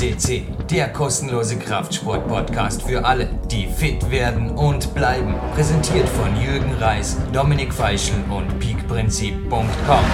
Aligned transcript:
CC, 0.00 0.44
der 0.70 0.88
kostenlose 0.88 1.58
Kraftsport-Podcast 1.58 2.88
für 2.88 3.04
alle, 3.04 3.28
die 3.50 3.66
fit 3.66 4.10
werden 4.10 4.48
und 4.48 4.94
bleiben. 4.94 5.34
Präsentiert 5.54 6.08
von 6.08 6.34
Jürgen 6.40 6.72
Reis, 6.80 7.18
Dominik 7.34 7.70
Feischl 7.70 8.14
und 8.30 8.58
peakprinzip.com. 8.58 10.04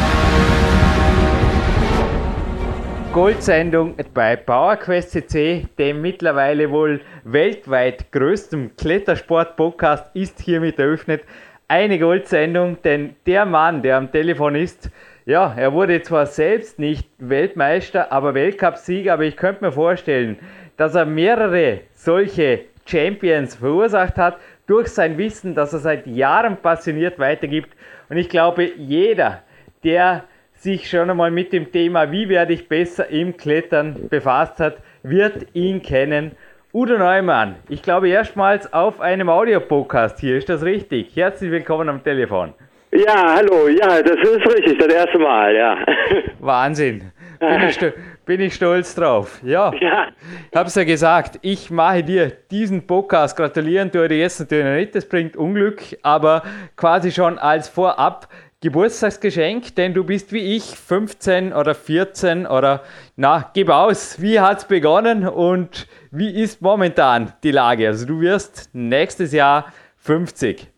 Goldsendung 3.13 3.95
bei 4.13 4.35
PowerQuest 4.35 5.13
CC, 5.13 5.69
dem 5.79 6.03
mittlerweile 6.03 6.69
wohl 6.73 7.01
weltweit 7.23 8.11
größten 8.11 8.75
Klettersport-Podcast, 8.77 10.07
ist 10.17 10.41
hiermit 10.41 10.81
eröffnet. 10.81 11.23
Eine 11.69 12.01
Goldsendung, 12.01 12.79
denn 12.83 13.15
der 13.25 13.47
Mann, 13.47 13.83
der 13.83 13.99
am 13.99 14.11
Telefon 14.11 14.57
ist, 14.57 14.91
ja, 15.27 15.53
er 15.57 15.73
wurde 15.73 16.01
zwar 16.03 16.27
selbst 16.27 16.79
nicht 16.79 17.09
Weltmeister, 17.19 18.13
aber 18.13 18.35
Weltcupsieger, 18.35 19.13
aber 19.13 19.25
ich 19.25 19.37
könnte 19.37 19.65
mir 19.65 19.73
vorstellen, 19.73 20.39
dass 20.77 20.95
er 20.95 21.05
mehrere 21.05 21.81
solche 21.93 22.61
Champions 22.87 23.57
verursacht 23.57 24.17
hat 24.19 24.39
durch 24.69 24.87
sein 24.87 25.19
Wissen, 25.19 25.57
das 25.57 25.73
er 25.73 25.81
seit 25.81 26.07
Jahren 26.07 26.57
passioniert 26.59 27.19
weitergibt. 27.19 27.71
Und 28.09 28.19
ich 28.19 28.29
glaube, 28.29 28.71
jeder, 28.77 29.43
der 29.83 30.25
sich 30.55 30.89
schon 30.89 31.11
einmal 31.11 31.33
mit 31.33 31.53
dem 31.53 31.73
Thema, 31.73 32.13
wie 32.13 32.29
werde 32.29 32.53
ich 32.53 32.69
besser 32.69 33.09
im 33.09 33.37
Klettern 33.37 34.09
befasst 34.09 34.61
hat, 34.61 34.77
wird 35.03 35.49
ihn 35.55 35.83
kennen. 35.83 36.33
Udo 36.73 36.99
Neumann, 36.99 37.57
ich 37.69 37.83
glaube 37.83 38.09
erstmals 38.09 38.73
auf 38.73 39.01
einem 39.01 39.29
Audiopodcast 39.29 40.21
hier, 40.21 40.37
ist 40.37 40.49
das 40.49 40.63
richtig? 40.63 41.17
Herzlich 41.17 41.51
willkommen 41.51 41.89
am 41.89 42.05
Telefon. 42.05 42.55
Ja, 42.97 43.35
hallo, 43.37 43.69
ja, 43.69 44.01
das 44.01 44.17
ist 44.17 44.47
richtig, 44.55 44.79
das 44.79 44.89
erste 44.89 45.19
Mal, 45.19 45.55
ja. 45.55 45.77
Wahnsinn. 46.41 47.13
Bin 47.39 47.69
ich, 47.69 47.79
bin 48.25 48.41
ich 48.41 48.55
stolz 48.55 48.95
drauf. 48.95 49.39
Ja. 49.43 49.71
ja. 49.81 50.09
Ich 50.51 50.57
habe 50.57 50.69
es 50.69 50.75
ja 50.77 50.85
gesagt, 50.85 51.39
ich 51.43 51.71
mache 51.71 52.03
dir 52.03 52.33
diesen 52.51 52.87
Podcast. 52.87 53.37
Gratulieren 53.37 53.93
tue 53.93 54.09
dir 54.09 54.19
jetzt 54.19 54.41
natürlich 54.41 54.65
nicht, 54.65 54.95
das 54.95 55.07
bringt 55.07 55.37
Unglück, 55.37 55.83
aber 56.03 56.43
quasi 56.77 57.13
schon 57.13 57.39
als 57.39 57.69
Vorab 57.69 58.29
Geburtstagsgeschenk, 58.63 59.77
denn 59.77 59.93
du 59.93 60.03
bist 60.03 60.33
wie 60.33 60.57
ich 60.57 60.65
15 60.65 61.53
oder 61.53 61.75
14 61.75 62.47
oder 62.47 62.83
na, 63.15 63.51
gib 63.53 63.69
aus, 63.69 64.23
wie 64.23 64.41
hat 64.41 64.59
es 64.59 64.65
begonnen 64.65 65.29
und 65.29 65.87
wie 66.11 66.31
ist 66.31 66.63
momentan 66.63 67.35
die 67.43 67.51
Lage? 67.51 67.89
Also 67.89 68.07
du 68.07 68.21
wirst 68.23 68.71
nächstes 68.73 69.33
Jahr 69.33 69.67
50. 69.99 70.73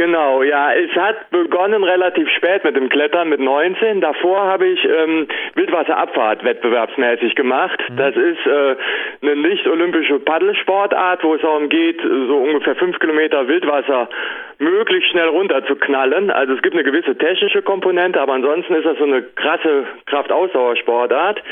Genau, 0.00 0.42
ja. 0.42 0.72
Es 0.72 0.90
hat 0.92 1.28
begonnen 1.28 1.84
relativ 1.84 2.26
spät 2.30 2.64
mit 2.64 2.74
dem 2.74 2.88
Klettern, 2.88 3.28
mit 3.28 3.38
19. 3.38 4.00
Davor 4.00 4.44
habe 4.44 4.66
ich 4.66 4.82
ähm, 4.82 5.28
Wildwasserabfahrt 5.56 6.42
wettbewerbsmäßig 6.42 7.34
gemacht. 7.34 7.78
Mhm. 7.90 7.96
Das 7.98 8.16
ist 8.16 8.46
äh, 8.46 8.76
eine 9.20 9.36
nicht-olympische 9.36 10.18
Paddelsportart, 10.20 11.22
wo 11.22 11.34
es 11.34 11.42
darum 11.42 11.68
geht, 11.68 12.00
so 12.00 12.38
ungefähr 12.38 12.76
fünf 12.76 12.98
Kilometer 12.98 13.46
Wildwasser 13.46 14.08
möglichst 14.58 15.10
schnell 15.10 15.28
runterzuknallen. 15.28 16.30
Also 16.30 16.54
es 16.54 16.62
gibt 16.62 16.74
eine 16.74 16.84
gewisse 16.84 17.18
technische 17.18 17.60
Komponente, 17.60 18.22
aber 18.22 18.32
ansonsten 18.32 18.76
ist 18.76 18.86
das 18.86 18.96
so 18.96 19.04
eine 19.04 19.20
krasse 19.22 19.84
Kraftausdauersportart. 20.06 21.42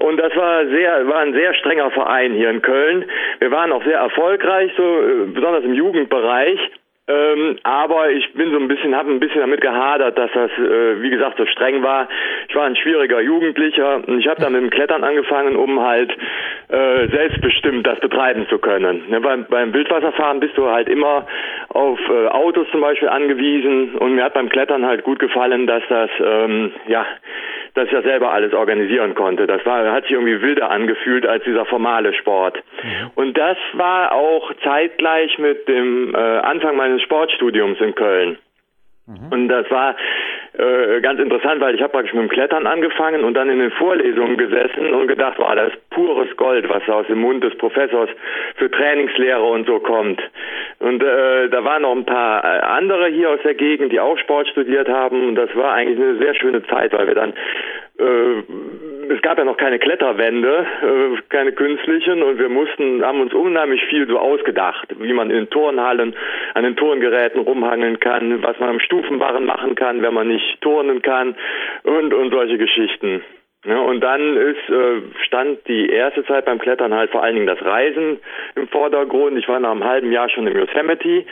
Und 0.00 0.18
das 0.18 0.36
war 0.36 0.66
sehr, 0.66 1.08
war 1.08 1.20
ein 1.20 1.32
sehr 1.32 1.54
strenger 1.54 1.90
Verein 1.92 2.34
hier 2.34 2.50
in 2.50 2.60
Köln. 2.60 3.06
Wir 3.38 3.50
waren 3.50 3.72
auch 3.72 3.84
sehr 3.84 4.00
erfolgreich, 4.00 4.70
so 4.76 4.82
äh, 4.82 5.32
besonders 5.32 5.64
im 5.64 5.72
Jugendbereich. 5.72 6.60
Ähm, 7.08 7.56
aber 7.62 8.10
ich 8.10 8.32
bin 8.32 8.50
so 8.50 8.58
ein 8.58 8.66
bisschen, 8.66 8.96
habe 8.96 9.12
ein 9.12 9.20
bisschen 9.20 9.40
damit 9.40 9.60
gehadert, 9.60 10.18
dass 10.18 10.30
das, 10.32 10.50
äh, 10.58 11.00
wie 11.02 11.10
gesagt, 11.10 11.38
so 11.38 11.46
streng 11.46 11.82
war. 11.84 12.08
Ich 12.48 12.54
war 12.56 12.64
ein 12.64 12.74
schwieriger 12.74 13.20
Jugendlicher 13.20 14.02
und 14.08 14.18
ich 14.18 14.26
habe 14.26 14.40
dann 14.40 14.52
mit 14.52 14.62
dem 14.62 14.70
Klettern 14.70 15.04
angefangen, 15.04 15.54
um 15.54 15.80
halt 15.80 16.10
äh, 16.68 17.06
selbstbestimmt 17.08 17.86
das 17.86 18.00
betreiben 18.00 18.48
zu 18.48 18.58
können. 18.58 19.04
Ja, 19.08 19.20
beim, 19.20 19.46
beim 19.48 19.72
Wildwasserfahren 19.72 20.40
bist 20.40 20.58
du 20.58 20.68
halt 20.68 20.88
immer 20.88 21.26
auf 21.68 22.00
äh, 22.08 22.26
Autos 22.26 22.66
zum 22.72 22.80
Beispiel 22.80 23.08
angewiesen 23.08 23.94
und 23.94 24.16
mir 24.16 24.24
hat 24.24 24.34
beim 24.34 24.48
Klettern 24.48 24.84
halt 24.84 25.04
gut 25.04 25.20
gefallen, 25.20 25.68
dass 25.68 25.84
das, 25.88 26.10
ähm, 26.20 26.72
ja, 26.88 27.06
dass 27.76 27.86
ich 27.86 27.92
das 27.92 28.04
selber 28.04 28.32
alles 28.32 28.54
organisieren 28.54 29.14
konnte. 29.14 29.46
Das 29.46 29.64
war, 29.66 29.92
hat 29.92 30.04
sich 30.04 30.12
irgendwie 30.12 30.40
wilder 30.40 30.70
angefühlt 30.70 31.26
als 31.26 31.44
dieser 31.44 31.66
formale 31.66 32.14
Sport. 32.14 32.56
Mhm. 32.82 33.10
Und 33.14 33.36
das 33.36 33.58
war 33.74 34.12
auch 34.12 34.50
zeitgleich 34.64 35.38
mit 35.38 35.68
dem 35.68 36.14
äh, 36.14 36.18
Anfang 36.18 36.76
meines 36.76 37.02
Sportstudiums 37.02 37.78
in 37.80 37.94
Köln. 37.94 38.38
Mhm. 39.06 39.32
Und 39.32 39.48
das 39.48 39.70
war 39.70 39.94
äh, 40.58 41.00
ganz 41.00 41.20
interessant, 41.20 41.60
weil 41.60 41.74
ich 41.74 41.82
habe 41.82 41.92
praktisch 41.92 42.14
mit 42.14 42.22
dem 42.22 42.28
Klettern 42.28 42.66
angefangen 42.66 43.24
und 43.24 43.34
dann 43.34 43.48
in 43.50 43.58
den 43.58 43.70
Vorlesungen 43.72 44.36
gesessen 44.36 44.92
und 44.94 45.06
gedacht, 45.06 45.34
wow, 45.38 45.54
das 45.54 45.72
ist 45.72 45.90
pures 45.90 46.34
Gold, 46.36 46.68
was 46.68 46.88
aus 46.88 47.06
dem 47.06 47.20
Mund 47.20 47.44
des 47.44 47.56
Professors 47.56 48.10
für 48.56 48.70
Trainingslehre 48.70 49.42
und 49.42 49.66
so 49.66 49.78
kommt. 49.80 50.20
Und 50.78 51.02
äh, 51.02 51.48
da 51.50 51.62
waren 51.64 51.82
noch 51.82 51.94
ein 51.94 52.06
paar 52.06 52.42
äh, 52.42 52.60
andere 52.60 53.08
hier 53.08 53.30
aus 53.30 53.40
der 53.44 53.54
Gegend, 53.54 53.92
die 53.92 54.00
auch 54.00 54.18
Sport 54.18 54.48
studiert 54.48 54.88
haben 54.88 55.28
und 55.28 55.34
das 55.34 55.54
war 55.54 55.72
eigentlich 55.72 55.98
eine 55.98 56.16
sehr 56.16 56.34
schöne 56.34 56.62
Zeit, 56.66 56.92
weil 56.92 57.06
wir 57.06 57.14
dann 57.14 57.34
äh, 57.98 58.42
es 59.10 59.22
gab 59.22 59.38
ja 59.38 59.44
noch 59.44 59.56
keine 59.56 59.78
Kletterwände, 59.78 60.66
äh, 60.82 61.22
keine 61.28 61.52
künstlichen 61.52 62.22
und 62.22 62.38
wir 62.38 62.48
mussten, 62.48 63.04
haben 63.04 63.20
uns 63.20 63.32
unheimlich 63.32 63.84
viel 63.86 64.06
so 64.06 64.18
ausgedacht, 64.18 64.88
wie 64.98 65.12
man 65.12 65.30
in 65.30 65.50
Turnhallen 65.50 66.14
an 66.54 66.64
den 66.64 66.76
Turngeräten 66.76 67.40
rumhangeln 67.40 68.00
kann, 68.00 68.42
was 68.42 68.58
man 68.58 68.70
am 68.70 68.80
Stufenbarren 68.80 69.44
machen 69.44 69.74
kann, 69.74 70.02
wenn 70.02 70.14
man 70.14 70.28
nicht 70.28 70.60
turnen 70.60 71.02
kann 71.02 71.36
und, 71.84 72.12
und 72.12 72.32
solche 72.32 72.58
Geschichten. 72.58 73.22
Ja, 73.66 73.80
und 73.80 74.00
dann 74.00 74.36
ist, 74.36 74.68
äh, 74.68 75.02
stand 75.26 75.66
die 75.66 75.90
erste 75.90 76.24
Zeit 76.24 76.44
beim 76.44 76.60
Klettern 76.60 76.94
halt 76.94 77.10
vor 77.10 77.24
allen 77.24 77.34
Dingen 77.34 77.48
das 77.48 77.60
Reisen 77.60 78.20
im 78.54 78.68
Vordergrund. 78.68 79.36
Ich 79.38 79.48
war 79.48 79.58
nach 79.58 79.72
einem 79.72 79.82
halben 79.82 80.12
Jahr 80.12 80.28
schon 80.28 80.46
im 80.46 80.56
Yosemite. 80.56 81.24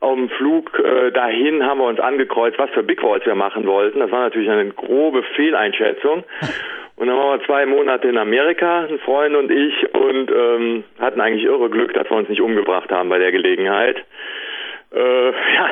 Auf 0.00 0.14
dem 0.16 0.30
Flug 0.30 0.78
äh, 0.78 1.12
dahin 1.12 1.66
haben 1.66 1.80
wir 1.80 1.86
uns 1.86 2.00
angekreuzt, 2.00 2.58
was 2.58 2.70
für 2.70 2.82
Big 2.82 3.02
Walls 3.02 3.26
wir 3.26 3.34
machen 3.34 3.66
wollten. 3.66 4.00
Das 4.00 4.10
war 4.10 4.20
natürlich 4.20 4.48
eine 4.48 4.70
grobe 4.70 5.22
Fehleinschätzung. 5.36 6.24
Und 6.96 7.08
dann 7.08 7.16
waren 7.16 7.40
wir 7.40 7.46
zwei 7.46 7.66
Monate 7.66 8.08
in 8.08 8.18
Amerika, 8.18 8.84
ein 8.84 8.98
Freund 9.00 9.34
und 9.34 9.50
ich, 9.50 9.94
und 9.94 10.30
ähm, 10.30 10.84
hatten 11.00 11.20
eigentlich 11.20 11.44
irre 11.44 11.70
Glück, 11.70 11.94
dass 11.94 12.08
wir 12.10 12.16
uns 12.16 12.28
nicht 12.28 12.42
umgebracht 12.42 12.90
haben 12.90 13.08
bei 13.08 13.18
der 13.18 13.32
Gelegenheit. 13.32 14.04
Äh, 14.94 15.30
ja, 15.54 15.70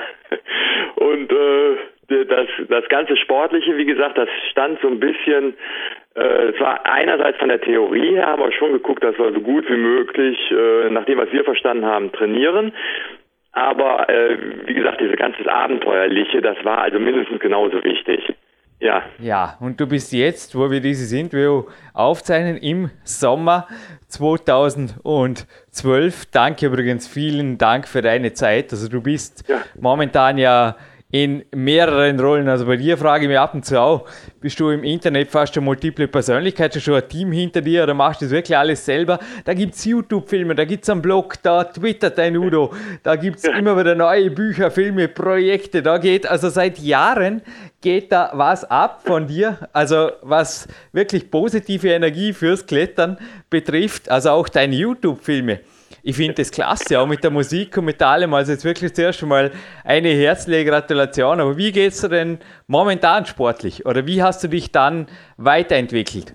und 0.97 1.31
äh, 1.31 1.77
das, 2.25 2.49
das 2.69 2.89
ganze 2.89 3.17
Sportliche, 3.17 3.77
wie 3.77 3.85
gesagt, 3.85 4.19
das 4.19 4.29
stand 4.51 4.81
so 4.81 4.89
ein 4.89 4.99
bisschen, 4.99 5.55
äh, 6.17 6.49
es 6.53 6.61
war 6.61 6.85
einerseits 6.85 7.39
von 7.39 7.49
der 7.49 7.61
Theorie 7.61 8.17
her, 8.17 8.27
haben 8.27 8.43
wir 8.43 8.53
schon 8.53 8.73
geguckt, 8.73 9.05
dass 9.05 9.17
wir 9.19 9.33
so 9.33 9.41
gut 9.41 9.69
wie 9.69 9.77
möglich, 9.77 10.39
äh, 10.51 10.91
nach 10.91 11.05
dem, 11.05 11.19
was 11.19 11.31
wir 11.33 11.45
verstanden 11.45 11.85
haben, 11.85 12.11
trainieren. 12.13 12.73
Aber 13.53 14.09
äh, 14.09 14.37
wie 14.67 14.75
gesagt, 14.75 15.01
dieses 15.01 15.17
ganze 15.17 15.51
Abenteuerliche, 15.53 16.41
das 16.41 16.65
war 16.65 16.79
also 16.79 16.99
mindestens 16.99 17.41
genauso 17.41 17.83
wichtig. 17.85 18.33
Ja. 18.81 19.03
Ja, 19.19 19.57
und 19.61 19.79
du 19.79 19.87
bist 19.87 20.11
jetzt, 20.13 20.57
wo 20.57 20.71
wir 20.71 20.81
dieses 20.81 21.13
Interview 21.13 21.65
aufzeichnen, 21.93 22.57
im 22.57 22.91
Sommer 23.05 23.69
2012. 24.09 26.27
Danke 26.31 26.67
übrigens, 26.67 27.07
vielen 27.07 27.59
Dank 27.59 27.87
für 27.87 28.01
deine 28.01 28.33
Zeit. 28.33 28.73
Also 28.73 28.89
du 28.89 29.03
bist 29.03 29.45
ja. 29.49 29.61
momentan 29.79 30.39
ja 30.39 30.77
in 31.13 31.45
mehreren 31.55 32.21
Rollen. 32.21 32.49
Also 32.49 32.67
bei 32.67 32.77
dir 32.77 32.97
frage 32.97 33.25
ich 33.25 33.29
mich 33.29 33.39
ab 33.39 33.55
und 33.55 33.65
zu 33.65 33.81
auch, 33.81 34.09
bist 34.41 34.61
du 34.61 34.71
im 34.71 34.85
Internet 34.85 35.31
fast 35.31 35.57
eine 35.57 35.65
multiple 35.65 36.07
Persönlichkeit, 36.07 36.71
hast 36.71 36.77
du 36.77 36.81
schon 36.81 37.03
ein 37.03 37.09
Team 37.09 37.33
hinter 37.33 37.61
dir 37.61 37.83
oder 37.83 37.95
machst 37.95 38.21
du 38.21 38.27
das 38.27 38.33
wirklich 38.33 38.57
alles 38.57 38.85
selber? 38.85 39.19
Da 39.45 39.55
gibt 39.55 39.75
es 39.75 39.85
YouTube-Filme, 39.85 40.55
da 40.55 40.65
gibt 40.65 40.85
es 40.85 40.91
einen 40.91 41.03
Blog, 41.03 41.35
da 41.43 41.65
twittert 41.65 42.17
dein 42.17 42.37
Udo, 42.37 42.73
da 43.03 43.17
gibt 43.17 43.39
es 43.39 43.45
immer 43.45 43.77
wieder 43.77 43.97
neue 43.97 44.31
Bücher, 44.31 44.71
Filme, 44.71 45.09
Projekte, 45.09 45.83
da 45.83 45.99
geht, 45.99 46.27
also 46.27 46.49
seit 46.49 46.79
Jahren 46.79 47.43
geht 47.81 48.13
da 48.13 48.31
was 48.35 48.65
ab 48.65 49.03
von 49.05 49.27
dir, 49.27 49.69
also 49.73 50.11
was 50.23 50.69
wirklich 50.93 51.31
positive 51.31 51.89
Energie 51.89 52.33
fürs 52.33 52.67
Klettern 52.67 53.19
betrifft, 53.49 54.11
also 54.11 54.31
auch 54.31 54.49
deine 54.49 54.75
YouTube-Filme 54.77 55.61
ich 56.03 56.17
finde 56.17 56.35
das 56.35 56.51
klasse, 56.51 56.99
auch 56.99 57.07
mit 57.07 57.23
der 57.23 57.31
Musik 57.31 57.77
und 57.77 57.85
mit 57.85 58.01
allem. 58.03 58.33
Also 58.35 58.53
jetzt 58.53 58.65
wirklich 58.65 58.95
zuerst 58.95 59.23
mal 59.23 59.51
eine 59.85 60.09
herzliche 60.09 60.65
Gratulation. 60.65 61.41
Aber 61.41 61.57
wie 61.57 61.73
geht 61.73 61.93
es 61.93 62.01
dir 62.01 62.09
denn 62.09 62.39
momentan 62.67 63.27
sportlich? 63.27 63.85
Oder 63.87 64.07
wie 64.07 64.23
hast 64.23 64.43
du 64.43 64.49
dich 64.49 64.73
dann 64.73 65.07
weiterentwickelt? 65.37 66.35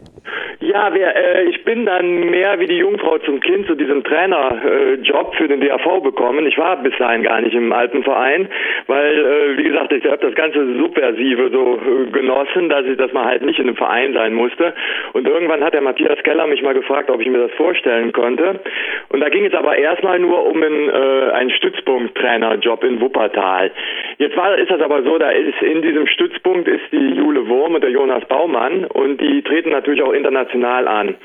Ja, 0.75 0.93
wir, 0.93 1.15
äh, 1.15 1.45
ich 1.45 1.63
bin 1.63 1.85
dann 1.85 2.19
mehr 2.19 2.59
wie 2.59 2.67
die 2.67 2.79
Jungfrau 2.79 3.17
zum 3.19 3.39
Kind 3.39 3.65
zu 3.65 3.75
diesem 3.75 4.03
Trainerjob 4.03 5.33
äh, 5.33 5.37
für 5.37 5.47
den 5.47 5.61
DAV 5.61 6.01
bekommen. 6.03 6.45
Ich 6.47 6.57
war 6.57 6.75
bis 6.83 6.93
dahin 6.97 7.23
gar 7.23 7.39
nicht 7.39 7.55
im 7.55 7.71
Alpenverein, 7.71 8.49
weil, 8.87 9.13
äh, 9.17 9.57
wie 9.57 9.63
gesagt, 9.63 9.93
ich 9.93 10.03
habe 10.03 10.17
das 10.17 10.35
ganze 10.35 10.75
Subversive 10.75 11.49
so 11.49 11.79
äh, 11.79 12.11
genossen, 12.11 12.67
dass 12.67 12.85
ich, 12.87 12.97
dass 12.97 13.13
man 13.13 13.23
halt 13.23 13.41
nicht 13.43 13.57
in 13.57 13.67
einem 13.67 13.77
Verein 13.77 14.11
sein 14.11 14.33
musste. 14.33 14.73
Und 15.13 15.25
irgendwann 15.25 15.63
hat 15.63 15.73
der 15.73 15.79
Matthias 15.79 16.21
Keller 16.23 16.45
mich 16.45 16.61
mal 16.61 16.73
gefragt, 16.73 17.09
ob 17.09 17.21
ich 17.21 17.29
mir 17.29 17.47
das 17.47 17.51
vorstellen 17.51 18.11
konnte. 18.11 18.59
Und 19.07 19.21
da 19.21 19.29
ging 19.29 19.45
es 19.45 19.53
aber 19.53 19.77
erstmal 19.77 20.19
nur 20.19 20.45
um 20.45 20.61
einen, 20.61 20.89
äh, 20.89 21.31
einen 21.35 21.51
Stützpunkt-Trainerjob 21.51 22.83
in 22.83 22.99
Wuppertal. 22.99 23.71
Jetzt 24.17 24.35
war, 24.35 24.57
ist 24.57 24.71
das 24.71 24.81
aber 24.81 25.03
so, 25.03 25.17
da 25.19 25.29
ist 25.29 25.61
in 25.61 25.81
diesem 25.81 26.05
Stützpunkt 26.07 26.67
ist 26.67 26.91
die 26.91 27.15
Jule 27.15 27.47
Wurm 27.47 27.75
und 27.75 27.81
der 27.81 27.91
Jonas 27.91 28.25
Baumann 28.25 28.83
und 28.83 29.21
die 29.21 29.41
treten 29.41 29.69
natürlich 29.69 30.01
auch 30.01 30.11
international 30.11 30.64
an. 30.67 31.15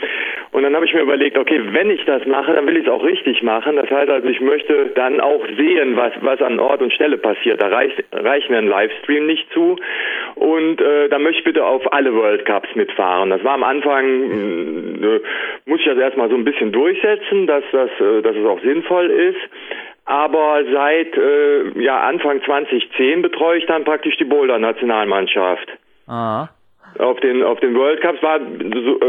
Und 0.53 0.65
dann 0.65 0.75
habe 0.75 0.85
ich 0.85 0.93
mir 0.93 1.03
überlegt, 1.03 1.39
okay, 1.39 1.61
wenn 1.71 1.91
ich 1.91 2.05
das 2.07 2.27
mache, 2.27 2.53
dann 2.53 2.67
will 2.67 2.77
ich 2.77 2.87
es 2.87 2.93
auch 2.93 3.05
richtig 3.05 3.43
machen. 3.43 3.77
Das 3.77 3.89
heißt 3.89 4.11
also, 4.11 4.29
ich 4.29 4.41
möchte 4.41 4.91
dann 4.97 5.21
auch 5.21 5.45
sehen, 5.57 5.97
was, 5.97 6.13
was 6.23 6.43
an 6.43 6.59
Ort 6.59 6.83
und 6.83 6.93
Stelle 6.93 7.19
passiert. 7.19 7.63
Da 7.63 7.69
reicht, 7.69 8.03
reicht 8.13 8.51
mir 8.51 8.59
ein 8.59 8.67
Livestream 8.67 9.27
nicht 9.27 9.51
zu. 9.53 9.77
Und 10.35 10.81
äh, 10.81 11.09
da 11.09 11.19
möchte 11.21 11.39
ich 11.39 11.45
bitte 11.45 11.65
auf 11.65 11.93
alle 11.93 12.13
World 12.15 12.45
Cups 12.47 12.69
mitfahren. 12.75 13.31
Das 13.31 13.45
war 13.45 13.55
am 13.55 13.63
Anfang, 13.63 14.05
äh, 15.03 15.21
muss 15.67 15.81
ich 15.81 15.87
das 15.87 15.99
erstmal 15.99 16.29
so 16.29 16.35
ein 16.35 16.45
bisschen 16.45 16.73
durchsetzen, 16.73 17.47
dass, 17.47 17.65
das, 17.71 17.91
äh, 18.01 18.23
dass 18.23 18.35
es 18.35 18.45
auch 18.45 18.61
sinnvoll 18.61 19.07
ist. 19.07 19.41
Aber 20.05 20.65
seit 20.73 21.17
äh, 21.17 21.81
ja, 21.81 22.01
Anfang 22.01 22.43
2010 22.43 23.23
betreue 23.23 23.59
ich 23.59 23.67
dann 23.67 23.85
praktisch 23.85 24.17
die 24.17 24.25
Boulder-Nationalmannschaft. 24.25 25.69
Ah. 26.09 26.49
Auf 26.99 27.21
den 27.21 27.43
auf 27.43 27.61
den 27.61 27.75
World 27.77 28.01
Cups 28.01 28.23
war 28.23 28.41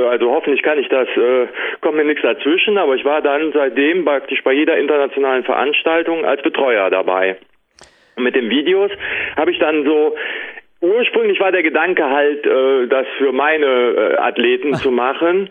also 0.09 0.31
hoffentlich 0.31 0.61
kann 0.61 0.79
ich 0.79 0.87
das 0.87 1.07
äh, 1.17 1.47
kommt 1.81 1.97
mir 1.97 2.05
nichts 2.05 2.21
dazwischen, 2.21 2.77
aber 2.77 2.95
ich 2.95 3.03
war 3.03 3.21
dann 3.21 3.51
seitdem 3.53 4.05
praktisch 4.05 4.43
bei 4.43 4.53
jeder 4.53 4.77
internationalen 4.77 5.43
Veranstaltung 5.43 6.25
als 6.25 6.41
Betreuer 6.41 6.89
dabei. 6.89 7.37
Mit 8.17 8.35
den 8.35 8.49
Videos 8.49 8.91
habe 9.35 9.51
ich 9.51 9.59
dann 9.59 9.83
so 9.83 10.15
ursprünglich 10.81 11.39
war 11.39 11.51
der 11.51 11.63
Gedanke 11.63 12.09
halt, 12.09 12.45
äh, 12.45 12.87
das 12.87 13.05
für 13.17 13.31
meine 13.31 13.65
äh, 13.65 14.17
Athleten 14.17 14.73
zu 14.75 14.91
machen. 14.91 15.49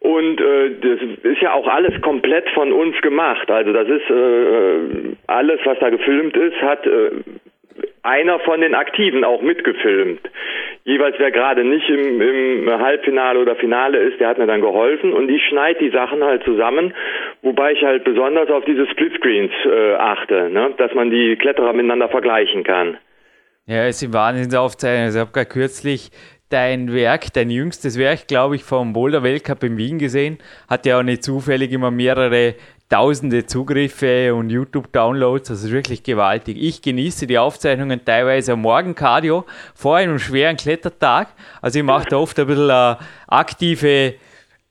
Und 0.00 0.40
äh, 0.40 0.70
das 0.80 1.00
ist 1.24 1.42
ja 1.42 1.52
auch 1.52 1.66
alles 1.66 2.00
komplett 2.02 2.48
von 2.50 2.72
uns 2.72 3.00
gemacht. 3.00 3.50
Also 3.50 3.72
das 3.72 3.88
ist 3.88 4.08
äh, 4.08 5.16
alles, 5.26 5.58
was 5.64 5.78
da 5.80 5.90
gefilmt 5.90 6.36
ist, 6.36 6.56
hat 6.62 6.86
äh, 6.86 7.10
einer 8.08 8.40
von 8.40 8.60
den 8.60 8.74
Aktiven 8.74 9.24
auch 9.24 9.42
mitgefilmt. 9.42 10.20
Jeweils 10.84 11.16
wer 11.18 11.30
gerade 11.30 11.64
nicht 11.64 11.88
im, 11.88 12.20
im 12.20 12.70
Halbfinale 12.70 13.38
oder 13.38 13.56
Finale 13.56 13.98
ist, 13.98 14.18
der 14.20 14.28
hat 14.28 14.38
mir 14.38 14.46
dann 14.46 14.62
geholfen 14.62 15.12
und 15.12 15.28
ich 15.28 15.42
schneide 15.48 15.78
die 15.78 15.90
Sachen 15.90 16.24
halt 16.24 16.42
zusammen, 16.44 16.94
wobei 17.42 17.72
ich 17.72 17.82
halt 17.82 18.04
besonders 18.04 18.48
auf 18.48 18.64
diese 18.64 18.86
Splitscreens 18.86 19.52
äh, 19.66 19.94
achte, 19.94 20.48
ne? 20.50 20.72
dass 20.78 20.94
man 20.94 21.10
die 21.10 21.36
Kletterer 21.36 21.72
miteinander 21.74 22.08
vergleichen 22.08 22.64
kann. 22.64 22.96
Ja, 23.66 23.86
es 23.86 24.00
sind 24.00 24.14
Wahnsinnsaufzeichnungen. 24.14 25.04
Also 25.04 25.18
ich 25.18 25.20
habe 25.20 25.32
gerade 25.32 25.50
kürzlich 25.50 26.10
dein 26.48 26.94
Werk, 26.94 27.32
dein 27.34 27.50
jüngstes 27.50 27.98
Werk, 27.98 28.26
glaube 28.26 28.56
ich, 28.56 28.64
vom 28.64 28.94
Boulder 28.94 29.22
Weltcup 29.22 29.62
in 29.62 29.76
Wien 29.76 29.98
gesehen. 29.98 30.38
Hat 30.68 30.86
ja 30.86 30.98
auch 30.98 31.02
nicht 31.02 31.22
zufällig 31.22 31.72
immer 31.72 31.90
mehrere 31.90 32.54
tausende 32.88 33.44
Zugriffe 33.44 34.34
und 34.34 34.50
YouTube-Downloads. 34.50 35.48
Das 35.48 35.62
ist 35.62 35.70
wirklich 35.70 36.02
gewaltig. 36.02 36.56
Ich 36.58 36.80
genieße 36.80 37.26
die 37.26 37.38
Aufzeichnungen 37.38 38.04
teilweise 38.04 38.52
am 38.52 38.62
Morgen 38.62 38.94
Cardio 38.94 39.44
vor 39.74 39.96
einem 39.96 40.18
schweren 40.18 40.56
Klettertag. 40.56 41.28
Also 41.60 41.78
ich 41.78 41.84
mache 41.84 42.08
da 42.08 42.16
oft 42.16 42.38
ein 42.38 42.46
bisschen 42.46 42.70
eine 42.70 42.98
aktive 43.26 44.14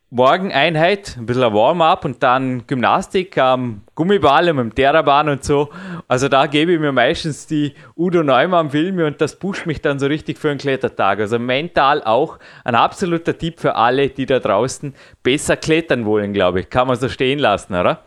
Morgeneinheit, 0.09 1.17
ein 1.17 1.25
bisschen 1.25 1.43
ein 1.43 1.53
Warm-up 1.53 2.05
und 2.05 2.23
dann 2.23 2.65
Gymnastik 2.65 3.37
am 3.37 3.81
Gummiball, 3.93 4.53
mit 4.53 4.63
dem 4.63 4.73
Terrabahn 4.73 5.27
und 5.27 5.43
so. 5.43 5.69
Also 6.07 6.29
da 6.29 6.47
gebe 6.47 6.71
ich 6.71 6.79
mir 6.79 6.93
meistens 6.93 7.45
die 7.45 7.73
Udo 7.95 8.23
Neumann 8.23 8.71
Filme 8.71 9.05
und 9.05 9.19
das 9.19 9.37
pusht 9.37 9.65
mich 9.65 9.81
dann 9.81 9.99
so 9.99 10.05
richtig 10.07 10.37
für 10.37 10.49
einen 10.49 10.59
Klettertag. 10.59 11.19
Also 11.19 11.37
mental 11.39 12.01
auch 12.03 12.39
ein 12.63 12.73
absoluter 12.73 13.37
Tipp 13.37 13.59
für 13.59 13.75
alle, 13.75 14.07
die 14.07 14.25
da 14.25 14.39
draußen 14.39 14.95
besser 15.23 15.57
klettern 15.57 16.05
wollen, 16.05 16.31
glaube 16.31 16.61
ich. 16.61 16.69
Kann 16.69 16.87
man 16.87 16.95
so 16.95 17.09
stehen 17.09 17.39
lassen, 17.39 17.75
oder? 17.75 18.06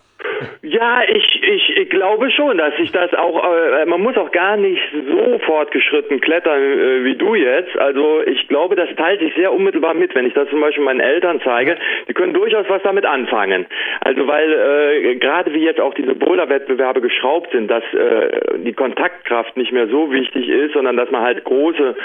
Ja, 0.63 1.03
ich, 1.09 1.43
ich, 1.43 1.70
ich 1.81 1.89
glaube 1.89 2.31
schon, 2.31 2.59
dass 2.59 2.75
ich 2.79 2.93
das 2.93 3.15
auch, 3.15 3.43
äh, 3.43 3.87
man 3.87 4.03
muss 4.03 4.17
auch 4.17 4.31
gar 4.33 4.57
nicht 4.57 4.83
so 4.93 5.39
fortgeschritten 5.39 6.21
klettern 6.21 6.61
äh, 6.61 7.05
wie 7.05 7.15
du 7.17 7.35
jetzt. 7.35 7.77
Also 7.79 8.23
ich 8.27 8.49
glaube, 8.49 8.77
das 8.77 8.89
teilt 8.97 9.21
sich 9.21 9.35
sehr 9.35 9.53
unmittelbar 9.53 9.95
mit. 9.95 10.15
Wenn 10.15 10.27
ich 10.27 10.35
das 10.35 10.49
zum 10.51 10.61
Beispiel 10.61 10.85
meinen 10.85 11.01
Eltern 11.01 11.41
zeige, 11.43 11.77
die 12.07 12.13
können 12.13 12.35
durchaus 12.35 12.67
was 12.69 12.83
damit 12.83 13.07
anfangen. 13.07 13.67
Also 14.01 14.27
weil 14.27 14.53
äh, 14.53 15.17
gerade 15.17 15.55
wie 15.55 15.65
jetzt 15.65 15.81
auch 15.81 15.95
diese 15.95 16.15
Boulder-Wettbewerbe 16.15 17.01
geschraubt 17.01 17.51
sind, 17.53 17.71
dass 17.71 17.85
äh, 17.95 18.59
die 18.59 18.75
Kontaktkraft 18.75 19.57
nicht 19.57 19.73
mehr 19.73 19.89
so 19.89 20.13
wichtig 20.13 20.49
ist, 20.49 20.75
sondern 20.75 20.97
dass 20.97 21.11
man 21.11 21.23
halt 21.23 21.45
große 21.45 21.97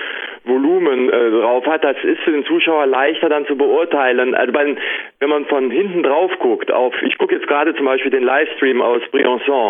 Volumen 0.46 1.10
äh, 1.10 1.32
drauf 1.32 1.66
hat, 1.66 1.84
das 1.84 1.98
ist 2.04 2.22
für 2.22 2.32
den 2.32 2.46
Zuschauer 2.46 2.86
leichter 2.86 3.28
dann 3.28 3.46
zu 3.46 3.58
beurteilen. 3.58 4.36
Also 4.36 4.54
wenn 4.54 5.30
man 5.30 5.46
von 5.46 5.70
hinten 5.70 6.04
drauf 6.04 6.32
guckt, 6.40 6.72
auf, 6.72 6.94
ich 7.02 7.18
gucke 7.18 7.36
jetzt 7.36 7.48
gerade 7.48 7.76
zum 7.76 7.86
Beispiel 7.86 8.12
den 8.12 8.24
Livestream 8.24 8.82
aus 8.82 9.02
Briançon 9.12 9.65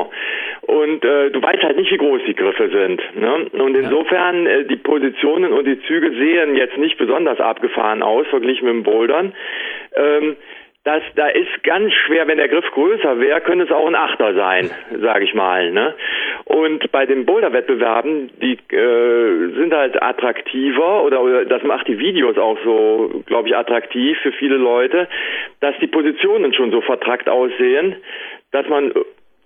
und 0.62 1.04
äh, 1.04 1.30
du 1.32 1.42
weißt 1.42 1.64
halt 1.64 1.78
nicht, 1.78 1.92
wie 1.92 1.98
groß 1.98 2.22
die 2.28 2.36
Griffe 2.36 2.70
sind. 2.70 3.02
Ne? 3.16 3.48
Und 3.54 3.78
insofern, 3.78 4.46
äh, 4.46 4.66
die 4.66 4.78
Positionen 4.78 5.54
und 5.54 5.66
die 5.66 5.82
Züge 5.84 6.12
sehen 6.12 6.56
jetzt 6.56 6.78
nicht 6.78 6.98
besonders 6.98 7.40
abgefahren 7.40 8.02
aus, 8.02 8.26
verglichen 8.28 8.66
mit 8.66 8.76
dem 8.76 8.84
Bouldern. 8.84 9.34
Ähm, 9.96 10.36
das, 10.86 11.02
da 11.16 11.28
ist 11.30 11.64
ganz 11.64 11.92
schwer, 12.06 12.28
wenn 12.28 12.38
der 12.38 12.48
Griff 12.48 12.70
größer 12.72 13.20
wäre, 13.20 13.42
könnte 13.42 13.66
es 13.66 13.72
auch 13.72 13.88
ein 13.88 13.96
Achter 13.96 14.36
sein, 14.36 14.70
sage 15.02 15.26
ich 15.26 15.34
mal. 15.34 15.72
Ne? 15.72 15.96
Und 16.46 16.92
bei 16.92 17.08
den 17.08 17.26
Boulder-Wettbewerben, 17.26 18.30
die 18.40 18.54
äh, 18.76 19.54
sind 19.56 19.74
halt 19.74 20.02
attraktiver 20.02 21.04
oder, 21.04 21.24
oder 21.24 21.46
das 21.46 21.64
macht 21.64 21.88
die 21.88 21.98
Videos 21.98 22.38
auch 22.38 22.60
so, 22.64 23.24
glaube 23.26 23.50
ich, 23.50 23.58
attraktiv 23.58 24.16
für 24.22 24.32
viele 24.34 24.58
Leute, 24.58 25.08
dass 25.60 25.74
die 25.82 25.88
Positionen 25.88 26.54
schon 26.54 26.70
so 26.70 26.82
vertrackt 26.82 27.30
aussehen, 27.30 27.96
dass 28.52 28.68
man 28.70 28.94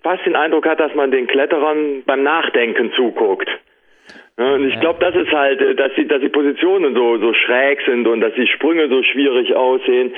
fast 0.02 0.24
den 0.26 0.36
Eindruck 0.36 0.66
hat, 0.66 0.80
dass 0.80 0.94
man 0.94 1.10
den 1.10 1.26
Kletterern 1.26 2.02
beim 2.06 2.22
Nachdenken 2.22 2.92
zuguckt. 2.92 3.48
Und 4.36 4.68
ich 4.68 4.80
glaube, 4.80 4.98
das 5.00 5.14
ist 5.14 5.30
halt, 5.32 5.60
dass 5.78 5.92
die, 5.96 6.08
dass 6.08 6.20
die 6.20 6.30
Positionen 6.30 6.94
so, 6.94 7.18
so 7.18 7.34
schräg 7.34 7.80
sind 7.86 8.06
und 8.06 8.22
dass 8.22 8.32
die 8.34 8.46
Sprünge 8.46 8.88
so 8.88 9.02
schwierig 9.02 9.54
aussehen. 9.54 10.14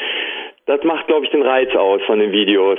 Das 0.67 0.83
macht, 0.85 1.09
glaube 1.09 1.27
ich, 1.27 1.33
den 1.33 1.43
Reiz 1.43 1.75
aus 1.75 2.01
von 2.07 2.21
den 2.21 2.31
Videos. 2.31 2.79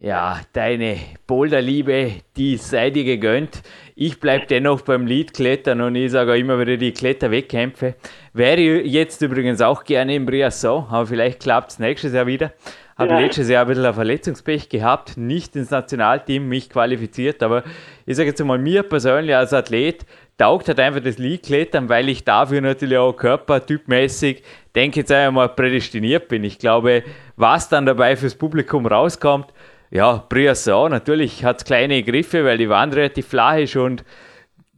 Ja, 0.00 0.40
deine 0.52 0.96
Boulderliebe, 1.28 2.10
die 2.36 2.56
sei 2.56 2.90
dir 2.90 3.04
gegönnt. 3.04 3.62
Ich 3.94 4.18
bleibe 4.18 4.46
dennoch 4.46 4.80
beim 4.80 5.06
Liedklettern 5.06 5.80
und 5.80 5.94
ich 5.94 6.10
sage 6.10 6.36
immer 6.36 6.58
wieder 6.58 6.76
die 6.76 6.90
Kletterwettkämpfe. 6.90 7.94
Wäre 8.32 8.60
jetzt 8.60 9.22
übrigens 9.22 9.62
auch 9.62 9.84
gerne 9.84 10.16
im 10.16 10.26
Briasson, 10.26 10.86
aber 10.90 11.06
vielleicht 11.06 11.40
klappt 11.40 11.70
es 11.70 11.78
nächstes 11.78 12.14
Jahr 12.14 12.26
wieder. 12.26 12.50
Habe 12.96 13.12
ja. 13.12 13.20
letztes 13.20 13.48
Jahr 13.48 13.62
ein 13.62 13.68
bisschen 13.68 13.84
ein 13.84 13.94
Verletzungspech 13.94 14.68
gehabt, 14.68 15.16
nicht 15.16 15.56
ins 15.56 15.70
Nationalteam 15.70 16.48
mich 16.48 16.68
qualifiziert, 16.68 17.42
aber 17.42 17.64
ich 18.06 18.16
sage 18.16 18.28
jetzt 18.30 18.44
mal, 18.44 18.58
mir 18.58 18.82
persönlich 18.82 19.34
als 19.34 19.52
Athlet 19.52 20.04
taugt 20.38 20.68
halt 20.68 20.80
einfach 20.80 21.00
das 21.00 21.18
Liegklettern, 21.18 21.88
weil 21.88 22.08
ich 22.08 22.24
dafür 22.24 22.60
natürlich 22.60 22.98
auch 22.98 23.12
körpertypmäßig, 23.12 24.42
denke 24.74 25.00
jetzt 25.00 25.12
einmal, 25.12 25.48
prädestiniert 25.50 26.28
bin. 26.28 26.44
Ich 26.44 26.58
glaube, 26.58 27.04
was 27.36 27.68
dann 27.68 27.86
dabei 27.86 28.16
fürs 28.16 28.34
Publikum 28.34 28.86
rauskommt, 28.86 29.46
ja, 29.90 30.24
Briasson, 30.28 30.90
natürlich 30.90 31.44
hat 31.44 31.58
es 31.58 31.64
kleine 31.64 32.02
Griffe, 32.02 32.44
weil 32.44 32.56
die 32.56 32.68
Wand 32.68 32.94
relativ 32.96 33.28
flach 33.28 33.58
ist 33.58 33.76
und 33.76 34.04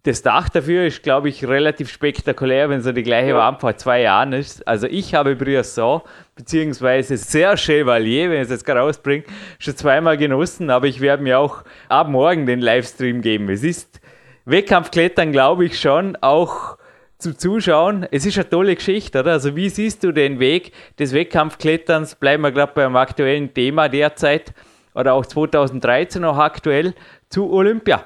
das 0.04 0.20
Dach 0.20 0.50
dafür 0.50 0.84
ist, 0.84 1.02
glaube 1.02 1.30
ich, 1.30 1.46
relativ 1.46 1.90
spektakulär, 1.90 2.68
wenn 2.68 2.82
so 2.82 2.92
die 2.92 3.02
gleiche 3.02 3.30
ja. 3.30 3.37
Wand 3.37 3.61
vor 3.61 3.75
zwei 3.76 4.02
Jahren 4.02 4.34
ist. 4.34 4.66
Also 4.68 4.87
ich 4.87 5.14
habe 5.14 5.34
Briasson 5.34 6.02
beziehungsweise 6.37 7.16
sehr 7.16 7.56
Chevalier, 7.56 8.28
wenn 8.28 8.37
ich 8.37 8.44
es 8.44 8.50
jetzt 8.50 8.66
gerade 8.66 8.80
rausbringe, 8.80 9.25
schon 9.58 9.76
zweimal 9.76 10.18
genossen, 10.18 10.68
aber 10.68 10.87
ich 10.87 11.00
werde 11.00 11.23
mir 11.23 11.38
auch 11.38 11.64
ab 11.88 12.08
morgen 12.08 12.44
den 12.44 12.61
Livestream 12.61 13.23
geben. 13.23 13.49
Es 13.49 13.62
ist 13.62 14.00
Wettkampfklettern, 14.44 15.32
glaube 15.32 15.64
ich 15.64 15.80
schon, 15.80 16.16
auch 16.16 16.76
zu 17.16 17.34
zuschauen. 17.34 18.06
Es 18.11 18.26
ist 18.26 18.37
eine 18.37 18.50
tolle 18.50 18.75
Geschichte, 18.75 19.20
oder? 19.20 19.32
Also 19.32 19.56
wie 19.56 19.70
siehst 19.70 20.04
du 20.04 20.12
den 20.12 20.38
Weg 20.38 20.73
des 20.99 21.14
Wettkampfkletterns? 21.14 22.16
Bleiben 22.16 22.42
wir 22.42 22.52
gerade 22.52 22.73
beim 22.75 22.94
aktuellen 22.96 23.54
Thema 23.54 23.88
derzeit 23.88 24.52
oder 24.94 25.14
auch 25.14 25.25
2013 25.25 26.20
noch 26.20 26.37
aktuell 26.37 26.92
zu 27.30 27.50
Olympia. 27.50 28.04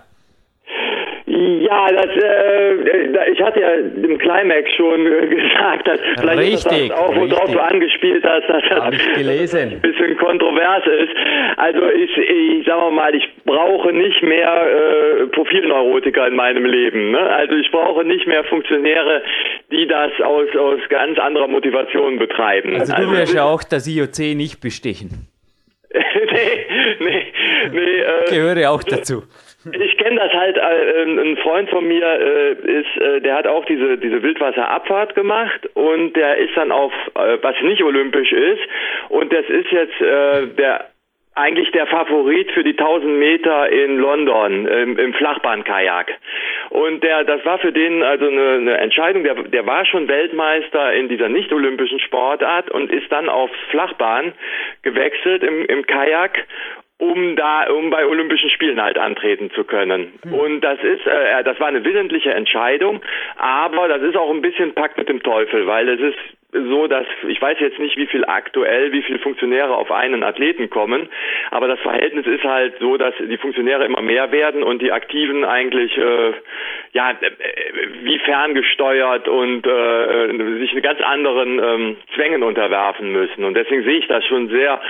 Ja, 1.38 1.88
das, 1.92 2.07
äh, 2.16 3.30
ich 3.30 3.40
hatte 3.40 3.61
ja 3.61 3.73
im 3.75 4.18
Climax 4.18 4.73
schon 4.76 5.07
äh, 5.07 5.26
gesagt, 5.37 5.87
dass 5.87 6.00
vielleicht 6.18 6.38
richtig, 6.38 6.88
das 6.88 6.99
auch, 6.99 7.14
worauf 7.14 7.52
du 7.52 7.59
angespielt 7.59 8.25
hast, 8.25 8.49
dass 8.49 8.62
das 8.68 8.80
ein 8.80 9.80
bisschen 9.83 10.16
kontrovers 10.16 10.85
ist. 10.87 11.12
Also 11.57 11.80
ich, 11.90 12.16
ich 12.16 12.66
sag 12.66 12.92
mal, 12.92 13.14
ich 13.14 13.28
brauche 13.45 13.92
nicht 13.92 14.23
mehr 14.23 14.62
äh, 14.66 15.26
Profilneurotiker 15.26 16.26
in 16.26 16.35
meinem 16.35 16.64
Leben. 16.64 17.12
Ne? 17.12 17.21
Also 17.21 17.54
ich 17.54 17.71
brauche 17.71 18.04
nicht 18.04 18.26
mehr 18.26 18.42
Funktionäre, 18.45 19.23
die 19.71 19.87
das 19.87 20.12
aus, 20.25 20.49
aus 20.59 20.80
ganz 20.88 21.18
anderer 21.18 21.47
Motivation 21.47 22.18
betreiben. 22.18 22.75
Also 22.75 22.92
du 22.92 22.99
also, 22.99 23.12
wirst 23.12 23.35
ja 23.35 23.45
auch 23.45 23.62
das 23.62 23.87
IOC 23.87 24.35
nicht 24.35 24.61
bestichen. 24.61 25.28
nee, 25.95 26.97
nee, 27.00 27.26
nee. 27.73 28.00
Äh, 28.00 28.30
Gehöre 28.30 28.71
auch 28.71 28.83
dazu. 28.83 29.23
Ich 29.72 29.96
kenne 29.98 30.16
das 30.16 30.32
halt, 30.32 30.56
äh, 30.56 31.02
ein 31.02 31.37
Freund 31.38 31.70
von 31.70 31.87
mir 31.87 32.04
äh, 32.04 32.52
ist, 32.52 32.96
äh, 33.00 33.20
der 33.20 33.37
hat 33.37 33.46
auch 33.46 33.64
diese, 33.64 33.98
diese 33.98 34.22
Wildwasserabfahrt 34.22 35.14
gemacht 35.14 35.68
und 35.75 36.14
der 36.14 36.37
ist 36.38 36.56
dann 36.56 36.72
auf, 36.72 36.92
äh, 37.14 37.38
was 37.42 37.54
nicht 37.62 37.82
olympisch 37.82 38.32
ist 38.32 38.62
und 39.08 39.32
das 39.32 39.46
ist 39.48 39.70
jetzt 39.70 40.00
äh, 40.00 40.46
der 40.56 40.87
eigentlich 41.38 41.70
der 41.70 41.87
Favorit 41.87 42.50
für 42.50 42.64
die 42.64 42.76
1000 42.76 43.16
Meter 43.16 43.70
in 43.70 43.96
London 43.98 44.66
im, 44.66 44.98
im 44.98 45.14
Flachbahnkajak. 45.14 46.12
Und 46.70 47.02
der, 47.04 47.25
das 47.25 47.44
war 47.44 47.58
für 47.58 47.72
den 47.72 48.02
also 48.02 48.26
eine, 48.26 48.50
eine 48.54 48.78
Entscheidung. 48.78 49.22
Der, 49.22 49.34
der 49.34 49.64
war 49.64 49.87
schon 49.87 50.08
Weltmeister 50.08 50.92
in 50.94 51.08
dieser 51.08 51.28
nicht-olympischen 51.28 52.00
Sportart 52.00 52.70
und 52.70 52.90
ist 52.90 53.10
dann 53.10 53.28
auf 53.28 53.50
Flachbahn 53.70 54.32
gewechselt 54.82 55.44
im, 55.44 55.64
im 55.66 55.87
Kajak 55.87 56.44
um 56.98 57.36
da, 57.36 57.70
um 57.70 57.90
bei 57.90 58.04
Olympischen 58.04 58.50
Spielen 58.50 58.82
halt 58.82 58.98
antreten 58.98 59.50
zu 59.52 59.64
können. 59.64 60.12
Mhm. 60.24 60.34
Und 60.34 60.60
das 60.60 60.78
ist, 60.82 61.06
äh, 61.06 61.44
das 61.44 61.58
war 61.60 61.68
eine 61.68 61.84
willentliche 61.84 62.30
Entscheidung, 62.30 63.00
aber 63.36 63.88
das 63.88 64.02
ist 64.02 64.16
auch 64.16 64.30
ein 64.30 64.42
bisschen 64.42 64.74
Pakt 64.74 64.98
mit 64.98 65.08
dem 65.08 65.22
Teufel, 65.22 65.66
weil 65.66 65.88
es 65.88 66.00
ist 66.00 66.18
so, 66.50 66.86
dass 66.86 67.06
ich 67.28 67.40
weiß 67.40 67.58
jetzt 67.60 67.78
nicht, 67.78 67.96
wie 67.98 68.06
viel 68.06 68.24
aktuell, 68.24 68.90
wie 68.92 69.02
viele 69.02 69.18
Funktionäre 69.18 69.74
auf 69.76 69.92
einen 69.92 70.22
Athleten 70.22 70.70
kommen, 70.70 71.08
aber 71.50 71.68
das 71.68 71.78
Verhältnis 71.80 72.26
ist 72.26 72.42
halt 72.42 72.74
so, 72.80 72.96
dass 72.96 73.14
die 73.18 73.36
Funktionäre 73.36 73.84
immer 73.84 74.00
mehr 74.00 74.32
werden 74.32 74.62
und 74.62 74.80
die 74.80 74.90
Aktiven 74.90 75.44
eigentlich 75.44 75.96
äh, 75.98 76.32
ja 76.94 77.10
äh, 77.10 77.16
wie 78.02 78.18
ferngesteuert 78.20 79.28
und 79.28 79.66
äh, 79.66 80.58
sich 80.58 80.82
ganz 80.82 81.00
anderen 81.02 81.60
ähm, 81.62 81.96
Zwängen 82.14 82.42
unterwerfen 82.42 83.12
müssen 83.12 83.44
und 83.44 83.54
deswegen 83.54 83.84
sehe 83.84 83.98
ich 83.98 84.06
das 84.08 84.24
schon 84.24 84.48
sehr 84.48 84.80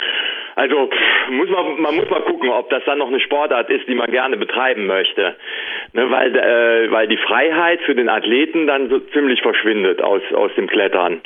also 0.59 0.91
muss 1.31 1.49
man, 1.51 1.81
man 1.81 1.95
muss 1.95 2.11
mal 2.11 2.23
gucken, 2.23 2.49
ob 2.51 2.69
das 2.71 2.83
dann 2.85 2.99
noch 2.99 3.07
eine 3.07 3.21
Sportart 3.21 3.71
ist, 3.71 3.87
die 3.87 3.95
man 3.95 4.11
gerne 4.11 4.37
betreiben 4.37 4.87
möchte. 4.87 5.37
Ne, 5.93 6.11
weil, 6.11 6.37
äh, 6.37 6.91
weil 6.91 7.07
die 7.07 7.17
Freiheit 7.17 7.81
für 7.83 7.95
den 7.95 8.09
Athleten 8.09 8.67
dann 8.67 8.89
so 8.89 8.99
ziemlich 8.99 9.41
verschwindet 9.41 10.03
aus, 10.03 10.21
aus 10.35 10.51
dem 10.57 10.67
Klettern. 10.67 11.21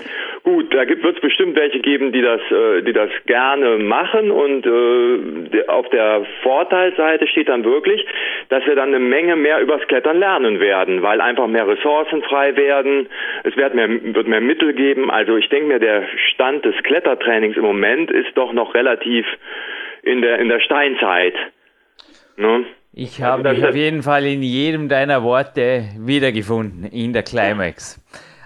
Gut, 0.44 0.74
da 0.74 0.88
wird 0.88 1.04
es 1.04 1.20
bestimmt 1.20 1.54
welche 1.54 1.78
geben, 1.78 2.10
die 2.10 2.20
das, 2.20 2.40
äh, 2.50 2.82
die 2.82 2.92
das 2.92 3.10
gerne 3.26 3.78
machen 3.78 4.32
und 4.32 4.66
äh, 4.66 5.68
auf 5.68 5.88
der 5.90 6.26
Vorteilsseite 6.42 7.28
steht 7.28 7.48
dann 7.48 7.64
wirklich, 7.64 8.04
dass 8.48 8.66
wir 8.66 8.74
dann 8.74 8.88
eine 8.88 8.98
Menge 8.98 9.36
mehr 9.36 9.60
übers 9.60 9.86
Klettern 9.86 10.18
lernen 10.18 10.58
werden, 10.58 11.00
weil 11.02 11.20
einfach 11.20 11.46
mehr 11.46 11.68
Ressourcen 11.68 12.22
frei 12.22 12.56
werden, 12.56 13.08
es 13.44 13.56
wird 13.56 13.74
mehr, 13.74 13.88
wird 13.88 14.26
mehr 14.26 14.40
Mittel 14.40 14.72
geben. 14.72 15.12
Also 15.12 15.36
ich 15.36 15.48
denke 15.48 15.68
mir, 15.68 15.78
der 15.78 16.08
Stand 16.32 16.64
des 16.64 16.74
Klettertrainings 16.82 17.56
im 17.56 17.62
Moment 17.62 18.10
ist 18.10 18.36
doch 18.36 18.52
noch 18.52 18.74
relativ 18.74 19.24
in 20.02 20.22
der, 20.22 20.40
in 20.40 20.48
der 20.48 20.58
Steinzeit. 20.58 21.34
Ne? 22.36 22.64
Ich 22.92 23.22
habe 23.22 23.48
also 23.48 23.60
mich 23.60 23.68
auf 23.68 23.76
jeden 23.76 24.02
Fall 24.02 24.26
in 24.26 24.42
jedem 24.42 24.88
deiner 24.88 25.22
Worte 25.22 25.84
wiedergefunden 25.98 26.84
in 26.84 27.12
der 27.12 27.22
Climax. 27.22 28.00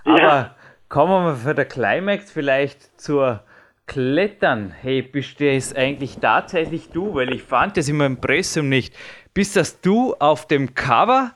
Aber 0.04 0.18
ja. 0.18 0.55
Kommen 0.88 1.26
wir 1.26 1.36
für 1.36 1.54
der 1.54 1.64
Climax 1.64 2.30
vielleicht 2.30 3.00
zur 3.00 3.42
Klettern. 3.86 4.72
Hey, 4.80 5.02
bist 5.02 5.40
das 5.40 5.74
eigentlich 5.74 6.18
tatsächlich 6.18 6.90
du? 6.90 7.14
Weil 7.14 7.32
ich 7.32 7.42
fand 7.42 7.76
das 7.76 7.88
im 7.88 8.00
Impressum 8.00 8.68
nicht. 8.68 8.94
Bist 9.32 9.56
das 9.56 9.80
du 9.80 10.14
auf 10.18 10.46
dem 10.48 10.74
Cover 10.74 11.32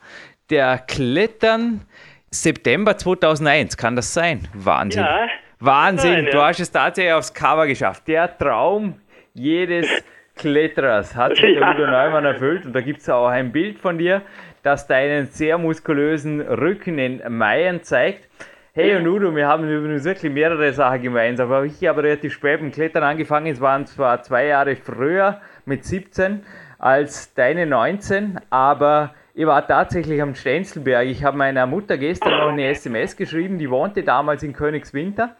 der 0.51 0.79
Klettern 0.79 1.83
September 2.31 2.97
2001? 2.97 3.77
Kann 3.77 3.97
das 3.97 4.13
sein? 4.13 4.49
Wahnsinn. 4.53 5.03
Ja. 5.03 5.29
Wahnsinn, 5.61 6.13
sein, 6.13 6.25
ja. 6.25 6.31
du 6.31 6.41
hast 6.41 6.61
es 6.61 6.73
tatsächlich 6.73 7.13
aufs 7.13 7.35
Cover 7.35 7.67
geschafft. 7.67 8.09
Der 8.09 8.37
Traum 8.37 8.95
jedes 9.35 9.87
Kletterers 10.37 11.15
hat 11.15 11.37
sich 11.37 11.57
ja. 11.57 11.71
Udo 11.71 11.87
Neumann 11.87 12.25
erfüllt. 12.25 12.65
Und 12.65 12.73
da 12.73 12.81
gibt 12.81 13.01
es 13.01 13.09
auch 13.11 13.29
ein 13.29 13.53
Bild 13.53 13.79
von 13.79 13.99
dir, 13.99 14.23
das 14.63 14.87
deinen 14.87 15.27
sehr 15.27 15.59
muskulösen 15.59 16.41
Rücken 16.41 16.99
in 16.99 17.23
Meiern 17.29 17.83
zeigt. 17.83 18.30
Hey 18.73 18.95
und 18.95 19.05
Udo, 19.09 19.35
wir 19.35 19.49
haben 19.49 19.69
übrigens 19.69 20.05
wirklich 20.05 20.33
mehrere 20.33 20.73
Sachen 20.73 21.03
gemeinsam. 21.03 21.51
Aber 21.51 21.65
ich 21.65 21.85
habe 21.89 22.05
relativ 22.05 22.35
spät 22.35 22.61
beim 22.61 22.71
Klettern 22.71 23.03
angefangen. 23.03 23.49
Es 23.49 23.61
waren 23.61 23.85
zwar 23.85 24.23
zwei 24.23 24.47
Jahre 24.47 24.77
früher 24.77 25.41
mit 25.65 25.85
17 25.85 26.45
als 26.79 27.35
deine 27.35 27.67
19, 27.67 28.39
aber 28.49 29.13
ich 29.35 29.45
war 29.45 29.67
tatsächlich 29.67 30.23
am 30.23 30.37
Stenzelberg. 30.37 31.09
Ich 31.09 31.25
habe 31.25 31.37
meiner 31.37 31.67
Mutter 31.67 31.99
gestern 31.99 32.31
noch 32.39 32.51
eine 32.51 32.69
SMS 32.69 33.17
geschrieben, 33.17 33.59
die 33.59 33.69
wohnte 33.69 34.05
damals 34.05 34.45
in 34.45 34.53
Königswinter. 34.53 35.35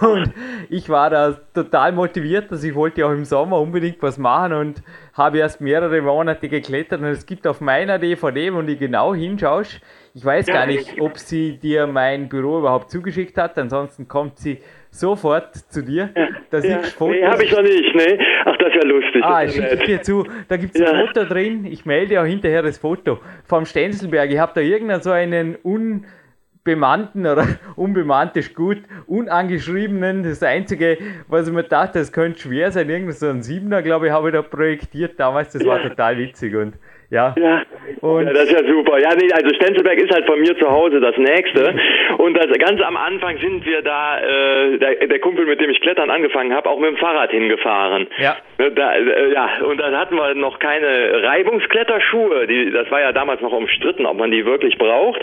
Und 0.00 0.32
ich 0.70 0.88
war 0.88 1.10
da 1.10 1.32
total 1.52 1.92
motiviert, 1.92 2.50
dass 2.50 2.64
ich 2.64 2.74
wollte 2.74 3.04
auch 3.04 3.12
im 3.12 3.26
Sommer 3.26 3.60
unbedingt 3.60 4.02
was 4.02 4.16
machen 4.16 4.54
und 4.54 4.82
habe 5.12 5.36
erst 5.36 5.60
mehrere 5.60 6.00
Monate 6.00 6.48
geklettert. 6.48 7.02
Und 7.02 7.08
es 7.08 7.26
gibt 7.26 7.46
auf 7.46 7.60
meiner 7.60 7.98
DVD, 7.98 8.54
wo 8.54 8.62
du 8.62 8.74
genau 8.74 9.14
hinschaust, 9.14 9.82
ich 10.14 10.24
weiß 10.24 10.46
gar 10.46 10.66
nicht, 10.66 11.00
ob 11.00 11.18
sie 11.18 11.56
dir 11.56 11.86
mein 11.86 12.28
Büro 12.28 12.58
überhaupt 12.58 12.90
zugeschickt 12.90 13.36
hat, 13.38 13.58
ansonsten 13.58 14.08
kommt 14.08 14.38
sie 14.38 14.58
sofort 14.90 15.54
zu 15.54 15.82
dir. 15.82 16.10
Ja, 16.16 16.28
da 16.50 16.58
ja, 16.58 16.78
Fotos. 16.82 17.16
Nee, 17.16 17.24
habe 17.24 17.44
ich 17.44 17.52
noch 17.52 17.62
nicht, 17.62 17.94
ne? 17.94 18.18
Ach, 18.44 18.56
das 18.56 18.68
ist 18.68 18.74
ja 18.74 18.88
lustig. 18.88 19.24
Ah, 19.24 19.44
ich 19.44 19.52
schicke 19.52 19.86
dir 19.86 20.02
zu. 20.02 20.26
Da 20.48 20.56
gibt 20.56 20.74
es 20.74 20.80
ja. 20.80 20.92
ein 20.92 21.06
Foto 21.06 21.24
drin. 21.24 21.64
Ich 21.64 21.86
melde 21.86 22.20
auch 22.20 22.24
hinterher 22.24 22.62
das 22.62 22.78
Foto 22.78 23.20
vom 23.44 23.66
Stenzelberg. 23.66 24.30
Ich 24.30 24.38
habe 24.38 24.52
da 24.54 24.60
irgendeinen 24.60 25.02
so 25.02 25.10
einen 25.12 25.56
unbemannten 25.56 27.26
oder 27.26 27.46
unbemannt 27.76 28.36
ist 28.36 28.54
gut, 28.54 28.78
unangeschriebenen. 29.06 30.24
Das 30.24 30.42
Einzige, 30.42 30.98
was 31.28 31.46
ich 31.46 31.54
mir 31.54 31.62
dachte, 31.62 32.00
das 32.00 32.12
könnte 32.12 32.40
schwer 32.40 32.72
sein. 32.72 32.90
Irgendwas 32.90 33.20
so 33.20 33.28
ein 33.28 33.42
Siebener, 33.42 33.82
glaube 33.82 34.08
ich, 34.08 34.12
habe 34.12 34.28
ich 34.28 34.34
da 34.34 34.42
projektiert 34.42 35.20
damals. 35.20 35.52
Das 35.52 35.64
war 35.64 35.80
total 35.80 36.18
witzig 36.18 36.56
und 36.56 36.74
ja. 37.10 37.34
ja. 37.36 37.62
Und 38.00 38.26
ja, 38.26 38.32
das 38.32 38.44
ist 38.44 38.52
ja 38.52 38.64
super. 38.66 38.98
Ja, 38.98 39.10
nee, 39.14 39.30
also 39.32 39.52
Stenzelberg 39.54 39.98
ist 39.98 40.12
halt 40.12 40.26
von 40.26 40.40
mir 40.40 40.56
zu 40.56 40.70
Hause 40.70 41.00
das 41.00 41.16
nächste. 41.16 41.74
Und 42.18 42.34
das, 42.34 42.46
ganz 42.58 42.80
am 42.80 42.96
Anfang 42.96 43.38
sind 43.38 43.64
wir 43.64 43.82
da, 43.82 44.20
äh, 44.20 44.78
der, 44.78 45.06
der 45.06 45.18
Kumpel, 45.18 45.46
mit 45.46 45.60
dem 45.60 45.70
ich 45.70 45.80
Klettern 45.80 46.10
angefangen 46.10 46.54
habe, 46.54 46.68
auch 46.68 46.78
mit 46.78 46.90
dem 46.90 46.96
Fahrrad 46.96 47.30
hingefahren. 47.30 48.06
Ja. 48.18 48.36
Ne, 48.58 48.70
da, 48.72 48.94
äh, 48.94 49.32
ja, 49.32 49.48
und 49.64 49.78
dann 49.78 49.96
hatten 49.96 50.16
wir 50.16 50.34
noch 50.34 50.58
keine 50.58 51.22
Reibungskletterschuhe. 51.22 52.46
Die, 52.46 52.70
das 52.70 52.90
war 52.90 53.00
ja 53.00 53.12
damals 53.12 53.40
noch 53.40 53.52
umstritten, 53.52 54.06
ob 54.06 54.16
man 54.16 54.30
die 54.30 54.46
wirklich 54.46 54.78
braucht. 54.78 55.22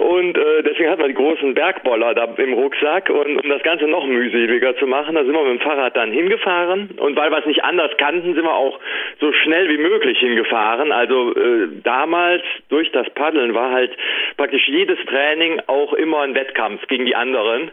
Und 0.00 0.38
äh, 0.38 0.62
deswegen 0.62 0.88
hatten 0.88 1.02
wir 1.02 1.08
die 1.08 1.14
großen 1.14 1.52
Bergboller 1.52 2.14
da 2.14 2.24
im 2.38 2.54
Rucksack. 2.54 3.10
Und 3.10 3.36
um 3.36 3.50
das 3.50 3.62
Ganze 3.62 3.84
noch 3.86 4.06
mühseliger 4.06 4.74
zu 4.78 4.86
machen, 4.86 5.14
da 5.14 5.22
sind 5.22 5.34
wir 5.34 5.42
mit 5.42 5.60
dem 5.60 5.60
Fahrrad 5.60 5.94
dann 5.94 6.10
hingefahren. 6.10 6.88
Und 6.96 7.16
weil 7.16 7.30
wir 7.30 7.38
es 7.38 7.44
nicht 7.44 7.62
anders 7.62 7.90
kannten, 7.98 8.32
sind 8.32 8.44
wir 8.44 8.54
auch 8.54 8.80
so 9.20 9.30
schnell 9.34 9.68
wie 9.68 9.76
möglich 9.76 10.18
hingefahren. 10.18 10.90
Also 10.90 11.34
äh, 11.36 11.68
damals 11.84 12.42
durch 12.70 12.90
das 12.92 13.10
Paddeln 13.10 13.52
war 13.52 13.72
halt 13.72 13.92
praktisch 14.38 14.66
jedes 14.68 14.98
Training 15.04 15.60
auch 15.66 15.92
immer 15.92 16.22
ein 16.22 16.34
Wettkampf 16.34 16.86
gegen 16.86 17.04
die 17.04 17.14
anderen. 17.14 17.70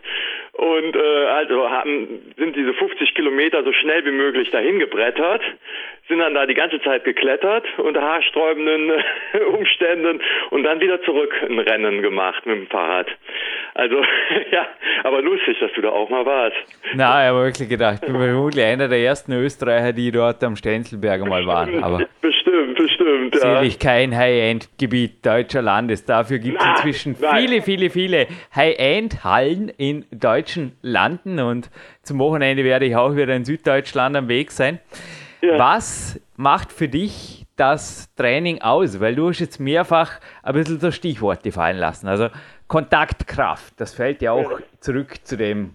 Und 0.57 0.95
äh, 0.95 1.25
also 1.27 1.69
haben, 1.69 2.33
sind 2.35 2.55
diese 2.55 2.73
50 2.73 3.13
Kilometer 3.13 3.63
so 3.63 3.71
schnell 3.73 4.03
wie 4.05 4.11
möglich 4.11 4.49
dahin 4.49 4.79
gebrettert, 4.79 5.41
sind 6.07 6.17
dann 6.17 6.33
da 6.33 6.47
die 6.47 6.55
ganze 6.55 6.81
Zeit 6.81 7.03
geklettert 7.03 7.65
unter 7.77 8.01
haarsträubenden 8.01 8.91
Umständen 9.53 10.19
und 10.49 10.63
dann 10.63 10.79
wieder 10.79 10.99
zurück 11.03 11.31
ein 11.47 11.59
Rennen 11.59 12.01
gemacht 12.01 12.43
mit 12.47 12.55
dem 12.55 12.67
Fahrrad. 12.67 13.07
Also 13.75 13.97
ja, 14.51 14.67
aber 15.03 15.21
lustig, 15.21 15.59
dass 15.59 15.71
du 15.73 15.81
da 15.81 15.89
auch 15.89 16.09
mal 16.09 16.25
warst. 16.25 16.57
Na, 16.95 17.23
ich 17.23 17.29
habe 17.29 17.43
wirklich 17.45 17.69
gedacht, 17.69 17.99
ich 18.01 18.11
bin 18.11 18.19
vermutlich 18.19 18.65
einer 18.65 18.87
der 18.87 18.99
ersten 18.99 19.33
Österreicher, 19.33 19.93
die 19.93 20.11
dort 20.11 20.43
am 20.43 20.55
Stenzelberg 20.55 21.27
mal 21.27 21.45
waren. 21.45 21.83
Aber 21.83 21.99
bestimmt, 22.21 22.36
bestimmt. 23.07 23.35
Ja. 23.35 23.39
Sicherlich 23.39 23.79
kein 23.79 24.15
High-End-Gebiet 24.15 25.25
deutscher 25.25 25.61
Landes. 25.61 26.05
Dafür 26.05 26.39
gibt 26.39 26.61
es 26.61 26.67
inzwischen 26.67 27.15
nein. 27.19 27.47
viele, 27.47 27.61
viele, 27.61 27.89
viele 27.89 28.27
High-End-Hallen 28.55 29.69
in 29.69 30.05
deutschen 30.11 30.73
Landen 30.81 31.39
und 31.39 31.69
zum 32.03 32.19
Wochenende 32.19 32.63
werde 32.63 32.85
ich 32.85 32.95
auch 32.95 33.15
wieder 33.15 33.35
in 33.35 33.45
Süddeutschland 33.45 34.15
am 34.15 34.27
Weg 34.27 34.51
sein. 34.51 34.79
Ja. 35.41 35.57
Was 35.59 36.19
macht 36.35 36.71
für 36.71 36.87
dich 36.87 37.45
das 37.55 38.13
Training 38.15 38.61
aus? 38.61 38.99
Weil 38.99 39.15
du 39.15 39.29
hast 39.29 39.39
jetzt 39.39 39.59
mehrfach 39.59 40.19
ein 40.43 40.53
bisschen 40.53 40.79
so 40.79 40.91
Stichworte 40.91 41.51
fallen 41.51 41.77
lassen. 41.77 42.07
Also 42.07 42.29
Kontaktkraft, 42.67 43.73
das 43.77 43.93
fällt 43.93 44.21
ja 44.21 44.31
auch 44.31 44.59
zurück 44.79 45.15
zu 45.23 45.37
dem 45.37 45.73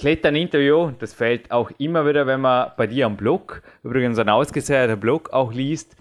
Klettern-Interview. 0.00 0.92
Das 0.98 1.12
fällt 1.12 1.50
auch 1.50 1.70
immer 1.76 2.06
wieder, 2.06 2.26
wenn 2.26 2.40
man 2.40 2.70
bei 2.78 2.86
dir 2.86 3.04
am 3.04 3.18
Blog, 3.18 3.62
übrigens 3.84 4.18
ein 4.18 4.30
ausgezeichneten 4.30 4.98
Blog 4.98 5.30
auch 5.30 5.52
liest. 5.52 5.94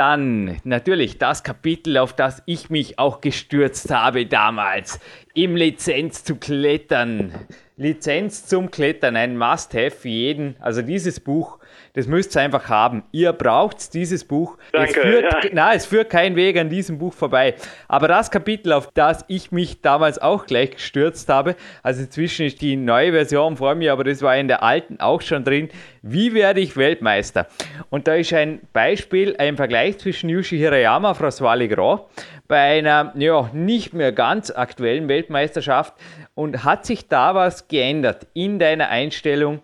Dann 0.00 0.56
natürlich 0.64 1.18
das 1.18 1.42
Kapitel, 1.42 1.98
auf 1.98 2.14
das 2.14 2.42
ich 2.46 2.70
mich 2.70 2.98
auch 2.98 3.20
gestürzt 3.20 3.90
habe 3.90 4.24
damals, 4.24 4.98
im 5.34 5.56
Lizenz 5.56 6.24
zu 6.24 6.36
klettern. 6.36 7.34
Lizenz 7.76 8.46
zum 8.46 8.70
Klettern, 8.70 9.14
ein 9.14 9.36
Must-Have 9.36 9.90
für 9.90 10.08
jeden. 10.08 10.56
Also 10.58 10.80
dieses 10.80 11.20
Buch 11.20 11.58
das 11.94 12.06
müsst 12.06 12.36
ihr 12.36 12.42
einfach 12.42 12.68
haben. 12.68 13.02
Ihr 13.12 13.32
braucht 13.32 13.94
dieses 13.94 14.24
Buch. 14.24 14.56
Danke, 14.72 15.00
es 15.00 15.06
führt, 15.06 15.44
ja. 15.44 15.50
na, 15.52 15.74
es 15.74 15.86
führt 15.86 16.10
kein 16.10 16.36
Weg 16.36 16.56
an 16.56 16.68
diesem 16.68 16.98
Buch 16.98 17.12
vorbei. 17.12 17.54
Aber 17.88 18.08
das 18.08 18.30
Kapitel, 18.30 18.72
auf 18.72 18.88
das 18.94 19.24
ich 19.28 19.52
mich 19.52 19.80
damals 19.80 20.18
auch 20.20 20.46
gleich 20.46 20.72
gestürzt 20.72 21.28
habe, 21.28 21.56
also 21.82 22.02
inzwischen 22.02 22.46
ist 22.46 22.60
die 22.60 22.76
neue 22.76 23.12
Version 23.12 23.56
vor 23.56 23.74
mir, 23.74 23.92
aber 23.92 24.04
das 24.04 24.22
war 24.22 24.36
in 24.36 24.48
der 24.48 24.62
alten 24.62 25.00
auch 25.00 25.20
schon 25.20 25.44
drin. 25.44 25.68
Wie 26.02 26.34
werde 26.34 26.60
ich 26.60 26.76
Weltmeister? 26.76 27.46
Und 27.90 28.06
da 28.08 28.14
ist 28.14 28.32
ein 28.32 28.60
Beispiel, 28.72 29.36
ein 29.38 29.56
Vergleich 29.56 29.98
zwischen 29.98 30.30
Yushi 30.30 30.58
Hirayama, 30.58 31.12
François 31.12 31.56
Legrand, 31.56 32.02
bei 32.48 32.78
einer 32.78 33.12
ja, 33.16 33.50
nicht 33.52 33.92
mehr 33.92 34.12
ganz 34.12 34.50
aktuellen 34.50 35.08
Weltmeisterschaft 35.08 35.94
und 36.34 36.64
hat 36.64 36.86
sich 36.86 37.08
da 37.08 37.34
was 37.34 37.68
geändert 37.68 38.26
in 38.34 38.58
deiner 38.58 38.88
Einstellung? 38.88 39.60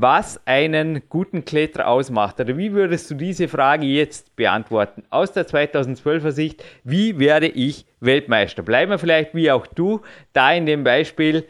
Was 0.00 0.40
einen 0.46 1.02
guten 1.08 1.44
Kletterer 1.44 1.88
ausmacht. 1.88 2.38
Oder 2.38 2.56
wie 2.56 2.72
würdest 2.72 3.10
du 3.10 3.14
diese 3.14 3.48
Frage 3.48 3.86
jetzt 3.86 4.36
beantworten? 4.36 5.02
Aus 5.10 5.32
der 5.32 5.46
2012er 5.46 6.30
Sicht, 6.30 6.64
wie 6.84 7.18
werde 7.18 7.48
ich 7.48 7.84
Weltmeister? 8.00 8.62
Bleiben 8.62 8.92
wir 8.92 8.98
vielleicht 8.98 9.34
wie 9.34 9.50
auch 9.50 9.66
du 9.66 10.00
da 10.32 10.52
in 10.52 10.66
dem 10.66 10.84
Beispiel 10.84 11.44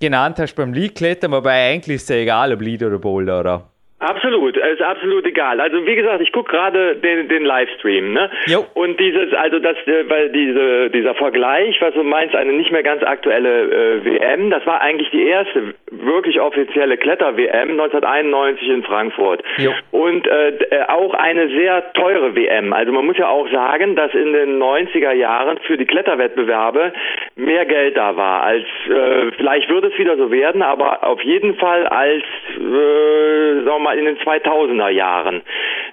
genannt 0.00 0.38
hast 0.38 0.54
beim 0.54 0.74
Lead-Klettern, 0.74 1.32
wobei 1.32 1.70
eigentlich 1.72 1.96
ist 1.96 2.02
es 2.02 2.08
ja 2.10 2.16
egal, 2.16 2.52
ob 2.52 2.60
Lead 2.60 2.82
oder 2.82 2.98
Boulder, 2.98 3.40
oder? 3.40 3.70
Absolut, 4.00 4.56
ist 4.56 4.80
absolut 4.80 5.26
egal. 5.26 5.60
Also 5.60 5.84
wie 5.84 5.96
gesagt, 5.96 6.20
ich 6.20 6.30
gucke 6.30 6.52
gerade 6.52 6.94
den, 6.96 7.28
den 7.28 7.44
Livestream, 7.44 8.12
ne? 8.12 8.30
Jo. 8.46 8.64
Und 8.74 9.00
dieses, 9.00 9.34
also 9.34 9.58
das, 9.58 9.76
äh, 9.86 10.08
weil 10.08 10.30
diese, 10.30 10.90
dieser 10.90 11.16
Vergleich, 11.16 11.80
was 11.80 11.94
du 11.94 12.04
meinst, 12.04 12.36
eine 12.36 12.52
nicht 12.52 12.70
mehr 12.70 12.84
ganz 12.84 13.02
aktuelle 13.02 13.62
äh, 13.62 14.04
WM, 14.04 14.50
das 14.50 14.64
war 14.66 14.80
eigentlich 14.82 15.10
die 15.10 15.26
erste 15.26 15.74
wirklich 15.90 16.40
offizielle 16.40 16.96
Kletter-WM 16.96 17.70
1991 17.70 18.68
in 18.68 18.82
Frankfurt. 18.84 19.42
Jo. 19.56 19.72
Und 19.90 20.28
äh, 20.28 20.50
äh, 20.50 20.84
auch 20.86 21.14
eine 21.14 21.48
sehr 21.48 21.92
teure 21.94 22.36
WM. 22.36 22.72
Also 22.72 22.92
man 22.92 23.04
muss 23.04 23.18
ja 23.18 23.28
auch 23.28 23.50
sagen, 23.50 23.96
dass 23.96 24.14
in 24.14 24.32
den 24.32 24.62
90er 24.62 25.12
Jahren 25.12 25.58
für 25.66 25.76
die 25.76 25.86
Kletterwettbewerbe 25.86 26.92
mehr 27.34 27.66
Geld 27.66 27.96
da 27.96 28.16
war 28.16 28.44
als, 28.44 28.66
äh, 28.88 29.32
vielleicht 29.36 29.68
wird 29.70 29.84
es 29.84 29.98
wieder 29.98 30.16
so 30.16 30.30
werden, 30.30 30.62
aber 30.62 31.04
auf 31.04 31.20
jeden 31.22 31.56
Fall 31.56 31.86
als, 31.88 32.22
äh, 32.56 33.64
sagen 33.64 33.66
wir 33.66 33.78
mal, 33.80 33.87
mal 33.88 33.98
in 33.98 34.04
den 34.04 34.18
2000er 34.18 34.90
Jahren. 34.90 35.42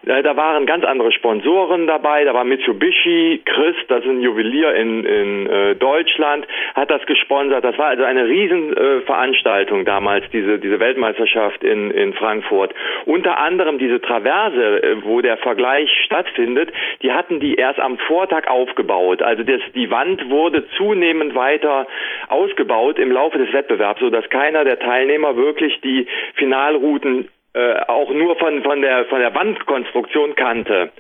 Äh, 0.05 0.21
da 0.21 0.35
waren 0.35 0.65
ganz 0.65 0.83
andere 0.83 1.11
Sponsoren 1.11 1.87
dabei. 1.87 2.25
Da 2.25 2.33
war 2.33 2.43
Mitsubishi, 2.43 3.41
Chris, 3.45 3.75
das 3.87 4.03
ist 4.03 4.09
ein 4.09 4.21
Juwelier 4.21 4.73
in, 4.75 5.05
in 5.05 5.47
äh, 5.47 5.75
Deutschland, 5.75 6.45
hat 6.75 6.91
das 6.91 7.05
gesponsert. 7.05 7.63
Das 7.63 7.77
war 7.77 7.87
also 7.87 8.03
eine 8.03 8.27
Riesenveranstaltung 8.27 9.81
äh, 9.81 9.85
damals, 9.85 10.25
diese, 10.31 10.59
diese 10.59 10.79
Weltmeisterschaft 10.79 11.63
in, 11.63 11.91
in 11.91 12.13
Frankfurt. 12.13 12.73
Unter 13.05 13.37
anderem 13.37 13.77
diese 13.77 14.01
Traverse, 14.01 14.83
äh, 14.83 15.03
wo 15.03 15.21
der 15.21 15.37
Vergleich 15.37 15.89
stattfindet, 16.05 16.71
die 17.01 17.13
hatten 17.13 17.39
die 17.39 17.55
erst 17.55 17.79
am 17.79 17.97
Vortag 17.97 18.47
aufgebaut. 18.47 19.21
Also 19.21 19.43
das, 19.43 19.61
die 19.73 19.89
Wand 19.89 20.29
wurde 20.29 20.67
zunehmend 20.77 21.33
weiter 21.35 21.87
ausgebaut 22.27 22.99
im 22.99 23.11
Laufe 23.11 23.37
des 23.37 23.53
Wettbewerbs, 23.53 24.01
sodass 24.01 24.29
keiner 24.29 24.65
der 24.65 24.79
Teilnehmer 24.79 25.37
wirklich 25.37 25.79
die 25.81 26.07
Finalrouten 26.35 27.29
äh, 27.55 27.85
auch 27.87 28.09
nur 28.13 28.35
von, 28.35 28.61
von, 28.63 28.81
der, 28.81 29.05
von 29.05 29.19
der 29.19 29.33
Wandkonstruktion 29.33 30.35
kannte. 30.35 30.91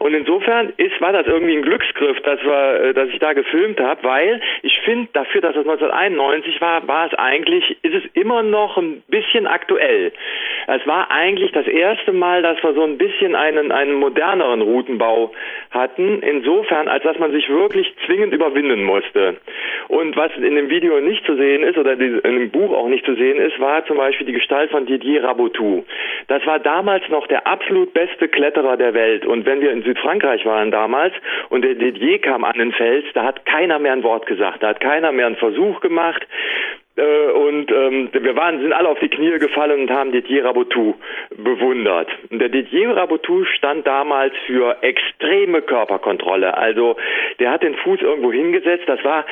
Und 0.00 0.12
insofern 0.12 0.72
ist, 0.76 1.00
war 1.00 1.12
das 1.12 1.26
irgendwie 1.26 1.56
ein 1.56 1.62
Glücksgriff, 1.62 2.20
dass, 2.22 2.42
wir, 2.42 2.80
äh, 2.80 2.94
dass 2.94 3.08
ich 3.10 3.20
da 3.20 3.32
gefilmt 3.32 3.80
habe, 3.80 4.02
weil 4.02 4.40
ich 4.62 4.76
finde, 4.80 5.08
dafür, 5.12 5.40
dass 5.40 5.54
es 5.54 5.66
1991 5.66 6.60
war, 6.60 6.88
war 6.88 7.06
es 7.06 7.14
eigentlich, 7.14 7.76
ist 7.82 7.94
es 7.94 8.02
immer 8.14 8.42
noch 8.42 8.76
ein 8.76 9.02
bisschen 9.06 9.46
aktuell. 9.46 10.12
Es 10.66 10.84
war 10.84 11.12
eigentlich 11.12 11.52
das 11.52 11.68
erste 11.68 12.12
Mal, 12.12 12.42
dass 12.42 12.60
wir 12.62 12.72
so 12.74 12.82
ein 12.82 12.98
bisschen 12.98 13.36
einen, 13.36 13.70
einen 13.70 13.94
moderneren 13.94 14.62
Routenbau 14.62 15.32
hatten, 15.70 16.22
insofern, 16.22 16.88
als 16.88 17.04
dass 17.04 17.18
man 17.18 17.30
sich 17.30 17.48
wirklich 17.48 17.94
zwingend 18.06 18.34
überwinden 18.34 18.82
musste. 18.82 19.36
Und 19.88 20.16
was 20.16 20.32
in 20.36 20.56
dem 20.56 20.70
Video 20.70 21.00
nicht 21.00 21.24
zu 21.24 21.36
sehen 21.36 21.62
ist, 21.62 21.78
oder 21.78 21.92
in 21.92 22.20
dem 22.22 22.50
Buch 22.50 22.72
auch 22.72 22.88
nicht 22.88 23.04
zu 23.04 23.14
sehen 23.14 23.38
ist, 23.38 23.60
war 23.60 23.84
zum 23.86 23.96
Beispiel 23.96 24.26
die 24.26 24.32
Gestalt 24.32 24.70
von 24.70 24.86
Didier 24.86 25.22
Rabotou. 25.22 25.84
Das 26.28 26.44
war 26.46 26.58
damals 26.58 27.08
noch 27.08 27.26
der 27.26 27.46
absolut 27.46 27.92
beste 27.92 28.28
Kletterer 28.28 28.76
der 28.76 28.94
Welt. 28.94 29.26
Und 29.26 29.46
wenn 29.46 29.60
wir 29.60 29.72
in 29.72 29.82
Südfrankreich 29.82 30.44
waren 30.46 30.70
damals 30.70 31.14
und 31.48 31.62
der 31.62 31.74
Didier 31.74 32.20
kam 32.20 32.44
an 32.44 32.58
den 32.58 32.72
Fels, 32.72 33.04
da 33.14 33.24
hat 33.24 33.46
keiner 33.46 33.78
mehr 33.78 33.92
ein 33.92 34.02
Wort 34.02 34.26
gesagt, 34.26 34.62
da 34.62 34.68
hat 34.68 34.80
keiner 34.80 35.12
mehr 35.12 35.26
einen 35.26 35.36
Versuch 35.36 35.80
gemacht. 35.80 36.26
Äh, 36.96 37.30
und 37.32 37.70
ähm, 37.70 38.10
wir 38.12 38.36
waren, 38.36 38.60
sind 38.60 38.72
alle 38.72 38.88
auf 38.88 38.98
die 38.98 39.08
Knie 39.08 39.38
gefallen 39.38 39.82
und 39.82 39.90
haben 39.90 40.12
Didier 40.12 40.44
Rabotou 40.44 40.94
bewundert. 41.36 42.08
Und 42.30 42.40
der 42.40 42.48
Didier 42.48 42.96
Rabotou 42.96 43.44
stand 43.44 43.86
damals 43.86 44.34
für 44.46 44.76
extreme 44.82 45.62
Körperkontrolle. 45.62 46.56
Also 46.56 46.96
der 47.38 47.52
hat 47.52 47.62
den 47.62 47.74
Fuß 47.76 48.02
irgendwo 48.02 48.32
hingesetzt. 48.32 48.84
Das 48.86 49.02
war 49.04 49.24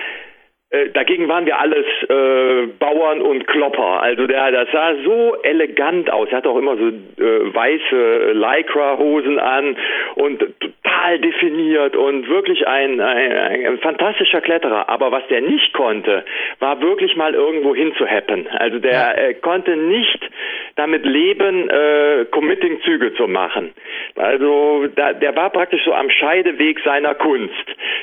dagegen 0.92 1.28
waren 1.28 1.46
wir 1.46 1.58
alles 1.58 1.86
äh, 2.08 2.66
Bauern 2.78 3.22
und 3.22 3.46
Klopper. 3.46 4.02
Also 4.02 4.26
der, 4.26 4.52
das 4.52 4.68
sah 4.70 4.94
so 5.02 5.36
elegant 5.42 6.10
aus. 6.10 6.28
Er 6.30 6.38
hatte 6.38 6.50
auch 6.50 6.58
immer 6.58 6.76
so 6.76 6.88
äh, 6.88 7.54
weiße 7.54 8.32
Lycra-Hosen 8.32 9.38
an 9.38 9.76
und 10.16 10.40
total 10.60 11.18
definiert 11.20 11.96
und 11.96 12.28
wirklich 12.28 12.66
ein, 12.68 13.00
ein, 13.00 13.66
ein, 13.66 13.78
fantastischer 13.78 14.42
Kletterer. 14.42 14.90
Aber 14.90 15.10
was 15.10 15.26
der 15.28 15.40
nicht 15.40 15.72
konnte, 15.72 16.24
war 16.58 16.82
wirklich 16.82 17.16
mal 17.16 17.34
irgendwo 17.34 17.74
hinzuhappen. 17.74 18.46
Also 18.48 18.78
der 18.78 19.16
äh, 19.16 19.34
konnte 19.34 19.74
nicht 19.74 20.20
damit 20.78 21.04
leben, 21.04 21.68
äh, 21.68 22.24
Committing-Züge 22.30 23.14
zu 23.14 23.26
machen. 23.26 23.72
Also 24.14 24.86
da, 24.94 25.12
der 25.12 25.34
war 25.34 25.50
praktisch 25.50 25.84
so 25.84 25.92
am 25.92 26.08
Scheideweg 26.08 26.80
seiner 26.84 27.14
Kunst. 27.14 27.52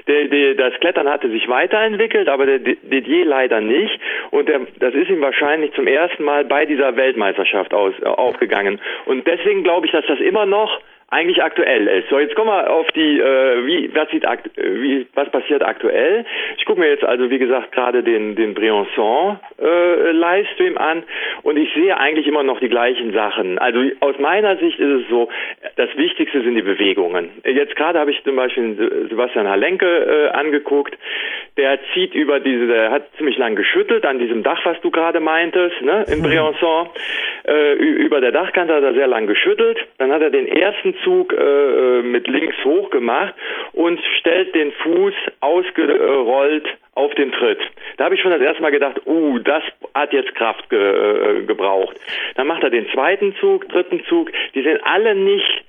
Der, 0.07 0.25
der, 0.25 0.55
das 0.55 0.73
Klettern 0.81 1.07
hatte 1.07 1.29
sich 1.29 1.47
weiterentwickelt, 1.47 2.27
aber 2.27 2.45
der 2.45 2.59
Didier 2.59 3.25
leider 3.25 3.61
nicht. 3.61 3.99
Und 4.31 4.49
der, 4.49 4.61
das 4.79 4.93
ist 4.93 5.09
ihm 5.09 5.21
wahrscheinlich 5.21 5.73
zum 5.73 5.87
ersten 5.87 6.23
Mal 6.23 6.43
bei 6.43 6.65
dieser 6.65 6.95
Weltmeisterschaft 6.97 7.73
aus, 7.73 7.93
äh, 8.01 8.05
aufgegangen. 8.05 8.81
Und 9.05 9.25
deswegen 9.25 9.63
glaube 9.63 9.85
ich, 9.85 9.93
dass 9.93 10.05
das 10.07 10.19
immer 10.19 10.45
noch 10.45 10.81
eigentlich 11.15 11.41
aktuell 11.41 11.87
ist. 11.87 12.09
So, 12.09 12.19
jetzt 12.19 12.35
kommen 12.35 12.49
wir 12.49 12.69
auf 12.69 12.91
die, 12.91 13.19
äh, 13.19 13.65
wie, 13.65 13.89
was, 13.95 14.09
sieht 14.09 14.27
akt, 14.27 14.49
wie, 14.57 15.07
was 15.13 15.29
passiert 15.29 15.63
aktuell. 15.63 16.25
Ich 16.57 16.65
gucke 16.65 16.81
mir 16.81 16.89
jetzt 16.89 17.05
also, 17.05 17.29
wie 17.29 17.39
gesagt, 17.39 17.71
gerade 17.71 18.03
den, 18.03 18.35
den 18.35 18.53
Briançon 18.53 19.37
äh, 19.61 20.11
Livestream 20.11 20.77
an 20.77 21.03
und 21.43 21.57
ich 21.57 21.73
sehe 21.73 21.97
eigentlich 21.97 22.27
immer 22.27 22.43
noch 22.43 22.59
die 22.59 22.67
gleichen 22.67 23.13
Sachen. 23.13 23.57
Also 23.59 23.79
aus 24.01 24.19
meiner 24.19 24.57
Sicht 24.57 24.77
ist 24.79 25.03
es 25.03 25.09
so, 25.09 25.29
das 25.77 25.89
Wichtigste 25.95 26.41
sind 26.41 26.55
die 26.55 26.61
Bewegungen. 26.61 27.29
Jetzt 27.45 27.77
gerade 27.77 27.97
habe 27.99 28.11
ich 28.11 28.21
zum 28.23 28.35
Beispiel 28.35 29.07
Sebastian 29.09 29.47
Halenke 29.47 29.85
äh, 29.85 30.29
angeguckt. 30.37 30.97
Der 31.57 31.79
zieht 31.93 32.13
über 32.13 32.41
diese, 32.41 32.67
der 32.67 32.91
hat 32.91 33.03
ziemlich 33.17 33.37
lang 33.37 33.55
geschüttelt 33.55 34.05
an 34.05 34.19
diesem 34.19 34.43
Dach, 34.43 34.59
was 34.65 34.79
du 34.81 34.91
gerade 34.91 35.21
meintest, 35.21 35.81
ne, 35.81 36.05
in 36.11 36.19
mhm. 36.19 36.25
Briançon. 36.25 36.89
Äh, 37.47 37.73
über 37.75 38.19
der 38.19 38.33
Dachkante 38.33 38.73
hat 38.73 38.83
er 38.83 38.93
sehr 38.93 39.07
lang 39.07 39.27
geschüttelt. 39.27 39.77
Dann 39.97 40.11
hat 40.11 40.21
er 40.21 40.31
den 40.31 40.47
ersten 40.47 40.95
Zug 41.05 41.31
äh, 41.31 41.37
äh, 41.37 42.01
mit 42.01 42.27
links 42.27 42.57
hoch 42.65 42.89
gemacht 42.89 43.33
und 43.71 43.99
stellt 44.19 44.53
den 44.53 44.73
Fuß 44.73 45.13
ausgerollt 45.39 46.67
auf 46.95 47.13
den 47.15 47.31
Tritt. 47.31 47.59
Da 47.97 48.05
habe 48.05 48.15
ich 48.15 48.21
schon 48.21 48.31
das 48.31 48.41
erste 48.41 48.61
Mal 48.61 48.71
gedacht, 48.71 49.01
uh, 49.05 49.39
das 49.39 49.63
hat 49.93 50.11
jetzt 50.11 50.33
Kraft 50.35 50.69
ge 50.69 50.79
äh, 50.79 51.43
gebraucht. 51.43 51.95
Dann 52.35 52.47
macht 52.47 52.63
er 52.63 52.69
den 52.69 52.89
zweiten 52.89 53.35
Zug, 53.35 53.69
dritten 53.69 54.03
Zug. 54.05 54.31
Die 54.55 54.63
sind 54.63 54.79
alle 54.83 55.15
nicht 55.15 55.63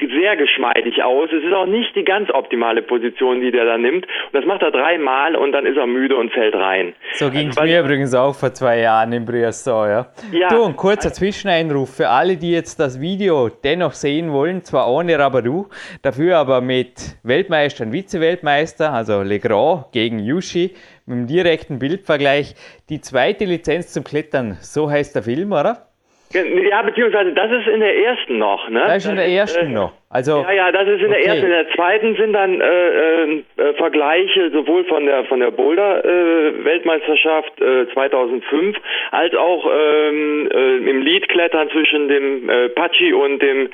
sehr 0.00 0.36
geschmeidig 0.36 1.02
aus. 1.02 1.30
Es 1.32 1.44
ist 1.44 1.52
auch 1.52 1.66
nicht 1.66 1.94
die 1.94 2.04
ganz 2.04 2.30
optimale 2.30 2.82
Position, 2.82 3.40
die 3.40 3.50
der 3.50 3.64
da 3.64 3.78
nimmt. 3.78 4.06
Und 4.06 4.32
das 4.32 4.44
macht 4.44 4.62
er 4.62 4.70
dreimal 4.70 5.36
und 5.36 5.52
dann 5.52 5.66
ist 5.66 5.76
er 5.76 5.86
müde 5.86 6.16
und 6.16 6.32
fällt 6.32 6.54
rein. 6.54 6.94
So 7.12 7.30
ging 7.30 7.48
es 7.48 7.58
also, 7.58 7.70
mir 7.70 7.80
übrigens 7.80 8.14
auch 8.14 8.34
vor 8.34 8.52
zwei 8.54 8.80
Jahren 8.80 9.12
im 9.12 9.24
Briasson, 9.24 9.88
ja. 9.88 10.06
ja. 10.32 10.48
Du, 10.48 10.64
ein 10.64 10.76
kurzer 10.76 11.12
Zwischeneinruf 11.12 11.94
für 11.94 12.08
alle, 12.08 12.36
die 12.36 12.52
jetzt 12.52 12.80
das 12.80 13.00
Video 13.00 13.48
dennoch 13.48 13.92
sehen 13.92 14.32
wollen, 14.32 14.62
zwar 14.64 14.90
ohne 14.90 15.18
Rabadou, 15.18 15.68
dafür 16.02 16.38
aber 16.38 16.60
mit 16.60 17.16
Weltmeister 17.22 17.84
und 17.84 17.92
Vize-Weltmeister, 17.92 18.92
also 18.92 19.22
Legrand 19.22 19.92
gegen 19.92 20.18
Yushi, 20.18 20.74
mit 21.06 21.16
einem 21.16 21.26
direkten 21.26 21.78
Bildvergleich. 21.78 22.54
Die 22.88 23.00
zweite 23.00 23.44
Lizenz 23.44 23.92
zum 23.92 24.04
Klettern, 24.04 24.58
so 24.60 24.90
heißt 24.90 25.14
der 25.14 25.22
Film, 25.22 25.52
oder? 25.52 25.89
Ja, 26.32 26.82
beziehungsweise 26.82 27.32
das 27.32 27.50
ist 27.50 27.66
in 27.66 27.80
der 27.80 27.96
ersten 27.96 28.38
noch, 28.38 28.68
ne? 28.68 28.84
Das 28.86 28.98
ist 28.98 29.10
in 29.10 29.16
der 29.16 29.26
ersten 29.26 29.66
äh, 29.66 29.68
noch. 29.68 29.92
Also, 30.10 30.42
ja, 30.42 30.52
ja, 30.52 30.72
das 30.72 30.86
ist 30.86 31.00
in 31.00 31.06
okay. 31.06 31.22
der 31.22 31.26
ersten. 31.26 31.44
In 31.44 31.50
der 31.50 31.68
zweiten 31.70 32.16
sind 32.16 32.32
dann 32.32 32.60
äh, 32.60 32.64
äh, 32.66 33.42
äh 33.56 33.74
Vergleiche 33.74 34.50
sowohl 34.50 34.84
von 34.84 35.06
der 35.06 35.24
von 35.24 35.40
der 35.40 35.50
Boulder 35.50 36.04
äh, 36.04 36.64
Weltmeisterschaft 36.64 37.60
äh, 37.60 37.86
2005 37.92 38.76
als 39.10 39.34
auch 39.34 39.66
ähm, 39.66 40.48
äh, 40.52 40.76
im 40.90 41.02
Leadklettern 41.02 41.68
zwischen 41.70 42.06
dem 42.06 42.48
äh, 42.48 42.68
Pachi 42.70 43.12
und 43.12 43.40
dem 43.42 43.66
äh, 43.66 43.70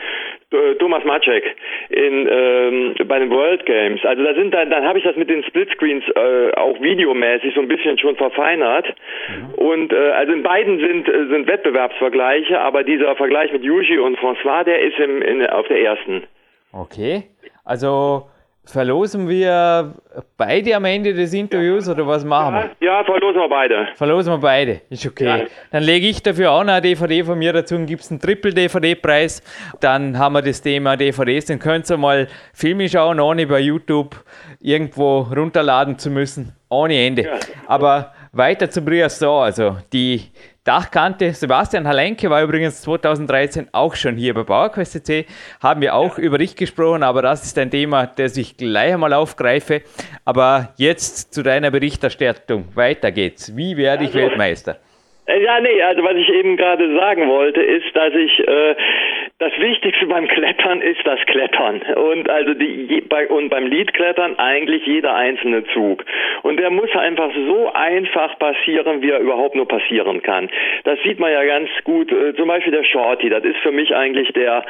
Thomas 0.79 1.05
Maciek 1.05 1.45
in 1.89 2.29
ähm, 2.31 2.95
bei 3.07 3.19
den 3.19 3.31
World 3.31 3.67
Games. 3.67 4.05
Also 4.05 4.23
da 4.23 4.35
sind 4.35 4.53
dann 4.53 4.71
dann 4.71 4.85
habe 4.85 4.99
ich 4.99 5.05
das 5.05 5.17
mit 5.17 5.31
den 5.31 5.43
Splitscreens 5.45 6.05
äh, 6.15 6.53
auch 6.57 6.81
videomäßig 6.81 7.55
so 7.55 7.61
ein 7.61 7.69
bisschen 7.69 7.99
schon 7.99 8.17
verfeinert. 8.17 8.87
Mhm. 9.29 9.55
Und 9.55 9.93
äh, 9.93 10.11
also 10.11 10.33
in 10.33 10.43
beiden 10.43 10.79
sind 10.79 11.09
äh, 11.09 11.27
sind 11.29 11.47
Wettbewerbsvergleiche, 11.47 12.61
aber 12.61 12.85
dieser 12.85 13.15
Vergleich 13.17 13.53
mit 13.53 13.63
Yuji 13.63 13.99
und 13.99 14.19
François, 14.19 14.65
der 14.65 14.81
ist 14.81 14.99
im, 14.99 15.23
in, 15.23 15.47
auf 15.47 15.67
der 15.69 15.81
ersten. 15.81 16.25
Okay. 16.73 17.25
Also 17.65 18.27
Verlosen 18.67 19.29
wir 19.29 19.95
beide 20.37 20.75
am 20.75 20.85
Ende 20.85 21.15
des 21.15 21.33
Interviews 21.33 21.87
ja. 21.87 21.93
oder 21.93 22.07
was 22.07 22.25
machen 22.25 22.55
wir? 22.55 22.71
Ja, 22.87 23.05
verlosen 23.05 23.41
wir 23.41 23.49
beide. 23.49 23.89
Verlosen 23.95 24.33
wir 24.33 24.39
beide, 24.39 24.81
ist 24.91 25.07
okay. 25.07 25.25
Ja. 25.25 25.47
Dann 25.71 25.85
lege 25.85 26.09
ich 26.09 26.21
dafür 26.21 26.51
auch 26.51 26.65
noch 26.65 26.73
eine 26.73 26.83
DVD 26.83 27.23
von 27.23 27.39
mir 27.39 27.53
dazu 27.53 27.77
und 27.77 27.87
gibt 27.87 28.03
es 28.03 28.11
einen 28.11 28.21
Triple-DVD-Preis. 28.21 29.41
Dann 29.79 30.19
haben 30.19 30.33
wir 30.33 30.43
das 30.43 30.61
Thema 30.61 30.97
DVDs, 30.97 31.47
dann 31.47 31.61
könnt 31.61 31.89
ihr 31.89 31.97
mal 31.97 32.27
Filme 32.53 32.89
schauen, 32.89 33.21
ohne 33.21 33.47
bei 33.47 33.61
YouTube 33.61 34.17
irgendwo 34.61 35.21
runterladen 35.21 35.97
zu 35.97 36.11
müssen. 36.11 36.53
Ohne 36.69 37.07
Ende. 37.07 37.23
Ja. 37.23 37.39
Aber 37.69 38.15
weiter 38.33 38.69
zum 38.69 38.85
Briasson, 38.85 39.45
also 39.45 39.77
die 39.93 40.23
Dachkante. 40.67 41.33
Sebastian 41.33 41.87
Halenke 41.87 42.29
war 42.29 42.43
übrigens 42.43 42.83
2013 42.83 43.69
auch 43.71 43.95
schon 43.95 44.17
hier 44.17 44.35
bei 44.35 44.43
PowerQuest 44.43 45.09
Haben 45.61 45.81
wir 45.81 45.95
auch 45.95 46.19
ja. 46.19 46.25
über 46.25 46.39
dich 46.39 46.57
gesprochen, 46.57 47.05
aber 47.05 47.23
das 47.23 47.45
ist 47.45 47.57
ein 47.57 47.71
Thema, 47.71 48.07
das 48.07 48.37
ich 48.37 48.57
gleich 48.57 48.95
einmal 48.95 49.13
aufgreife. 49.13 49.83
Aber 50.25 50.73
jetzt 50.77 51.33
zu 51.33 51.45
deiner 51.45 51.71
Berichterstattung. 51.71 52.67
Weiter 52.75 53.13
geht's. 53.13 53.55
Wie 53.55 53.77
werde 53.77 54.05
ich 54.05 54.09
also, 54.09 54.19
Weltmeister? 54.19 54.79
Äh, 55.27 55.43
ja, 55.43 55.61
nee, 55.61 55.83
also 55.83 56.03
was 56.05 56.15
ich 56.15 56.29
eben 56.33 56.57
gerade 56.57 56.95
sagen 56.97 57.29
wollte, 57.29 57.61
ist, 57.61 57.95
dass 57.95 58.15
ich 58.15 58.47
äh, 58.47 58.77
das 59.39 59.53
Wichtigste 59.59 60.07
beim 60.07 60.29
Klettern 60.29 60.81
ist 60.81 61.05
das 61.05 61.21
Klettern 61.27 61.83
und 61.83 62.31
also 62.31 62.55
die 62.55 63.03
bei, 63.09 63.29
und 63.29 63.49
beim 63.49 63.67
Liedklettern 63.67 64.39
eigentlich 64.39 64.87
jeder 64.87 65.15
einzelne 65.15 65.65
Zug 65.75 66.05
und 66.43 66.59
der 66.59 66.71
muss 66.71 66.95
einfach 66.95 67.31
so 67.35 67.73
einfach 67.73 68.39
passieren, 68.39 69.03
wie 69.03 69.11
er 69.11 69.21
überhaupt 69.21 69.57
nur 69.57 69.67
passieren 69.67 70.23
kann. 70.23 70.49
Das 70.85 70.99
sieht 71.03 71.19
man 71.19 71.33
ja 71.33 71.45
ganz 71.45 71.69
gut. 71.85 72.11
Äh, 72.13 72.35
zum 72.35 72.49
Beispiel 72.49 72.73
der 72.73 72.85
Shorty, 72.85 73.29
das 73.29 73.45
ist 73.45 73.59
für 73.59 73.73
mich 73.73 73.95
eigentlich 73.95 74.33
der 74.33 74.65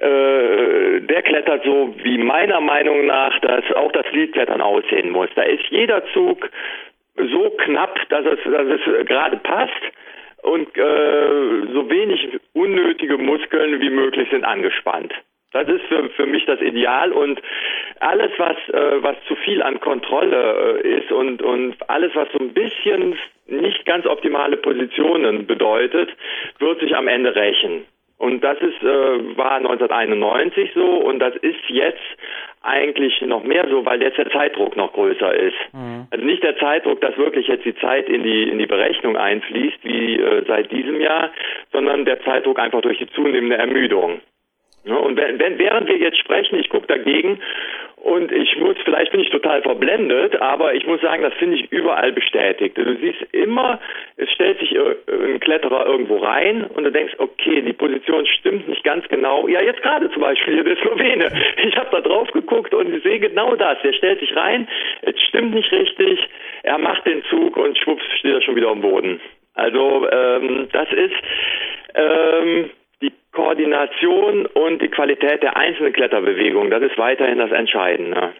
äh, 0.00 1.00
der 1.00 1.22
klettert 1.22 1.64
so 1.64 1.94
wie 2.02 2.18
meiner 2.18 2.60
Meinung 2.60 3.06
nach, 3.06 3.38
dass 3.40 3.70
auch 3.72 3.92
das 3.92 4.06
Liedklettern 4.12 4.60
aussehen 4.60 5.10
muss. 5.10 5.28
Da 5.36 5.42
ist 5.42 5.64
jeder 5.70 6.04
Zug 6.12 6.50
so 7.16 7.50
knapp, 7.50 7.98
dass 8.08 8.24
es, 8.26 8.38
dass 8.44 8.66
es 8.66 9.06
gerade 9.06 9.36
passt 9.38 9.82
und 10.42 10.76
äh, 10.76 11.72
so 11.72 11.88
wenig 11.88 12.40
unnötige 12.52 13.18
Muskeln 13.18 13.80
wie 13.80 13.90
möglich 13.90 14.28
sind 14.30 14.44
angespannt. 14.44 15.12
Das 15.52 15.68
ist 15.68 15.82
für, 15.82 16.08
für 16.10 16.26
mich 16.26 16.46
das 16.46 16.60
Ideal 16.60 17.12
und 17.12 17.40
alles, 18.00 18.30
was, 18.38 18.56
äh, 18.68 19.02
was 19.02 19.16
zu 19.28 19.36
viel 19.36 19.62
an 19.62 19.80
Kontrolle 19.80 20.80
äh, 20.82 20.98
ist 20.98 21.12
und, 21.12 21.42
und 21.42 21.76
alles, 21.88 22.14
was 22.14 22.28
so 22.32 22.38
ein 22.38 22.54
bisschen 22.54 23.18
nicht 23.46 23.84
ganz 23.84 24.06
optimale 24.06 24.56
Positionen 24.56 25.46
bedeutet, 25.46 26.08
wird 26.58 26.80
sich 26.80 26.96
am 26.96 27.06
Ende 27.06 27.34
rächen. 27.34 27.84
Und 28.16 28.42
das 28.42 28.58
ist, 28.60 28.82
äh, 28.82 29.36
war 29.36 29.56
1991 29.56 30.70
so 30.74 30.86
und 30.86 31.18
das 31.18 31.36
ist 31.36 31.68
jetzt 31.68 32.00
eigentlich 32.62 33.20
noch 33.22 33.42
mehr 33.42 33.66
so, 33.68 33.84
weil 33.84 34.02
jetzt 34.02 34.18
der 34.18 34.30
Zeitdruck 34.30 34.76
noch 34.76 34.92
größer 34.92 35.34
ist. 35.34 35.56
Mhm. 35.72 36.06
Also 36.10 36.24
nicht 36.24 36.42
der 36.42 36.56
Zeitdruck, 36.58 37.00
dass 37.00 37.16
wirklich 37.16 37.48
jetzt 37.48 37.64
die 37.64 37.74
Zeit 37.76 38.08
in 38.08 38.22
die 38.22 38.48
in 38.48 38.58
die 38.58 38.66
Berechnung 38.66 39.16
einfließt, 39.16 39.78
wie 39.82 40.16
äh, 40.16 40.44
seit 40.46 40.70
diesem 40.70 41.00
Jahr, 41.00 41.30
sondern 41.72 42.04
der 42.04 42.22
Zeitdruck 42.22 42.58
einfach 42.58 42.80
durch 42.82 42.98
die 42.98 43.08
zunehmende 43.08 43.56
Ermüdung. 43.56 44.20
Ja, 44.84 44.96
und 44.96 45.16
wenn, 45.16 45.58
während 45.58 45.88
wir 45.88 45.96
jetzt 45.96 46.18
sprechen, 46.18 46.58
ich 46.58 46.68
gucke 46.68 46.88
dagegen 46.88 47.38
und 47.96 48.32
ich 48.32 48.56
muss, 48.58 48.74
vielleicht 48.84 49.12
bin 49.12 49.20
ich 49.20 49.30
total 49.30 49.62
verblendet, 49.62 50.40
aber 50.42 50.74
ich 50.74 50.84
muss 50.86 51.00
sagen, 51.00 51.22
das 51.22 51.34
finde 51.34 51.56
ich 51.56 51.70
überall 51.70 52.10
bestätigt. 52.10 52.76
Du 52.76 52.96
siehst 52.96 53.22
immer, 53.30 53.78
es 54.16 54.28
stellt 54.32 54.58
sich 54.58 54.76
ein 54.76 55.38
Kletterer 55.38 55.86
irgendwo 55.86 56.16
rein 56.16 56.64
und 56.64 56.82
du 56.82 56.90
denkst, 56.90 57.14
okay, 57.18 57.62
die 57.62 57.72
Position 57.72 58.26
stimmt 58.26 58.68
nicht 58.68 58.82
ganz 58.82 59.06
genau. 59.06 59.46
Ja, 59.46 59.62
jetzt 59.62 59.82
gerade 59.82 60.10
zum 60.10 60.22
Beispiel 60.22 60.54
hier 60.54 60.64
der 60.64 60.76
Slowene. 60.78 61.30
Ich 61.64 61.76
habe 61.76 61.90
da 61.92 62.00
drauf 62.00 62.28
geguckt 62.32 62.74
und 62.74 62.92
ich 62.92 63.04
sehe 63.04 63.20
genau 63.20 63.54
das. 63.54 63.80
Der 63.84 63.92
stellt 63.92 64.18
sich 64.18 64.34
rein, 64.34 64.66
es 65.02 65.14
stimmt 65.28 65.54
nicht 65.54 65.70
richtig, 65.70 66.18
er 66.64 66.78
macht 66.78 67.06
den 67.06 67.22
Zug 67.30 67.56
und 67.56 67.78
schwupps 67.78 68.04
steht 68.18 68.34
er 68.34 68.42
schon 68.42 68.56
wieder 68.56 68.70
am 68.70 68.80
Boden. 68.80 69.20
Also 69.54 70.08
ähm, 70.10 70.68
das 70.72 70.88
ist 70.92 71.14
ähm, 71.94 72.70
Koordination 73.32 74.46
und 74.46 74.82
die 74.82 74.88
Qualität 74.88 75.42
der 75.42 75.56
einzelnen 75.56 75.92
Kletterbewegungen, 75.92 76.70
das 76.70 76.82
ist 76.82 76.98
weiterhin 76.98 77.38
das 77.38 77.50
Entscheidende. 77.50 78.34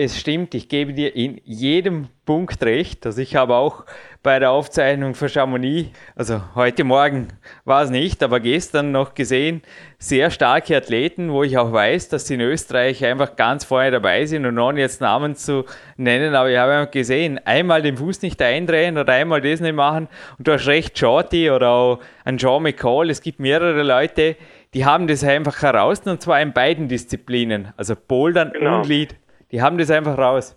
Es 0.00 0.16
stimmt, 0.16 0.54
ich 0.54 0.68
gebe 0.68 0.92
dir 0.92 1.16
in 1.16 1.40
jedem 1.44 2.06
Punkt 2.24 2.62
recht. 2.62 3.04
Also 3.04 3.20
ich 3.20 3.34
habe 3.34 3.56
auch 3.56 3.84
bei 4.22 4.38
der 4.38 4.52
Aufzeichnung 4.52 5.16
für 5.16 5.28
Chamonix, 5.28 5.90
also 6.14 6.40
heute 6.54 6.84
Morgen 6.84 7.26
war 7.64 7.82
es 7.82 7.90
nicht, 7.90 8.22
aber 8.22 8.38
gestern 8.38 8.92
noch 8.92 9.14
gesehen, 9.14 9.60
sehr 9.98 10.30
starke 10.30 10.76
Athleten, 10.76 11.32
wo 11.32 11.42
ich 11.42 11.58
auch 11.58 11.72
weiß, 11.72 12.10
dass 12.10 12.28
sie 12.28 12.34
in 12.34 12.42
Österreich 12.42 13.04
einfach 13.04 13.34
ganz 13.34 13.64
vorne 13.64 13.90
dabei 13.90 14.24
sind 14.24 14.46
und 14.46 14.56
ohne 14.60 14.78
jetzt 14.78 15.00
Namen 15.00 15.34
zu 15.34 15.64
nennen, 15.96 16.36
aber 16.36 16.48
ich 16.48 16.58
habe 16.58 16.74
einfach 16.74 16.92
gesehen, 16.92 17.40
einmal 17.44 17.82
den 17.82 17.96
Fuß 17.96 18.22
nicht 18.22 18.40
eindrehen 18.40 18.98
oder 18.98 19.14
einmal 19.14 19.40
das 19.40 19.58
nicht 19.58 19.74
machen 19.74 20.06
und 20.38 20.46
du 20.46 20.52
hast 20.52 20.68
recht, 20.68 20.96
Shorty 20.96 21.50
oder 21.50 21.70
auch 21.70 21.98
ein 22.24 22.36
John 22.36 22.62
McCall, 22.62 23.10
es 23.10 23.20
gibt 23.20 23.40
mehrere 23.40 23.82
Leute, 23.82 24.36
die 24.74 24.84
haben 24.84 25.08
das 25.08 25.24
einfach 25.24 25.60
heraus 25.60 26.02
und 26.04 26.22
zwar 26.22 26.40
in 26.40 26.52
beiden 26.52 26.86
Disziplinen, 26.86 27.72
also 27.76 27.96
Bouldern 27.96 28.52
genau. 28.52 28.76
und 28.76 28.86
Lead, 28.86 29.16
die 29.50 29.62
haben 29.62 29.78
das 29.78 29.90
einfach 29.90 30.18
raus. 30.18 30.56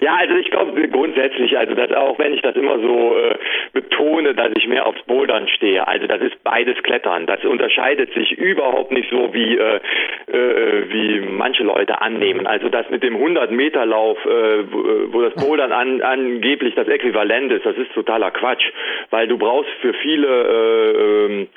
Ja, 0.00 0.16
also 0.16 0.34
ich 0.36 0.50
glaube 0.50 0.88
grundsätzlich, 0.88 1.58
also 1.58 1.74
das, 1.74 1.92
auch 1.92 2.18
wenn 2.18 2.34
ich 2.34 2.42
das 2.42 2.54
immer 2.56 2.78
so 2.78 3.16
äh, 3.16 3.36
betone, 3.72 4.34
dass 4.34 4.52
ich 4.56 4.68
mehr 4.68 4.86
aufs 4.86 5.02
Bouldern 5.02 5.48
stehe, 5.48 5.86
also 5.86 6.06
das 6.06 6.20
ist 6.20 6.42
beides 6.44 6.82
Klettern. 6.82 7.26
Das 7.26 7.44
unterscheidet 7.44 8.12
sich 8.14 8.32
überhaupt 8.32 8.92
nicht 8.92 9.10
so 9.10 9.32
wie 9.32 9.56
äh, 9.56 9.80
äh, 10.26 10.84
wie 10.88 11.20
manche 11.20 11.64
Leute 11.64 12.00
annehmen. 12.00 12.46
Also 12.46 12.68
das 12.68 12.88
mit 12.90 13.02
dem 13.02 13.16
100 13.16 13.50
Meter 13.50 13.86
Lauf, 13.86 14.18
äh, 14.24 14.64
wo 15.12 15.22
das 15.22 15.34
Bouldern 15.34 15.72
an, 15.72 16.02
angeblich 16.02 16.74
das 16.74 16.88
Äquivalent 16.88 17.52
ist, 17.52 17.64
das 17.64 17.76
ist 17.76 17.92
totaler 17.94 18.30
Quatsch, 18.30 18.64
weil 19.10 19.26
du 19.26 19.38
brauchst 19.38 19.70
für 19.80 19.94
viele 19.94 20.28
äh, 20.28 21.26
ähm, 21.26 21.48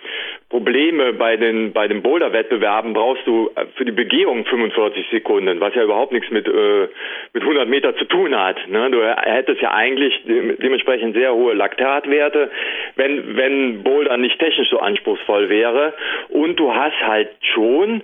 Probleme 0.50 1.14
bei 1.14 1.38
den 1.38 1.72
bei 1.74 1.88
den 1.88 2.02
Boulder-Wettbewerben 2.02 2.94
brauchst 2.94 3.26
du 3.26 3.52
äh, 3.56 3.66
für 3.76 3.86
die 3.86 3.92
Begehung 3.92 4.46
45 4.46 5.06
Sekunden, 5.10 5.60
was 5.60 5.74
ja 5.76 5.84
überhaupt 5.84 6.12
nichts 6.12 6.30
mit 6.30 6.48
äh, 6.48 6.88
mit 7.34 7.44
100 7.44 7.68
Meter 7.68 7.96
zu 7.96 8.06
tun 8.06 8.21
hat. 8.30 8.58
Ne? 8.68 8.90
Du 8.92 9.02
hättest 9.04 9.62
ja 9.62 9.72
eigentlich 9.72 10.14
dementsprechend 10.26 11.16
sehr 11.16 11.34
hohe 11.34 11.54
Laktatwerte, 11.54 12.52
wenn 12.96 13.36
wenn 13.36 13.84
Boulder 13.84 14.18
nicht 14.18 14.40
technisch 14.40 14.70
so 14.70 14.80
anspruchsvoll 14.80 15.50
wäre. 15.50 15.94
Und 16.30 16.60
du 16.60 16.74
hast 16.74 17.00
halt 17.06 17.30
schon 17.54 18.04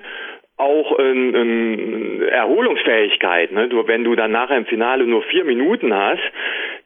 auch 0.57 0.97
in, 0.97 1.35
in 1.35 2.21
Erholungsfähigkeit. 2.23 3.51
Ne? 3.51 3.67
Du, 3.67 3.87
wenn 3.87 4.03
du 4.03 4.15
dann 4.15 4.31
nachher 4.31 4.57
im 4.57 4.65
Finale 4.65 5.05
nur 5.05 5.21
vier 5.23 5.45
Minuten 5.45 5.93
hast, 5.93 6.23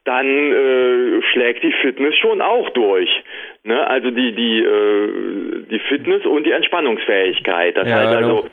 dann 0.04 0.28
äh, 0.28 1.22
schlägt 1.32 1.64
die 1.64 1.72
Fitness 1.82 2.16
schon 2.18 2.42
auch 2.42 2.70
durch. 2.72 3.10
Ne? 3.64 3.88
Also 3.88 4.12
die 4.12 4.34
die 4.34 4.60
äh, 4.60 5.64
die 5.70 5.80
Fitness 5.88 6.26
und 6.26 6.46
die 6.46 6.52
Entspannungsfähigkeit. 6.52 7.78
Das 7.78 7.88
ja, 7.88 7.96
heißt 7.96 8.16
also 8.16 8.46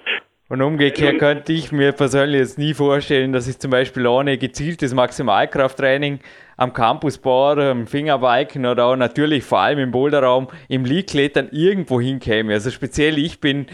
und 0.49 0.63
umgekehrt 0.63 1.19
könnte 1.19 1.53
ich 1.53 1.73
mir 1.73 1.93
persönlich 1.93 2.41
jetzt 2.41 2.59
nie 2.59 2.73
vorstellen, 2.73 3.33
dass 3.33 3.47
ich 3.49 3.59
zum 3.59 3.71
Beispiel 3.71 4.07
ohne 4.07 4.39
gezieltes 4.39 4.95
Maximalkrafttraining 4.95 6.21
am 6.57 6.73
Campusboard, 6.73 7.59
am 7.61 7.87
Fingerbiken 7.87 8.65
oder 8.65 8.87
auch 8.87 8.97
natürlich 8.97 9.45
vor 9.45 9.61
allem 9.61 9.79
im 9.79 9.91
Boulderraum 9.91 10.49
im 10.69 10.85
League-Klettern 10.85 11.51
irgendwo 11.53 12.01
hinkäme. 12.01 12.55
Also 12.55 12.71
speziell 12.71 13.19
ich 13.19 13.41
bin 13.41 13.67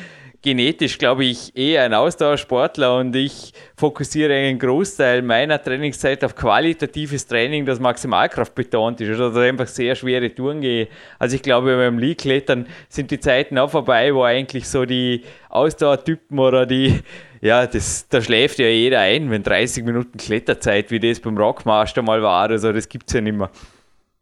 genetisch, 0.44 0.98
glaube 0.98 1.24
ich, 1.24 1.56
eher 1.56 1.84
ein 1.84 1.94
Ausdauersportler 1.94 2.98
und 2.98 3.16
ich 3.16 3.52
fokussiere 3.76 4.34
einen 4.34 4.58
Großteil 4.58 5.22
meiner 5.22 5.60
Trainingszeit 5.60 6.22
auf 6.22 6.36
qualitatives 6.36 7.26
Training, 7.26 7.64
das 7.64 7.80
Maximalkraft 7.80 8.54
betont 8.54 9.00
ist 9.00 9.18
oder 9.18 9.40
einfach 9.40 9.66
sehr 9.66 9.94
schwere 9.94 10.32
Touren 10.32 10.60
gehe. 10.60 10.88
Also 11.18 11.36
ich 11.36 11.42
glaube, 11.42 11.74
beim 11.76 11.98
League-Klettern 11.98 12.66
sind 12.88 13.10
die 13.10 13.18
Zeiten 13.18 13.56
auch 13.56 13.70
vorbei, 13.70 14.14
wo 14.14 14.22
eigentlich 14.22 14.68
so 14.68 14.84
die 14.84 15.22
Ausdauertypen 15.48 16.38
oder 16.38 16.66
die, 16.66 17.00
ja, 17.40 17.66
das, 17.66 18.06
da 18.10 18.20
schläft 18.20 18.58
ja 18.58 18.66
jeder 18.66 19.00
ein, 19.00 19.30
wenn 19.30 19.42
30 19.42 19.82
Minuten 19.82 20.18
Kletterzeit, 20.18 20.90
wie 20.90 21.00
das 21.00 21.20
beim 21.20 21.38
Rockmaster 21.38 22.02
mal 22.02 22.22
war, 22.22 22.50
also 22.50 22.70
das 22.70 22.88
gibt 22.88 23.08
es 23.08 23.14
ja 23.14 23.22
nicht 23.22 23.36
mehr. 23.36 23.50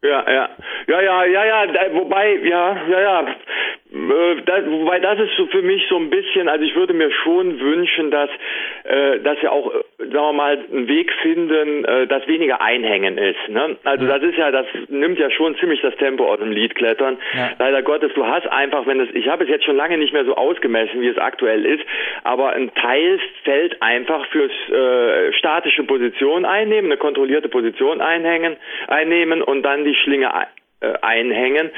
Ja, 0.01 0.23
ja. 0.31 0.49
Ja, 0.87 1.01
ja, 1.01 1.25
ja, 1.25 1.45
ja, 1.45 1.93
wobei, 1.93 2.35
ja, 2.43 2.77
ja, 2.87 2.99
ja. 3.01 3.35
Äh, 3.93 4.41
das, 4.45 4.65
wobei 4.65 4.99
das 4.99 5.19
ist 5.19 5.35
so 5.37 5.45
für 5.47 5.61
mich 5.61 5.85
so 5.87 5.97
ein 5.97 6.09
bisschen, 6.09 6.49
also 6.49 6.65
ich 6.65 6.75
würde 6.75 6.93
mir 6.93 7.11
schon 7.11 7.59
wünschen, 7.59 8.09
dass, 8.11 8.29
äh, 8.83 9.19
dass 9.19 9.41
wir 9.41 9.51
auch, 9.51 9.71
äh, 9.73 9.83
sagen 9.99 10.13
wir 10.13 10.33
mal, 10.33 10.59
einen 10.71 10.87
Weg 10.87 11.11
finden, 11.21 11.85
äh, 11.85 12.07
dass 12.07 12.27
weniger 12.27 12.61
Einhängen 12.61 13.17
ist. 13.17 13.49
Ne? 13.49 13.77
Also 13.83 14.07
das 14.07 14.23
ist 14.23 14.37
ja, 14.37 14.51
das 14.51 14.65
nimmt 14.89 15.19
ja 15.19 15.29
schon 15.29 15.55
ziemlich 15.57 15.81
das 15.81 15.95
Tempo 15.97 16.25
aus 16.25 16.39
dem 16.39 16.51
Liedklettern. 16.51 17.17
Ja. 17.33 17.51
Leider 17.59 17.83
Gottes, 17.83 18.11
du 18.15 18.25
hast 18.25 18.47
einfach, 18.47 18.87
wenn 18.87 18.99
es, 18.99 19.09
ich 19.13 19.27
habe 19.27 19.43
es 19.43 19.49
jetzt 19.49 19.65
schon 19.65 19.77
lange 19.77 19.97
nicht 19.97 20.13
mehr 20.13 20.25
so 20.25 20.35
ausgemessen, 20.35 21.01
wie 21.01 21.07
es 21.07 21.17
aktuell 21.17 21.65
ist, 21.65 21.83
aber 22.23 22.53
ein 22.53 22.73
Teil 22.73 23.19
fällt 23.43 23.81
einfach 23.81 24.25
fürs 24.27 24.51
äh, 24.69 25.33
statische 25.33 25.83
Position 25.83 26.45
einnehmen, 26.45 26.91
eine 26.91 26.97
kontrollierte 26.97 27.49
Position 27.49 28.01
einhängen, 28.01 28.57
einnehmen 28.87 29.41
und 29.41 29.63
dann 29.63 29.85
die 29.85 29.95
Schlinge 29.95 30.27
äh, 30.27 30.62
einhängen. 31.01 31.71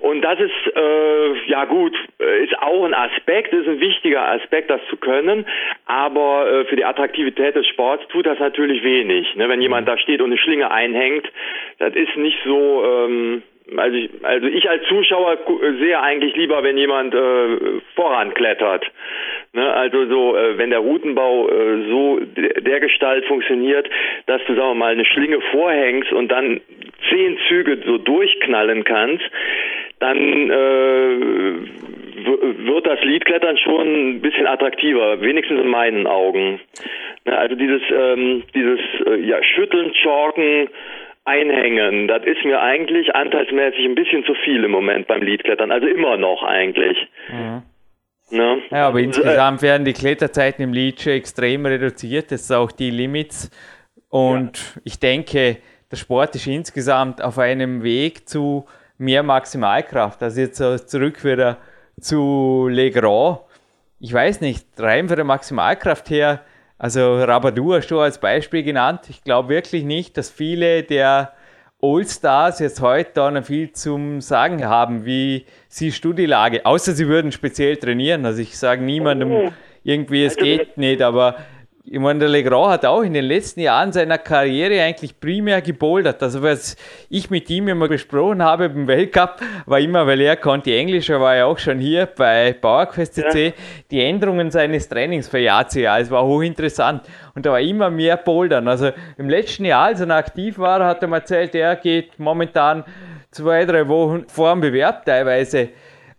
Und 0.00 0.22
das 0.22 0.40
ist, 0.40 0.76
äh, 0.76 1.50
ja 1.50 1.66
gut, 1.66 1.94
äh, 2.18 2.44
ist 2.44 2.58
auch 2.58 2.84
ein 2.84 2.94
Aspekt, 2.94 3.52
ist 3.52 3.68
ein 3.68 3.80
wichtiger 3.80 4.26
Aspekt, 4.28 4.70
das 4.70 4.80
zu 4.88 4.96
können. 4.96 5.44
Aber 5.84 6.50
äh, 6.50 6.64
für 6.64 6.76
die 6.76 6.86
Attraktivität 6.86 7.54
des 7.54 7.66
Sports 7.66 8.04
tut 8.08 8.26
das 8.26 8.38
natürlich 8.38 8.82
wenig. 8.82 9.34
Ne? 9.36 9.48
Wenn 9.48 9.60
jemand 9.60 9.86
da 9.86 9.98
steht 9.98 10.22
und 10.22 10.30
eine 10.30 10.38
Schlinge 10.38 10.70
einhängt, 10.70 11.26
das 11.78 11.94
ist 11.94 12.16
nicht 12.16 12.38
so, 12.44 12.82
ähm, 12.84 13.42
also 13.76 13.96
ich, 13.96 14.10
also 14.22 14.46
ich 14.46 14.68
als 14.68 14.84
Zuschauer 14.88 15.38
sehe 15.78 16.00
eigentlich 16.00 16.34
lieber, 16.36 16.62
wenn 16.62 16.76
jemand 16.76 17.14
äh, 17.14 17.80
voranklettert. 17.94 18.84
Ne, 19.52 19.72
also 19.72 20.06
so, 20.06 20.36
äh, 20.36 20.58
wenn 20.58 20.70
der 20.70 20.78
Routenbau 20.80 21.48
äh, 21.48 21.88
so 21.88 22.20
der 22.36 22.80
Gestalt 22.80 23.24
funktioniert, 23.26 23.88
dass 24.26 24.40
du, 24.46 24.54
sagen 24.54 24.70
wir 24.70 24.74
mal, 24.74 24.92
eine 24.92 25.04
Schlinge 25.04 25.40
vorhängst 25.52 26.12
und 26.12 26.28
dann 26.28 26.60
zehn 27.10 27.38
Züge 27.48 27.78
so 27.84 27.98
durchknallen 27.98 28.84
kannst, 28.84 29.24
dann 29.98 30.50
äh, 30.50 31.16
wird 32.66 32.86
das 32.86 33.02
Liedklettern 33.02 33.58
schon 33.58 33.86
ein 33.86 34.20
bisschen 34.20 34.46
attraktiver, 34.46 35.20
wenigstens 35.20 35.60
in 35.60 35.68
meinen 35.68 36.06
Augen. 36.06 36.60
Also 37.24 37.54
dieses, 37.54 37.82
ähm, 37.90 38.42
dieses 38.54 38.80
äh, 39.06 39.16
ja, 39.20 39.42
Schütteln, 39.42 39.92
Chalken, 39.94 40.68
Einhängen, 41.24 42.08
das 42.08 42.24
ist 42.24 42.44
mir 42.44 42.60
eigentlich 42.60 43.14
anteilsmäßig 43.14 43.84
ein 43.84 43.94
bisschen 43.94 44.24
zu 44.24 44.34
viel 44.44 44.64
im 44.64 44.70
Moment 44.70 45.06
beim 45.06 45.22
Liedklettern, 45.22 45.70
also 45.70 45.86
immer 45.86 46.16
noch 46.16 46.42
eigentlich. 46.42 46.96
Mhm. 47.28 47.62
Ne? 48.32 48.62
Ja, 48.70 48.88
aber 48.88 49.00
insgesamt 49.00 49.60
werden 49.60 49.84
die 49.84 49.92
Kletterzeiten 49.92 50.62
im 50.62 50.72
Lied 50.72 51.00
schon 51.00 51.12
extrem 51.12 51.66
reduziert, 51.66 52.30
das 52.30 52.46
sind 52.46 52.56
auch 52.56 52.72
die 52.72 52.90
Limits. 52.90 53.50
Und 54.08 54.58
ja. 54.58 54.80
ich 54.84 54.98
denke, 55.00 55.58
der 55.90 55.96
Sport 55.96 56.36
ist 56.36 56.46
insgesamt 56.46 57.22
auf 57.22 57.38
einem 57.38 57.82
Weg 57.82 58.28
zu 58.28 58.66
mehr 58.98 59.22
Maximalkraft. 59.22 60.22
Also 60.22 60.40
jetzt 60.40 60.56
zurück 60.88 61.24
wieder 61.24 61.58
zu 62.00 62.68
Legrand. 62.70 63.40
Ich 63.98 64.12
weiß 64.12 64.40
nicht, 64.40 64.66
rein 64.78 65.08
von 65.08 65.16
der 65.16 65.24
Maximalkraft 65.24 66.10
her, 66.10 66.42
also 66.80 67.22
Rabadou 67.22 67.74
hast 67.74 67.88
du 67.88 68.00
als 68.00 68.18
Beispiel 68.18 68.62
genannt. 68.62 69.02
Ich 69.10 69.22
glaube 69.22 69.50
wirklich 69.50 69.84
nicht, 69.84 70.16
dass 70.16 70.30
viele 70.30 70.82
der 70.82 71.34
All-Stars 71.82 72.58
jetzt 72.58 72.80
heute 72.80 73.10
da 73.12 73.30
noch 73.30 73.44
viel 73.44 73.70
zum 73.72 74.22
Sagen 74.22 74.64
haben. 74.64 75.04
Wie 75.04 75.44
siehst 75.68 76.02
du 76.02 76.14
die 76.14 76.24
Lage? 76.24 76.64
Außer 76.64 76.94
sie 76.94 77.06
würden 77.06 77.32
speziell 77.32 77.76
trainieren. 77.76 78.24
Also 78.24 78.40
ich 78.40 78.56
sage 78.56 78.82
niemandem 78.82 79.30
oh. 79.30 79.52
irgendwie, 79.84 80.24
es 80.24 80.36
geht 80.36 80.78
nicht, 80.78 81.02
aber 81.02 81.36
ich 81.84 81.98
meine, 81.98 82.20
der 82.20 82.28
Legrand 82.28 82.72
hat 82.72 82.84
auch 82.84 83.00
in 83.00 83.14
den 83.14 83.24
letzten 83.24 83.60
Jahren 83.60 83.90
seiner 83.90 84.18
Karriere 84.18 84.82
eigentlich 84.82 85.18
primär 85.18 85.62
gebouldert. 85.62 86.22
Also 86.22 86.42
was 86.42 86.76
ich 87.08 87.30
mit 87.30 87.48
ihm 87.48 87.68
immer 87.68 87.88
besprochen 87.88 88.42
habe 88.42 88.66
im 88.66 88.86
Weltcup, 88.86 89.40
war 89.64 89.80
immer, 89.80 90.06
weil 90.06 90.20
er 90.20 90.36
konnte 90.36 90.74
Englisch, 90.74 91.08
er 91.08 91.20
war 91.20 91.36
ja 91.36 91.46
auch 91.46 91.58
schon 91.58 91.78
hier 91.78 92.04
bei 92.04 92.52
Bauerquest 92.52 93.14
CC, 93.14 93.46
ja. 93.46 93.52
die 93.90 94.04
Änderungen 94.04 94.50
seines 94.50 94.88
Trainings 94.88 95.28
für 95.28 95.38
Jahr 95.38 95.68
zu 95.68 95.80
Jahr. 95.80 96.00
Es 96.00 96.10
war 96.10 96.24
hochinteressant. 96.24 97.02
Und 97.34 97.46
da 97.46 97.52
war 97.52 97.60
immer 97.60 97.88
mehr 97.88 98.18
Bouldern. 98.18 98.68
Also 98.68 98.90
im 99.16 99.30
letzten 99.30 99.64
Jahr, 99.64 99.86
als 99.86 100.00
er 100.00 100.10
aktiv 100.10 100.58
war, 100.58 100.84
hat 100.84 101.00
er 101.00 101.08
mir 101.08 101.16
erzählt, 101.16 101.54
er 101.54 101.76
geht 101.76 102.18
momentan 102.18 102.84
zwei, 103.30 103.64
drei 103.64 103.88
Wochen 103.88 104.26
vor 104.28 104.52
dem 104.52 104.60
Bewerb 104.60 105.06
teilweise 105.06 105.70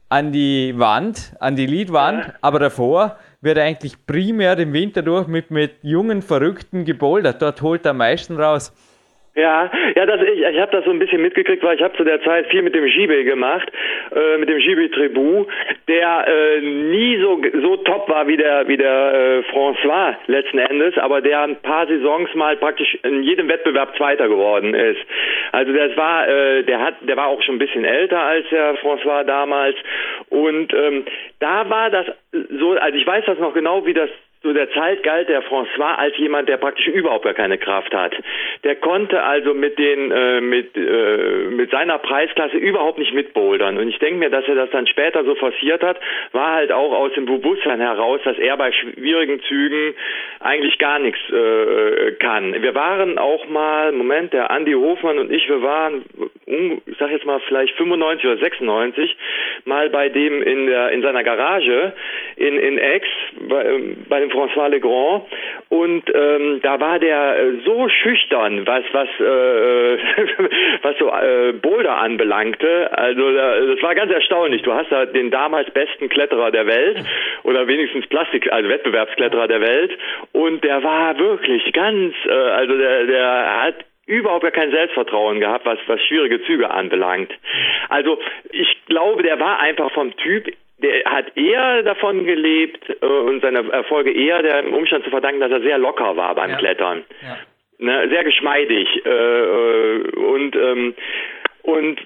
an 0.09 0.31
die 0.31 0.73
Wand, 0.77 1.33
an 1.39 1.55
die 1.55 1.67
Leadwand, 1.67 2.25
ja. 2.25 2.33
aber 2.41 2.59
davor 2.59 3.17
wird 3.41 3.57
eigentlich 3.57 4.05
primär 4.05 4.57
im 4.59 4.73
Winter 4.73 5.01
durch 5.01 5.27
mit, 5.27 5.51
mit 5.51 5.73
jungen 5.81 6.21
Verrückten 6.21 6.85
gebouldert. 6.85 7.41
Dort 7.41 7.61
holt 7.61 7.85
er 7.85 7.91
am 7.91 7.97
meisten 7.97 8.39
raus. 8.39 8.71
Ja, 9.33 9.71
ja, 9.95 10.05
das, 10.05 10.21
ich, 10.23 10.41
ich 10.41 10.59
habe 10.59 10.71
das 10.73 10.83
so 10.83 10.91
ein 10.91 10.99
bisschen 10.99 11.21
mitgekriegt, 11.21 11.63
weil 11.63 11.77
ich 11.77 11.81
habe 11.81 11.95
zu 11.95 12.03
der 12.03 12.21
Zeit 12.21 12.47
viel 12.47 12.63
mit 12.63 12.75
dem 12.75 12.85
Gibe 12.85 13.23
gemacht, 13.23 13.71
äh, 14.13 14.37
mit 14.37 14.49
dem 14.49 14.57
Gibe 14.57 14.91
Tribou, 14.91 15.47
der 15.87 16.25
äh, 16.27 16.59
nie 16.59 17.17
so 17.21 17.41
so 17.61 17.77
top 17.77 18.09
war 18.09 18.27
wie 18.27 18.35
der 18.35 18.67
wie 18.67 18.75
der 18.75 19.13
äh, 19.13 19.53
François 19.53 20.15
letzten 20.27 20.57
Endes, 20.57 20.97
aber 20.97 21.21
der 21.21 21.43
ein 21.43 21.55
paar 21.61 21.87
Saisons 21.87 22.35
mal 22.35 22.57
praktisch 22.57 22.97
in 23.03 23.23
jedem 23.23 23.47
Wettbewerb 23.47 23.95
Zweiter 23.95 24.27
geworden 24.27 24.73
ist. 24.73 24.99
Also 25.53 25.71
das 25.71 25.95
war, 25.95 26.27
äh, 26.27 26.63
der 26.63 26.81
hat, 26.81 26.95
der 27.01 27.15
war 27.15 27.27
auch 27.27 27.41
schon 27.41 27.55
ein 27.55 27.59
bisschen 27.59 27.85
älter 27.85 28.19
als 28.19 28.45
der 28.49 28.75
François 28.79 29.23
damals 29.23 29.77
und 30.29 30.73
ähm, 30.73 31.05
da 31.39 31.69
war 31.69 31.89
das 31.89 32.05
so, 32.59 32.71
also 32.71 32.97
ich 32.97 33.07
weiß 33.07 33.23
das 33.25 33.39
noch 33.39 33.53
genau, 33.53 33.85
wie 33.85 33.93
das 33.93 34.09
zu 34.41 34.53
der 34.53 34.71
Zeit 34.71 35.03
galt 35.03 35.29
der 35.29 35.43
François 35.43 35.95
als 35.97 36.17
jemand, 36.17 36.49
der 36.49 36.57
praktisch 36.57 36.87
überhaupt 36.87 37.25
gar 37.25 37.35
keine 37.35 37.59
Kraft 37.59 37.93
hat. 37.93 38.15
Der 38.63 38.75
konnte 38.75 39.21
also 39.21 39.53
mit 39.53 39.77
den 39.77 40.11
äh, 40.11 40.41
mit 40.41 40.75
äh, 40.75 41.49
mit 41.51 41.69
seiner 41.69 41.99
Preisklasse 41.99 42.57
überhaupt 42.57 42.97
nicht 42.97 43.13
mitbouldern. 43.13 43.77
Und 43.77 43.87
ich 43.87 43.99
denke 43.99 44.17
mir, 44.17 44.31
dass 44.31 44.47
er 44.47 44.55
das 44.55 44.71
dann 44.71 44.87
später 44.87 45.23
so 45.25 45.35
forciert 45.35 45.83
hat, 45.83 45.97
war 46.31 46.55
halt 46.55 46.71
auch 46.71 46.91
aus 46.91 47.13
dem 47.13 47.25
Bewusstsein 47.25 47.79
heraus, 47.79 48.19
dass 48.23 48.37
er 48.39 48.57
bei 48.57 48.71
schwierigen 48.71 49.41
Zügen 49.43 49.93
eigentlich 50.39 50.79
gar 50.79 50.97
nichts 50.97 51.19
äh, 51.29 52.13
kann. 52.13 52.63
Wir 52.63 52.73
waren 52.73 53.19
auch 53.19 53.47
mal, 53.47 53.91
Moment, 53.91 54.33
der 54.33 54.49
Andy 54.49 54.73
Hofmann 54.73 55.19
und 55.19 55.31
ich, 55.31 55.47
wir 55.49 55.61
waren, 55.61 56.03
ich 56.47 56.97
sag 56.97 57.11
jetzt 57.11 57.27
mal 57.27 57.39
vielleicht 57.47 57.75
95 57.75 58.25
oder 58.25 58.37
96, 58.37 59.17
mal 59.65 59.89
bei 59.91 60.09
dem 60.09 60.41
in 60.41 60.65
der 60.65 60.89
in 60.89 61.03
seiner 61.03 61.23
Garage 61.23 61.93
in 62.37 62.57
in 62.57 62.79
Aix 62.79 63.05
bei, 63.47 63.79
bei 64.09 64.19
dem 64.19 64.30
François 64.31 64.69
Legrand 64.69 65.23
und 65.69 66.03
ähm, 66.13 66.59
da 66.63 66.79
war 66.79 66.99
der 66.99 67.39
äh, 67.39 67.53
so 67.65 67.87
schüchtern, 67.89 68.65
was 68.65 68.83
was 68.91 69.07
äh, 69.19 69.97
was 70.81 70.97
so 70.97 71.09
äh, 71.09 71.53
Boulder 71.53 71.97
anbelangte. 71.97 72.89
Also 72.97 73.31
das 73.31 73.81
war 73.81 73.95
ganz 73.95 74.11
erstaunlich. 74.11 74.61
Du 74.63 74.73
hast 74.73 74.91
da 74.91 75.05
den 75.05 75.31
damals 75.31 75.69
besten 75.71 76.09
Kletterer 76.09 76.51
der 76.51 76.67
Welt 76.67 77.03
oder 77.43 77.67
wenigstens 77.67 78.07
Plastik, 78.07 78.51
also 78.51 78.69
Wettbewerbskletterer 78.69 79.47
der 79.47 79.61
Welt 79.61 79.97
und 80.31 80.63
der 80.63 80.83
war 80.83 81.17
wirklich 81.17 81.71
ganz, 81.73 82.13
äh, 82.25 82.31
also 82.31 82.77
der 82.77 83.05
der 83.05 83.63
hat 83.63 83.75
überhaupt 84.11 84.43
gar 84.43 84.51
kein 84.51 84.71
Selbstvertrauen 84.71 85.39
gehabt, 85.39 85.65
was, 85.65 85.79
was 85.87 86.01
schwierige 86.01 86.43
Züge 86.43 86.69
anbelangt. 86.69 87.31
Also 87.89 88.19
ich 88.51 88.77
glaube, 88.87 89.23
der 89.23 89.39
war 89.39 89.59
einfach 89.59 89.91
vom 89.91 90.15
Typ 90.17 90.51
der 90.81 91.03
hat 91.05 91.37
eher 91.37 91.83
davon 91.83 92.25
gelebt 92.25 92.89
äh, 93.01 93.05
und 93.05 93.41
seine 93.41 93.69
Erfolge 93.71 94.11
eher 94.11 94.41
dem 94.41 94.73
Umstand 94.73 95.03
zu 95.03 95.09
verdanken, 95.09 95.39
dass 95.39 95.51
er 95.51 95.61
sehr 95.61 95.77
locker 95.77 96.15
war 96.15 96.35
beim 96.35 96.51
ja. 96.51 96.57
Klettern. 96.57 97.03
Ja. 97.21 97.37
Ne, 97.79 98.09
sehr 98.09 98.23
geschmeidig 98.23 98.87
äh, 99.05 99.09
äh 99.09 100.15
und 100.15 100.55
ähm, 100.55 100.93
und 101.63 102.01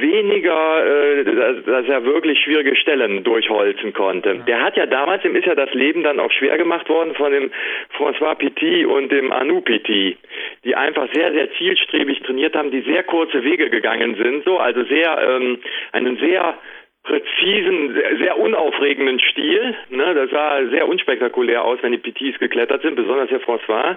weniger, 0.00 0.86
äh, 0.86 1.24
dass, 1.24 1.88
er 1.88 2.04
wirklich 2.04 2.38
schwierige 2.40 2.76
Stellen 2.76 3.24
durchholzen 3.24 3.92
konnte. 3.92 4.30
Ja. 4.30 4.42
Der 4.44 4.62
hat 4.62 4.76
ja 4.76 4.86
damals, 4.86 5.22
dem 5.22 5.34
ist 5.34 5.46
ja 5.46 5.54
das 5.54 5.72
Leben 5.74 6.04
dann 6.04 6.20
auch 6.20 6.30
schwer 6.30 6.56
gemacht 6.58 6.88
worden 6.88 7.14
von 7.14 7.32
dem 7.32 7.50
François 7.96 8.36
Petit 8.36 8.86
und 8.86 9.10
dem 9.10 9.32
Anu 9.32 9.62
Petit, 9.62 10.16
die 10.64 10.76
einfach 10.76 11.08
sehr, 11.12 11.32
sehr 11.32 11.50
zielstrebig 11.54 12.20
trainiert 12.20 12.54
haben, 12.54 12.70
die 12.70 12.82
sehr 12.82 13.02
kurze 13.02 13.42
Wege 13.42 13.68
gegangen 13.68 14.14
sind, 14.14 14.44
so, 14.44 14.58
also 14.58 14.84
sehr, 14.84 15.18
ähm, 15.18 15.58
einen 15.92 16.16
sehr 16.18 16.54
präzisen, 17.10 17.94
sehr, 18.18 18.38
unaufregenden 18.38 19.18
Stil. 19.18 19.74
Ne, 19.90 20.14
das 20.14 20.30
sah 20.30 20.64
sehr 20.70 20.88
unspektakulär 20.88 21.64
aus, 21.64 21.78
wenn 21.82 21.92
die 21.92 21.98
PTs 21.98 22.38
geklettert 22.38 22.82
sind, 22.82 22.94
besonders 22.94 23.28
der 23.28 23.40
François. 23.40 23.96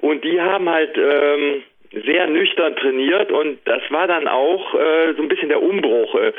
Und 0.00 0.24
die 0.24 0.40
haben 0.40 0.68
halt 0.68 0.96
ähm, 0.96 1.62
sehr 2.04 2.26
nüchtern 2.26 2.74
trainiert 2.76 3.30
und 3.30 3.58
das 3.66 3.82
war 3.90 4.06
dann 4.06 4.26
auch 4.26 4.74
äh, 4.74 5.12
so 5.16 5.22
ein 5.22 5.28
bisschen 5.28 5.50
der 5.50 5.62
Umbruch. 5.62 6.14
Äh, 6.14 6.32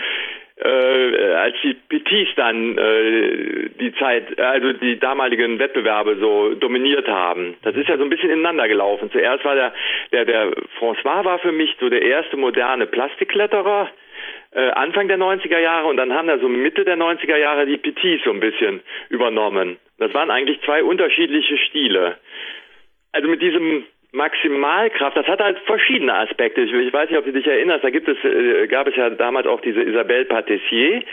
äh, 0.59 1.33
als 1.35 1.55
die 1.61 1.75
PTs 1.75 2.33
dann 2.35 2.79
äh, 2.79 3.69
die 3.79 3.93
Zeit, 3.99 4.39
also 4.39 4.73
die 4.73 4.97
damaligen 4.97 5.59
Wettbewerbe 5.59 6.17
so 6.19 6.55
dominiert 6.55 7.07
haben. 7.07 7.57
Das 7.61 7.75
ist 7.75 7.87
ja 7.87 7.97
so 7.97 8.03
ein 8.03 8.09
bisschen 8.09 8.31
ineinander 8.31 8.67
gelaufen. 8.67 9.11
Zuerst 9.11 9.45
war 9.45 9.53
der, 9.53 9.71
der, 10.11 10.25
der 10.25 10.51
François 10.79 11.23
war 11.23 11.37
für 11.37 11.51
mich 11.51 11.75
so 11.79 11.89
der 11.89 12.01
erste 12.01 12.37
moderne 12.37 12.87
Plastikkletterer, 12.87 13.89
äh, 14.51 14.69
Anfang 14.71 15.07
der 15.07 15.17
90er 15.17 15.59
Jahre 15.59 15.87
und 15.87 15.97
dann 15.97 16.13
haben 16.13 16.27
da 16.27 16.37
so 16.39 16.47
Mitte 16.47 16.85
der 16.85 16.97
90er 16.97 17.37
Jahre 17.37 17.65
die 17.65 17.77
PTs 17.77 18.23
so 18.23 18.31
ein 18.31 18.39
bisschen 18.39 18.81
übernommen. 19.09 19.77
Das 19.97 20.13
waren 20.13 20.31
eigentlich 20.31 20.61
zwei 20.61 20.83
unterschiedliche 20.83 21.57
Stile. 21.57 22.17
Also 23.11 23.27
mit 23.27 23.41
diesem 23.41 23.85
Maximalkraft, 24.11 25.17
das 25.17 25.27
hat 25.27 25.39
halt 25.39 25.59
verschiedene 25.59 26.13
Aspekte. 26.13 26.61
Ich, 26.61 26.71
ich, 26.71 26.93
weiß 26.93 27.09
nicht, 27.09 27.19
ob 27.19 27.25
du 27.25 27.33
dich 27.33 27.45
erinnerst, 27.45 27.83
da 27.83 27.89
gibt 27.89 28.07
es, 28.07 28.17
äh, 28.23 28.67
gab 28.67 28.87
es 28.87 28.95
ja 28.95 29.09
damals 29.09 29.47
auch 29.47 29.61
diese 29.61 29.81
Isabelle 29.81 30.25
Patissier, 30.25 31.03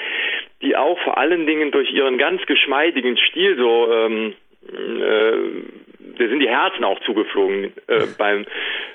die 0.63 0.77
auch 0.77 0.99
vor 1.01 1.19
allen 1.19 1.47
Dingen 1.47 1.71
durch 1.71 1.93
ihren 1.93 2.19
ganz 2.19 2.45
geschmeidigen 2.47 3.17
Stil 3.17 3.57
so 3.57 3.93
ähm, 3.93 4.35
äh, 4.73 5.84
da 6.19 6.29
sind 6.29 6.41
die 6.41 6.49
Herzen 6.49 6.85
auch 6.85 7.01
zugeflogen 7.01 7.73
äh, 7.87 8.07
beim, 8.19 8.43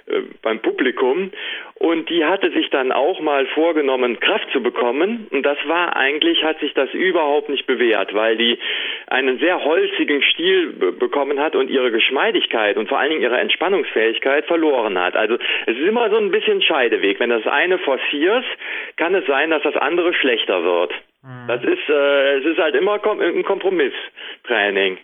äh, 0.08 0.22
beim 0.42 0.60
Publikum. 0.60 1.32
Und 1.76 2.10
die 2.10 2.26
hatte 2.26 2.52
sich 2.52 2.70
dann 2.72 2.92
auch 2.92 3.22
mal 3.22 3.46
vorgenommen, 3.48 4.20
Kraft 4.20 4.50
zu 4.52 4.62
bekommen. 4.62 5.28
Und 5.32 5.44
das 5.44 5.58
war 5.66 5.96
eigentlich, 5.96 6.44
hat 6.44 6.60
sich 6.60 6.74
das 6.74 6.94
überhaupt 6.94 7.48
nicht 7.48 7.68
bewährt, 7.68 8.14
weil 8.14 8.36
die 8.36 8.60
einen 9.08 9.40
sehr 9.40 9.64
holzigen 9.64 10.22
Stil 10.24 10.74
bekommen 11.00 11.40
hat 11.40 11.56
und 11.56 11.70
ihre 11.70 11.92
Geschmeidigkeit 11.92 12.76
und 12.76 12.90
vor 12.90 13.00
allen 13.00 13.12
Dingen 13.12 13.22
ihre 13.22 13.38
Entspannungsfähigkeit 13.38 14.46
verloren 14.46 15.00
hat. 15.00 15.16
Also 15.16 15.36
es 15.66 15.78
ist 15.78 15.88
immer 15.88 16.10
so 16.10 16.18
ein 16.18 16.32
bisschen 16.32 16.62
Scheideweg. 16.62 17.20
Wenn 17.20 17.30
das 17.30 17.48
eine 17.48 17.78
forcierst, 17.78 18.48
kann 18.98 19.16
es 19.16 19.26
sein, 19.26 19.50
dass 19.50 19.64
das 19.64 19.78
andere 19.78 20.14
schlechter 20.14 20.64
wird. 20.64 20.92
Mhm. 21.24 21.48
Das 21.48 21.64
ist, 21.64 21.90
äh, 21.90 22.38
es 22.40 22.46
ist 22.46 22.58
halt 22.58 22.76
immer 22.76 23.00
ein 23.04 23.44
Kompromisstraining. 23.44 24.98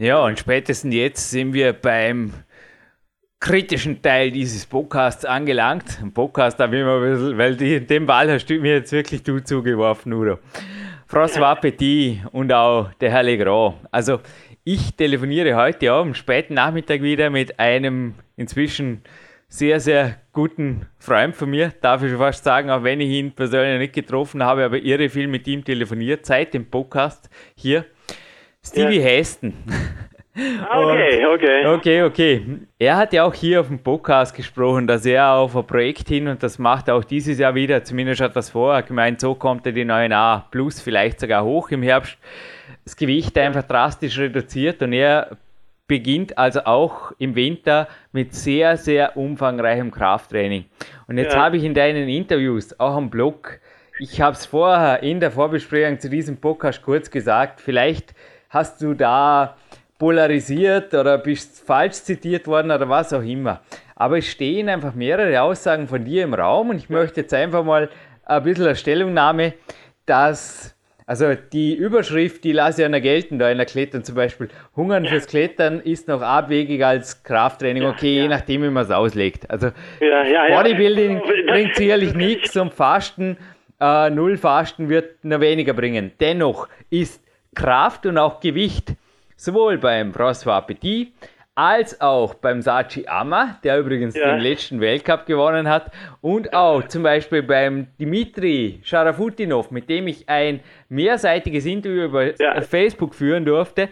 Ja, 0.00 0.24
und 0.24 0.38
spätestens 0.38 0.94
jetzt 0.94 1.30
sind 1.30 1.52
wir 1.52 1.74
beim 1.74 2.32
kritischen 3.38 4.00
Teil 4.00 4.30
dieses 4.30 4.64
Podcasts 4.64 5.26
angelangt. 5.26 6.00
Ein 6.00 6.14
Podcast 6.14 6.58
da 6.58 6.70
will 6.70 6.86
man 6.86 7.02
ein 7.02 7.12
bisschen, 7.12 7.36
weil 7.36 7.54
die, 7.54 7.86
dem 7.86 8.06
Ball 8.06 8.32
hast 8.32 8.46
du 8.46 8.54
mir 8.54 8.76
jetzt 8.76 8.92
wirklich 8.92 9.22
du 9.22 9.40
zugeworfen, 9.40 10.14
Udo. 10.14 10.38
François 11.06 11.54
Petit 11.54 12.22
und 12.32 12.50
auch 12.50 12.90
der 12.94 13.10
Herr 13.10 13.24
Legrand. 13.24 13.74
Also 13.90 14.20
ich 14.64 14.94
telefoniere 14.94 15.54
heute 15.54 15.92
am 15.92 16.14
späten 16.14 16.54
Nachmittag 16.54 17.02
wieder 17.02 17.28
mit 17.28 17.60
einem 17.60 18.14
inzwischen 18.38 19.02
sehr, 19.48 19.80
sehr 19.80 20.16
guten 20.32 20.86
Freund 20.98 21.36
von 21.36 21.50
mir, 21.50 21.74
darf 21.82 22.02
ich 22.02 22.08
schon 22.08 22.18
fast 22.20 22.42
sagen, 22.42 22.70
auch 22.70 22.84
wenn 22.84 23.02
ich 23.02 23.10
ihn 23.10 23.32
persönlich 23.32 23.78
nicht 23.78 23.92
getroffen 23.92 24.42
habe, 24.42 24.64
aber 24.64 24.78
irre 24.78 25.10
viel 25.10 25.28
mit 25.28 25.46
ihm 25.46 25.62
telefoniert, 25.62 26.24
seit 26.24 26.54
dem 26.54 26.70
Podcast 26.70 27.28
hier. 27.54 27.84
Stevie 28.64 28.98
ja. 28.98 29.04
Heston. 29.04 29.54
Ah, 30.70 30.80
okay, 30.80 31.26
okay. 31.26 31.66
Okay, 31.66 32.02
okay. 32.02 32.46
Er 32.78 32.96
hat 32.96 33.12
ja 33.12 33.24
auch 33.24 33.34
hier 33.34 33.60
auf 33.60 33.66
dem 33.66 33.80
Podcast 33.80 34.34
gesprochen, 34.34 34.86
dass 34.86 35.04
er 35.04 35.32
auf 35.32 35.56
ein 35.56 35.66
Projekt 35.66 36.08
hin 36.08 36.28
und 36.28 36.42
das 36.42 36.58
macht 36.58 36.88
er 36.88 36.94
auch 36.94 37.04
dieses 37.04 37.38
Jahr 37.38 37.54
wieder, 37.54 37.82
zumindest 37.82 38.20
hat 38.20 38.36
das 38.36 38.50
vorher 38.50 38.82
gemeint, 38.82 39.20
so 39.20 39.34
kommt 39.34 39.66
er 39.66 39.72
die 39.72 39.84
9a 39.84 40.44
plus 40.50 40.80
vielleicht 40.80 41.20
sogar 41.20 41.44
hoch 41.44 41.70
im 41.70 41.82
Herbst. 41.82 42.16
Das 42.84 42.96
Gewicht 42.96 43.36
einfach 43.38 43.64
drastisch 43.64 44.18
reduziert 44.18 44.82
und 44.82 44.92
er 44.92 45.36
beginnt 45.88 46.38
also 46.38 46.60
auch 46.60 47.12
im 47.18 47.34
Winter 47.34 47.88
mit 48.12 48.32
sehr, 48.32 48.76
sehr 48.76 49.16
umfangreichem 49.16 49.90
Krafttraining. 49.90 50.66
Und 51.08 51.18
jetzt 51.18 51.34
ja. 51.34 51.40
habe 51.40 51.56
ich 51.56 51.64
in 51.64 51.74
deinen 51.74 52.08
Interviews, 52.08 52.78
auch 52.78 52.94
am 52.94 53.10
Blog, 53.10 53.58
ich 53.98 54.20
habe 54.20 54.34
es 54.34 54.46
vorher 54.46 55.02
in 55.02 55.18
der 55.18 55.32
Vorbesprechung 55.32 55.98
zu 55.98 56.08
diesem 56.08 56.36
Podcast 56.36 56.82
kurz 56.82 57.10
gesagt, 57.10 57.60
vielleicht 57.60 58.14
hast 58.50 58.82
du 58.82 58.94
da 58.94 59.56
polarisiert 59.98 60.94
oder 60.94 61.18
bist 61.18 61.64
falsch 61.66 61.94
zitiert 61.94 62.46
worden 62.46 62.70
oder 62.70 62.88
was 62.88 63.12
auch 63.12 63.22
immer. 63.22 63.60
Aber 63.96 64.18
es 64.18 64.26
stehen 64.26 64.68
einfach 64.68 64.94
mehrere 64.94 65.42
Aussagen 65.42 65.86
von 65.86 66.04
dir 66.04 66.24
im 66.24 66.34
Raum 66.34 66.70
und 66.70 66.76
ich 66.76 66.88
möchte 66.88 67.22
jetzt 67.22 67.34
einfach 67.34 67.64
mal 67.64 67.88
ein 68.24 68.42
bisschen 68.42 68.66
eine 68.66 68.76
Stellungnahme, 68.76 69.54
dass 70.06 70.76
also 71.06 71.34
die 71.34 71.74
Überschrift, 71.74 72.44
die 72.44 72.52
lasse 72.52 72.82
ich 72.82 72.84
ja 72.84 72.88
noch 72.88 73.02
gelten, 73.02 73.40
da 73.40 73.50
in 73.50 73.56
der 73.56 73.66
Klettern 73.66 74.04
zum 74.04 74.14
Beispiel. 74.14 74.48
Hungern 74.76 75.04
fürs 75.06 75.26
Klettern 75.26 75.80
ist 75.80 76.06
noch 76.06 76.22
abwegiger 76.22 76.86
als 76.86 77.24
Krafttraining, 77.24 77.82
okay, 77.84 78.14
ja, 78.14 78.22
je 78.22 78.28
nachdem, 78.28 78.62
wie 78.62 78.70
man 78.70 78.84
es 78.84 78.92
auslegt. 78.92 79.50
Also 79.50 79.72
Bodybuilding 79.98 81.20
bringt 81.48 81.74
sicherlich 81.74 82.14
nichts 82.14 82.56
und 82.56 82.72
Fasten, 82.72 83.36
äh, 83.80 84.08
Null 84.10 84.36
Fasten 84.36 84.88
wird 84.88 85.24
noch 85.24 85.40
weniger 85.40 85.72
bringen. 85.72 86.12
Dennoch 86.20 86.68
ist 86.90 87.20
Kraft 87.54 88.06
und 88.06 88.18
auch 88.18 88.40
Gewicht 88.40 88.94
sowohl 89.36 89.78
beim 89.78 90.12
François 90.12 90.60
Petit 90.62 91.12
als 91.54 92.00
auch 92.00 92.34
beim 92.34 92.62
Sachi 92.62 93.06
Amma, 93.06 93.58
der 93.64 93.78
übrigens 93.78 94.14
ja. 94.14 94.32
den 94.32 94.40
letzten 94.40 94.80
Weltcup 94.80 95.26
gewonnen 95.26 95.68
hat, 95.68 95.90
und 96.20 96.54
auch 96.54 96.86
zum 96.88 97.02
Beispiel 97.02 97.42
beim 97.42 97.88
Dimitri 97.98 98.80
Sharafutinov, 98.82 99.70
mit 99.70 99.90
dem 99.90 100.06
ich 100.06 100.28
ein 100.28 100.60
mehrseitiges 100.88 101.66
Interview 101.66 102.04
über 102.04 102.40
ja. 102.40 102.60
Facebook 102.62 103.14
führen 103.14 103.44
durfte, 103.44 103.88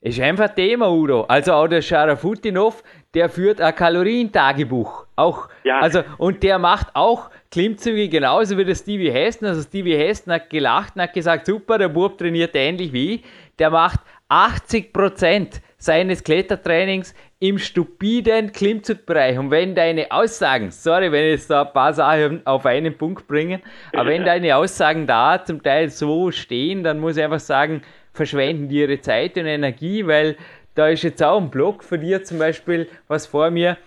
ist 0.00 0.20
einfach 0.20 0.48
Thema, 0.48 0.90
Udo. 0.90 1.22
Also 1.22 1.52
auch 1.52 1.68
der 1.68 1.82
Sharafutinov, 1.82 2.82
der 3.14 3.28
führt 3.28 3.60
ein 3.60 3.74
Kalorientagebuch. 3.74 5.06
Auch, 5.16 5.48
ja. 5.64 5.80
also, 5.80 6.02
und 6.18 6.42
der 6.42 6.58
macht 6.58 6.88
auch 6.94 7.30
Klimmzüge 7.56 8.10
genauso 8.10 8.58
wie 8.58 8.66
der 8.66 8.74
Stevie 8.74 9.10
Hesten. 9.10 9.46
Also 9.46 9.62
Stevie 9.62 9.96
Hesten 9.96 10.30
hat 10.30 10.50
gelacht 10.50 10.94
und 10.94 11.00
hat 11.00 11.14
gesagt, 11.14 11.46
super, 11.46 11.78
der 11.78 11.88
Bub 11.88 12.18
trainiert 12.18 12.54
ähnlich 12.54 12.92
wie 12.92 13.14
ich. 13.14 13.24
Der 13.58 13.70
macht 13.70 14.00
80 14.28 14.92
Prozent 14.92 15.62
seines 15.78 16.22
Klettertrainings 16.22 17.14
im 17.38 17.58
stupiden 17.58 18.52
Klimmzugbereich. 18.52 19.38
Und 19.38 19.50
wenn 19.50 19.74
deine 19.74 20.12
Aussagen, 20.12 20.70
sorry, 20.70 21.10
wenn 21.10 21.24
ich 21.24 21.30
jetzt 21.30 21.50
da 21.50 21.62
ein 21.62 21.72
paar 21.72 21.94
Sachen 21.94 22.46
auf 22.46 22.66
einen 22.66 22.98
Punkt 22.98 23.26
bringen, 23.26 23.62
aber 23.94 24.10
wenn 24.10 24.26
deine 24.26 24.54
Aussagen 24.54 25.06
da 25.06 25.42
zum 25.42 25.62
Teil 25.62 25.88
so 25.88 26.30
stehen, 26.30 26.84
dann 26.84 27.00
muss 27.00 27.16
ich 27.16 27.24
einfach 27.24 27.40
sagen, 27.40 27.80
verschwenden 28.12 28.68
die 28.68 28.80
ihre 28.80 29.00
Zeit 29.00 29.38
und 29.38 29.46
Energie, 29.46 30.06
weil 30.06 30.36
da 30.74 30.88
ist 30.88 31.04
jetzt 31.04 31.22
auch 31.22 31.40
ein 31.40 31.48
Blog 31.48 31.82
von 31.82 32.02
dir 32.02 32.22
zum 32.22 32.38
Beispiel, 32.38 32.86
was 33.08 33.26
vor 33.26 33.50
mir, 33.50 33.78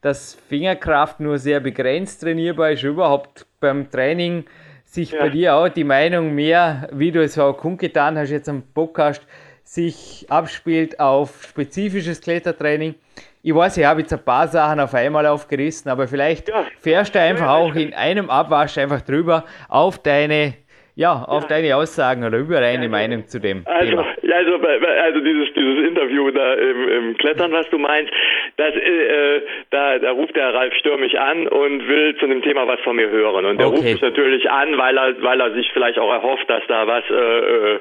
dass 0.00 0.34
Fingerkraft 0.48 1.20
nur 1.20 1.38
sehr 1.38 1.60
begrenzt 1.60 2.22
trainierbar 2.22 2.72
ist, 2.72 2.82
überhaupt 2.82 3.46
beim 3.60 3.90
Training 3.90 4.44
sich 4.84 5.12
ja. 5.12 5.20
bei 5.20 5.28
dir 5.28 5.54
auch 5.54 5.68
die 5.68 5.84
Meinung 5.84 6.34
mehr, 6.34 6.88
wie 6.92 7.10
du 7.10 7.22
es 7.22 7.38
auch 7.38 7.52
kundgetan 7.54 8.16
hast 8.16 8.30
jetzt 8.30 8.48
am 8.48 8.62
Podcast, 8.62 9.22
sich 9.64 10.24
abspielt 10.30 10.98
auf 10.98 11.44
spezifisches 11.44 12.20
Klettertraining. 12.20 12.94
Ich 13.42 13.54
weiß, 13.54 13.76
ich 13.76 13.84
habe 13.84 14.00
jetzt 14.00 14.12
ein 14.12 14.24
paar 14.24 14.48
Sachen 14.48 14.80
auf 14.80 14.94
einmal 14.94 15.26
aufgerissen, 15.26 15.90
aber 15.90 16.08
vielleicht 16.08 16.48
ja. 16.48 16.64
fährst 16.80 17.14
du 17.14 17.20
einfach 17.20 17.48
auch 17.48 17.74
in 17.74 17.92
einem 17.92 18.30
Abwasch 18.30 18.78
einfach 18.78 19.02
drüber 19.02 19.44
auf 19.68 19.98
deine 19.98 20.54
ja, 20.98 21.22
auf 21.28 21.44
ja. 21.44 21.48
deine 21.48 21.76
Aussagen 21.76 22.24
oder 22.24 22.38
über 22.38 22.60
deine 22.60 22.82
ja, 22.82 22.88
Meinung 22.88 23.24
zu 23.28 23.38
dem 23.38 23.62
also, 23.66 23.88
Thema. 23.88 24.02
Also, 24.02 24.54
also 24.56 25.20
dieses, 25.20 25.54
dieses 25.54 25.86
Interview 25.86 26.28
da 26.32 26.54
im, 26.54 26.88
im 26.88 27.16
Klettern, 27.16 27.52
was 27.52 27.70
du 27.70 27.78
meinst, 27.78 28.12
das, 28.56 28.74
äh, 28.74 29.42
da, 29.70 30.00
da 30.00 30.10
ruft 30.10 30.34
der 30.34 30.52
Ralf 30.52 30.74
Stör 30.74 30.96
mich 30.96 31.16
an 31.20 31.46
und 31.46 31.86
will 31.86 32.16
zu 32.16 32.26
dem 32.26 32.42
Thema 32.42 32.66
was 32.66 32.80
von 32.80 32.96
mir 32.96 33.08
hören. 33.10 33.44
Und 33.44 33.60
der 33.60 33.68
okay. 33.68 33.76
ruft 33.76 33.88
mich 33.92 34.02
natürlich 34.02 34.50
an, 34.50 34.76
weil 34.76 34.98
er, 34.98 35.22
weil 35.22 35.40
er 35.40 35.52
sich 35.52 35.70
vielleicht 35.72 36.00
auch 36.00 36.12
erhofft, 36.12 36.50
dass 36.50 36.66
da 36.66 36.88
was, 36.88 37.04
äh, 37.08 37.14
äh, 37.14 37.78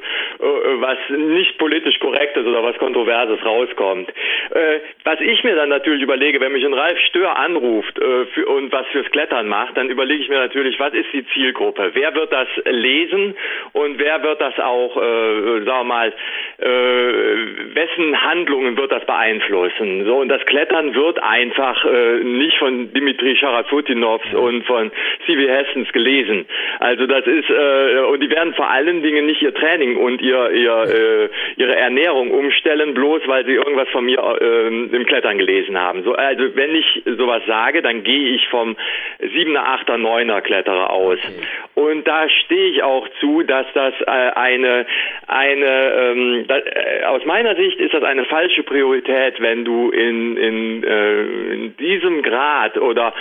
was 0.80 0.98
nicht 1.10 1.58
politisch 1.58 1.98
korrekt 2.00 2.38
ist 2.38 2.46
oder 2.46 2.62
was 2.62 2.78
Kontroverses 2.78 3.44
rauskommt. 3.44 4.10
Äh, 4.52 4.80
was 5.06 5.20
ich 5.22 5.44
mir 5.44 5.56
dann 5.56 5.70
natürlich 5.70 6.04
überlege, 6.04 6.40
wenn 6.40 6.52
mich 6.52 6.64
ein 6.64 6.74
Ralf 6.74 7.00
Stör 7.10 7.36
anruft 7.36 7.98
äh, 7.98 8.26
für, 8.28 8.46
und 8.46 8.72
was 8.72 8.86
fürs 8.92 9.10
Klettern 9.10 9.48
macht, 9.48 9.76
dann 9.76 9.90
überlege 9.90 10.22
ich 10.22 10.30
mir 10.30 10.38
natürlich, 10.38 10.80
was 10.80 10.94
ist 10.94 11.12
die 11.14 11.26
Zielgruppe? 11.34 11.90
Wer 11.96 12.14
wird 12.14 12.32
das 12.32 12.48
lesen? 12.66 13.07
Lesen 13.08 13.36
und 13.74 14.00
wer 14.00 14.24
wird 14.24 14.42
das 14.42 14.58
auch, 14.60 14.98
äh, 14.98 15.64
sagen 15.64 15.66
wir 15.66 15.84
mal, 15.84 16.14
äh, 16.60 17.76
wessen 17.76 18.22
Handlungen 18.22 18.78
wird 18.78 18.92
das 18.92 19.06
beeinflussen? 19.06 20.06
So 20.06 20.18
und 20.18 20.30
das 20.30 20.46
Klettern 20.46 20.96
wird 20.96 21.22
einfach 21.22 21.86
äh, 21.86 22.24
nicht 22.24 22.58
von 22.58 22.94
Dimitri 22.94 23.36
Sharafutinovs 23.36 24.34
und 24.34 24.66
von 24.66 24.92
C.V. 25.26 25.50
Hessens 25.50 25.92
gelesen. 25.92 26.46
Also 26.80 27.06
das 27.08 27.26
ist 27.26 27.50
äh, 27.50 28.00
und 28.12 28.22
die 28.22 28.30
werden 28.30 28.54
vor 28.54 28.70
allen 28.70 29.02
Dingen 29.04 29.26
nicht 29.26 29.42
ihr 29.42 29.54
Training 29.54 29.98
und 29.98 30.22
ihr, 30.22 30.52
ihr 30.52 30.84
äh, 30.84 31.30
ihre 31.58 31.76
Ernährung 31.76 32.32
umstellen, 32.32 32.94
bloß 32.94 33.22
weil 33.28 33.46
sie 33.46 33.54
irgendwas 33.54 33.90
von 33.90 34.06
mir 34.06 34.20
äh, 34.42 34.68
im 34.68 35.06
Klettern 35.06 35.38
gelesen 35.38 35.78
haben. 35.80 36.04
So 36.04 36.14
also 36.14 36.56
wenn 36.56 36.76
ich 36.76 37.04
sowas 37.18 37.44
sage, 37.48 37.82
dann 37.82 38.04
gehe 38.04 38.36
ich 38.36 38.48
vom 38.50 38.76
7er, 39.20 39.86
8er, 39.86 39.98
9er 39.98 40.42
Kletterer 40.42 40.90
aus. 40.90 41.20
Okay. 41.20 41.48
Und 41.76 42.08
da 42.08 42.28
stehe 42.30 42.72
ich 42.72 42.84
auch 42.84 42.97
auch 42.98 43.08
zu, 43.20 43.44
dass 43.44 43.66
das 43.74 43.94
äh, 44.02 44.06
eine, 44.06 44.86
eine 45.28 45.94
ähm, 45.94 46.46
da, 46.48 46.58
äh, 46.58 47.04
aus 47.06 47.24
meiner 47.26 47.56
Sicht 47.56 47.80
ist 47.80 47.94
das 47.94 48.04
eine 48.04 48.26
falsche 48.26 48.64
Priorität, 48.64 49.40
wenn 49.40 49.64
du 49.66 49.92
in, 49.92 50.38
in, 50.38 50.84
äh, 50.84 51.22
in 51.54 51.78
diesem 51.78 52.24
Grad 52.24 52.78
oder 52.78 53.14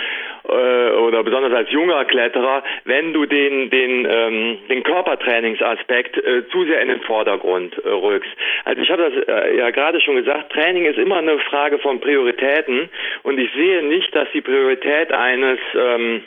äh, 0.47 0.91
oder 0.91 1.23
besonders 1.23 1.53
als 1.53 1.71
junger 1.71 2.05
Kletterer, 2.05 2.63
wenn 2.85 3.13
du 3.13 3.25
den 3.25 3.69
den 3.69 4.07
ähm, 4.09 4.57
den 4.69 4.83
Körpertrainingsaspekt 4.83 6.17
äh, 6.17 6.47
zu 6.49 6.65
sehr 6.65 6.81
in 6.81 6.89
den 6.89 7.01
Vordergrund 7.01 7.77
äh, 7.83 7.89
rückst. 7.89 8.31
Also 8.65 8.81
ich 8.81 8.89
habe 8.89 9.11
das 9.11 9.27
äh, 9.27 9.57
ja 9.57 9.69
gerade 9.69 10.01
schon 10.01 10.15
gesagt, 10.15 10.51
Training 10.53 10.85
ist 10.85 10.97
immer 10.97 11.17
eine 11.17 11.37
Frage 11.39 11.77
von 11.79 11.99
Prioritäten 11.99 12.89
und 13.23 13.39
ich 13.39 13.51
sehe 13.53 13.83
nicht, 13.83 14.15
dass 14.15 14.27
die 14.33 14.41
Priorität 14.41 15.11
eines 15.11 15.59
ähm, 15.75 16.23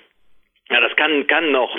ja, 0.70 0.80
das 0.80 0.94
kann, 0.94 1.26
kann 1.26 1.50
noch 1.50 1.76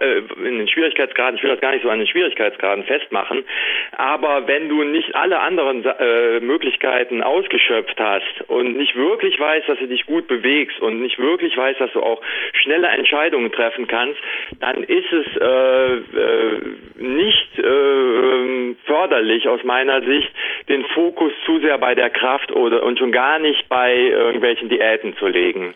äh, 0.00 0.22
in 0.46 0.58
den 0.58 0.68
Schwierigkeitsgraden, 0.68 1.36
ich 1.36 1.42
will 1.42 1.50
das 1.50 1.60
gar 1.60 1.72
nicht 1.72 1.82
so 1.82 1.90
an 1.90 1.98
den 1.98 2.08
Schwierigkeitsgraden 2.08 2.84
festmachen, 2.84 3.44
aber 3.92 4.46
wenn 4.46 4.68
du 4.68 4.82
nicht 4.82 5.14
alle 5.14 5.40
anderen 5.40 5.84
äh, 5.84 6.40
Möglichkeiten 6.40 7.22
ausgeschöpft 7.22 8.00
hast 8.00 8.48
und 8.48 8.76
nicht 8.76 8.96
wirklich 8.96 9.38
weißt, 9.38 9.68
dass 9.68 9.78
du 9.78 9.86
dich 9.86 10.06
gut 10.06 10.26
bewegst 10.26 10.80
und 10.80 11.02
nicht 11.02 11.18
wirklich 11.18 11.54
weißt, 11.56 11.80
dass 11.80 11.92
du 11.92 12.02
auch 12.02 12.22
schnelle 12.54 12.88
Entscheidungen 12.88 13.52
treffen 13.52 13.86
kannst, 13.86 14.18
dann 14.58 14.84
ist 14.84 15.12
es 15.12 15.26
äh, 15.36 15.94
äh, 15.96 16.60
nicht 16.96 17.58
äh, 17.58 18.74
förderlich 18.86 19.48
aus 19.48 19.62
meiner 19.64 20.00
Sicht, 20.02 20.30
den 20.68 20.84
Fokus 20.86 21.32
zu 21.44 21.58
sehr 21.60 21.76
bei 21.76 21.94
der 21.94 22.08
Kraft 22.08 22.52
oder 22.52 22.82
und 22.84 22.98
schon 22.98 23.12
gar 23.12 23.38
nicht 23.38 23.68
bei 23.68 23.94
irgendwelchen 23.94 24.68
Diäten 24.70 25.14
zu 25.16 25.26
legen. 25.26 25.74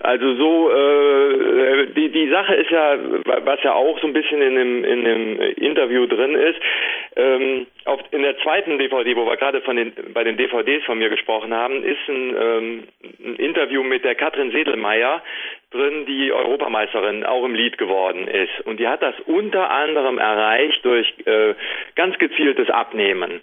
Also 0.00 0.34
so 0.34 0.70
äh, 0.70 1.86
die, 1.94 2.10
die 2.10 2.28
Sache 2.30 2.54
ist 2.54 2.70
ja, 2.70 2.96
was 3.44 3.62
ja 3.62 3.74
auch 3.74 3.98
so 4.00 4.06
ein 4.06 4.12
bisschen 4.12 4.42
in 4.42 4.54
dem, 4.54 4.84
in 4.84 5.04
dem 5.04 5.40
Interview 5.56 6.06
drin 6.06 6.34
ist, 6.34 6.58
ähm, 7.16 7.66
auf, 7.84 8.00
in 8.10 8.22
der 8.22 8.38
zweiten 8.38 8.78
DVD, 8.78 9.16
wo 9.16 9.26
wir 9.26 9.36
gerade 9.36 9.60
von 9.62 9.76
den, 9.76 9.92
bei 10.12 10.24
den 10.24 10.36
DVDs 10.36 10.84
von 10.84 10.98
mir 10.98 11.10
gesprochen 11.10 11.54
haben, 11.54 11.84
ist 11.84 12.08
ein, 12.08 12.36
ähm, 12.40 12.82
ein 13.24 13.36
Interview 13.36 13.82
mit 13.82 14.04
der 14.04 14.14
Katrin 14.14 14.50
Sedelmeier 14.50 15.22
drin, 15.70 16.06
die 16.06 16.32
Europameisterin 16.32 17.24
auch 17.24 17.44
im 17.44 17.54
Lied 17.54 17.78
geworden 17.78 18.28
ist. 18.28 18.66
Und 18.66 18.78
die 18.80 18.88
hat 18.88 19.02
das 19.02 19.14
unter 19.26 19.70
anderem 19.70 20.18
erreicht 20.18 20.84
durch 20.84 21.12
äh, 21.26 21.54
ganz 21.94 22.18
gezieltes 22.18 22.70
Abnehmen. 22.70 23.40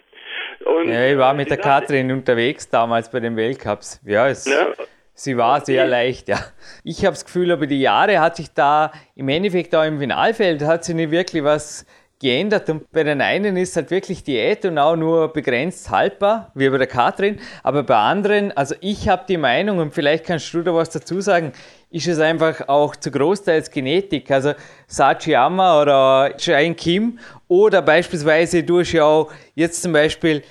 Und 0.64 0.88
ja, 0.88 1.06
ich 1.06 1.18
war 1.18 1.34
mit 1.34 1.50
der 1.50 1.58
Katrin 1.58 2.10
unterwegs 2.10 2.68
damals 2.68 3.10
bei 3.10 3.20
den 3.20 3.36
Weltcups. 3.36 4.00
Ja, 4.06 4.28
es 4.28 4.46
ne? 4.46 4.74
Sie 5.14 5.36
war 5.36 5.64
sehr 5.64 5.86
leicht, 5.86 6.28
ja. 6.28 6.40
Ich 6.84 7.04
habe 7.04 7.14
das 7.14 7.24
Gefühl, 7.24 7.50
über 7.50 7.66
die 7.66 7.80
Jahre 7.80 8.18
hat 8.20 8.36
sich 8.36 8.52
da 8.52 8.92
im 9.14 9.28
Endeffekt 9.28 9.74
auch 9.74 9.84
im 9.84 9.98
Finalfeld 9.98 10.62
hat 10.62 10.84
sie 10.84 10.94
nicht 10.94 11.10
wirklich 11.10 11.44
was 11.44 11.84
geändert. 12.22 12.70
Und 12.70 12.90
bei 12.92 13.04
den 13.04 13.20
einen 13.20 13.56
ist 13.56 13.76
halt 13.76 13.90
wirklich 13.90 14.24
Diät 14.24 14.64
und 14.64 14.78
auch 14.78 14.96
nur 14.96 15.32
begrenzt 15.32 15.90
haltbar, 15.90 16.50
wie 16.54 16.70
bei 16.70 16.78
der 16.78 16.86
Katrin, 16.86 17.40
aber 17.62 17.82
bei 17.82 17.96
anderen, 17.96 18.52
also 18.52 18.74
ich 18.80 19.08
habe 19.08 19.24
die 19.28 19.36
Meinung 19.36 19.78
und 19.78 19.92
vielleicht 19.92 20.24
kannst 20.24 20.54
du 20.54 20.62
da 20.62 20.72
was 20.72 20.88
dazu 20.88 21.20
sagen, 21.20 21.52
ist 21.90 22.06
es 22.06 22.20
einfach 22.20 22.68
auch 22.68 22.96
zu 22.96 23.10
großteils 23.10 23.70
Genetik, 23.70 24.30
also 24.30 24.54
Sachiyama 24.86 25.82
oder 25.82 26.32
Shine 26.38 26.74
Kim 26.74 27.18
oder 27.48 27.82
beispielsweise 27.82 28.62
du 28.62 28.80
hast 28.80 28.92
ja 28.92 29.04
auch 29.04 29.30
jetzt 29.54 29.82
zum 29.82 29.92
Beispiel 29.92 30.42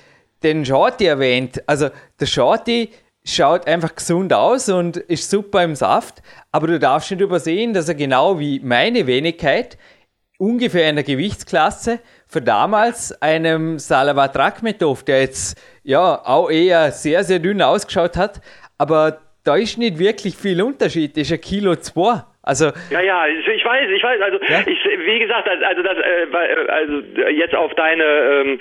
den 0.42 0.64
Shorty 0.64 1.06
erwähnt, 1.06 1.62
also 1.66 1.88
der 2.20 2.26
Shorty 2.26 2.90
schaut 3.24 3.66
einfach 3.66 3.94
gesund 3.94 4.32
aus 4.32 4.68
und 4.68 4.96
ist 4.96 5.30
super 5.30 5.62
im 5.62 5.74
Saft, 5.74 6.22
aber 6.50 6.66
du 6.66 6.78
darfst 6.78 7.10
nicht 7.10 7.20
übersehen, 7.20 7.72
dass 7.72 7.88
er 7.88 7.94
genau 7.94 8.38
wie 8.38 8.60
meine 8.60 9.06
Wenigkeit 9.06 9.78
ungefähr 10.38 10.88
in 10.88 10.96
der 10.96 11.04
Gewichtsklasse 11.04 12.00
für 12.26 12.40
damals 12.40 13.20
einem 13.22 13.78
Salavat 13.78 14.36
Rakhmetov, 14.36 15.04
der 15.04 15.20
jetzt 15.20 15.60
ja 15.84 16.20
auch 16.24 16.50
eher 16.50 16.90
sehr, 16.90 17.22
sehr 17.22 17.38
dünn 17.38 17.62
ausgeschaut 17.62 18.16
hat, 18.16 18.40
aber 18.76 19.20
da 19.44 19.56
ist 19.56 19.78
nicht 19.78 19.98
wirklich 19.98 20.36
viel 20.36 20.60
Unterschied, 20.62 21.16
das 21.16 21.22
ist 21.22 21.32
ein 21.32 21.40
Kilo 21.40 21.76
zwei. 21.76 22.22
Also 22.44 22.72
ja, 22.90 23.00
ja, 23.00 23.26
ich 23.28 23.64
weiß, 23.64 23.88
ich 23.88 24.02
weiß. 24.02 24.20
Also 24.20 24.38
ja? 24.48 24.60
ich, 24.66 24.84
wie 24.84 25.18
gesagt, 25.20 25.48
also 25.48 25.82
das, 25.82 25.96
äh, 25.96 26.26
also 26.68 26.92
jetzt 27.30 27.54
auf 27.54 27.72
deine, 27.74 28.02
ähm, 28.02 28.60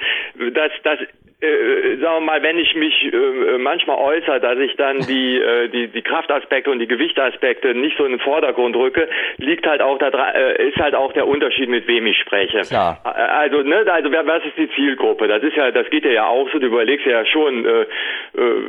das, 0.54 0.72
das 0.84 1.00
äh, 1.42 1.98
sagen 1.98 2.18
wir 2.18 2.22
mal, 2.22 2.44
wenn 2.44 2.60
ich 2.60 2.76
mich 2.76 3.12
äh, 3.12 3.58
manchmal 3.58 3.98
äußere, 3.98 4.40
dass 4.40 4.60
ich 4.60 4.76
dann 4.76 5.00
die, 5.08 5.40
äh, 5.40 5.70
die, 5.70 5.88
die 5.88 6.02
Kraftaspekte 6.02 6.70
und 6.70 6.80
die 6.80 6.88
Gewichtaspekte 6.88 7.74
nicht 7.74 7.98
so 7.98 8.06
in 8.06 8.12
den 8.12 8.20
Vordergrund 8.20 8.76
rücke, 8.76 9.10
liegt 9.38 9.66
halt 9.66 9.82
auch 9.82 9.98
da 9.98 10.10
äh, 10.32 10.70
ist 10.70 10.78
halt 10.78 10.94
auch 10.94 11.14
der 11.14 11.28
Unterschied, 11.28 11.70
mit 11.70 11.88
wem 11.88 12.06
ich 12.06 12.18
spreche. 12.18 12.62
Klar. 12.62 13.02
Äh, 13.04 13.10
also, 13.10 13.64
ne, 13.64 13.84
also 13.92 14.12
was 14.12 14.46
ist 14.46 14.58
die 14.58 14.70
Zielgruppe? 14.76 15.28
Das 15.28 15.42
ist 15.42 15.56
ja, 15.56 15.72
das 15.72 15.90
geht 15.90 16.06
ja 16.06 16.28
auch 16.28 16.50
so, 16.52 16.60
du 16.60 16.68
überlegst 16.68 17.06
ja 17.08 17.26
schon, 17.26 17.66
äh, 17.66 17.82
äh, 17.82 17.88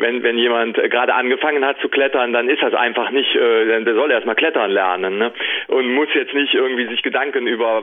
wenn, 0.01 0.23
wenn 0.23 0.39
jemand 0.39 0.77
gerade 0.77 1.15
angefangen 1.15 1.65
hat 1.65 1.79
zu 1.81 1.89
klettern, 1.89 2.33
dann 2.33 2.49
ist 2.49 2.63
das 2.63 2.73
einfach 2.73 3.11
nicht, 3.11 3.35
äh, 3.35 3.85
der 3.85 3.95
soll 3.95 4.11
erstmal 4.11 4.35
klettern 4.35 4.71
lernen, 4.71 5.19
ne? 5.19 5.33
Und 5.69 5.93
muss 5.93 6.09
jetzt 6.15 6.33
nicht 6.35 6.55
irgendwie 6.55 6.87
sich 6.87 7.03
Gedanken 7.03 7.47
über, 7.47 7.83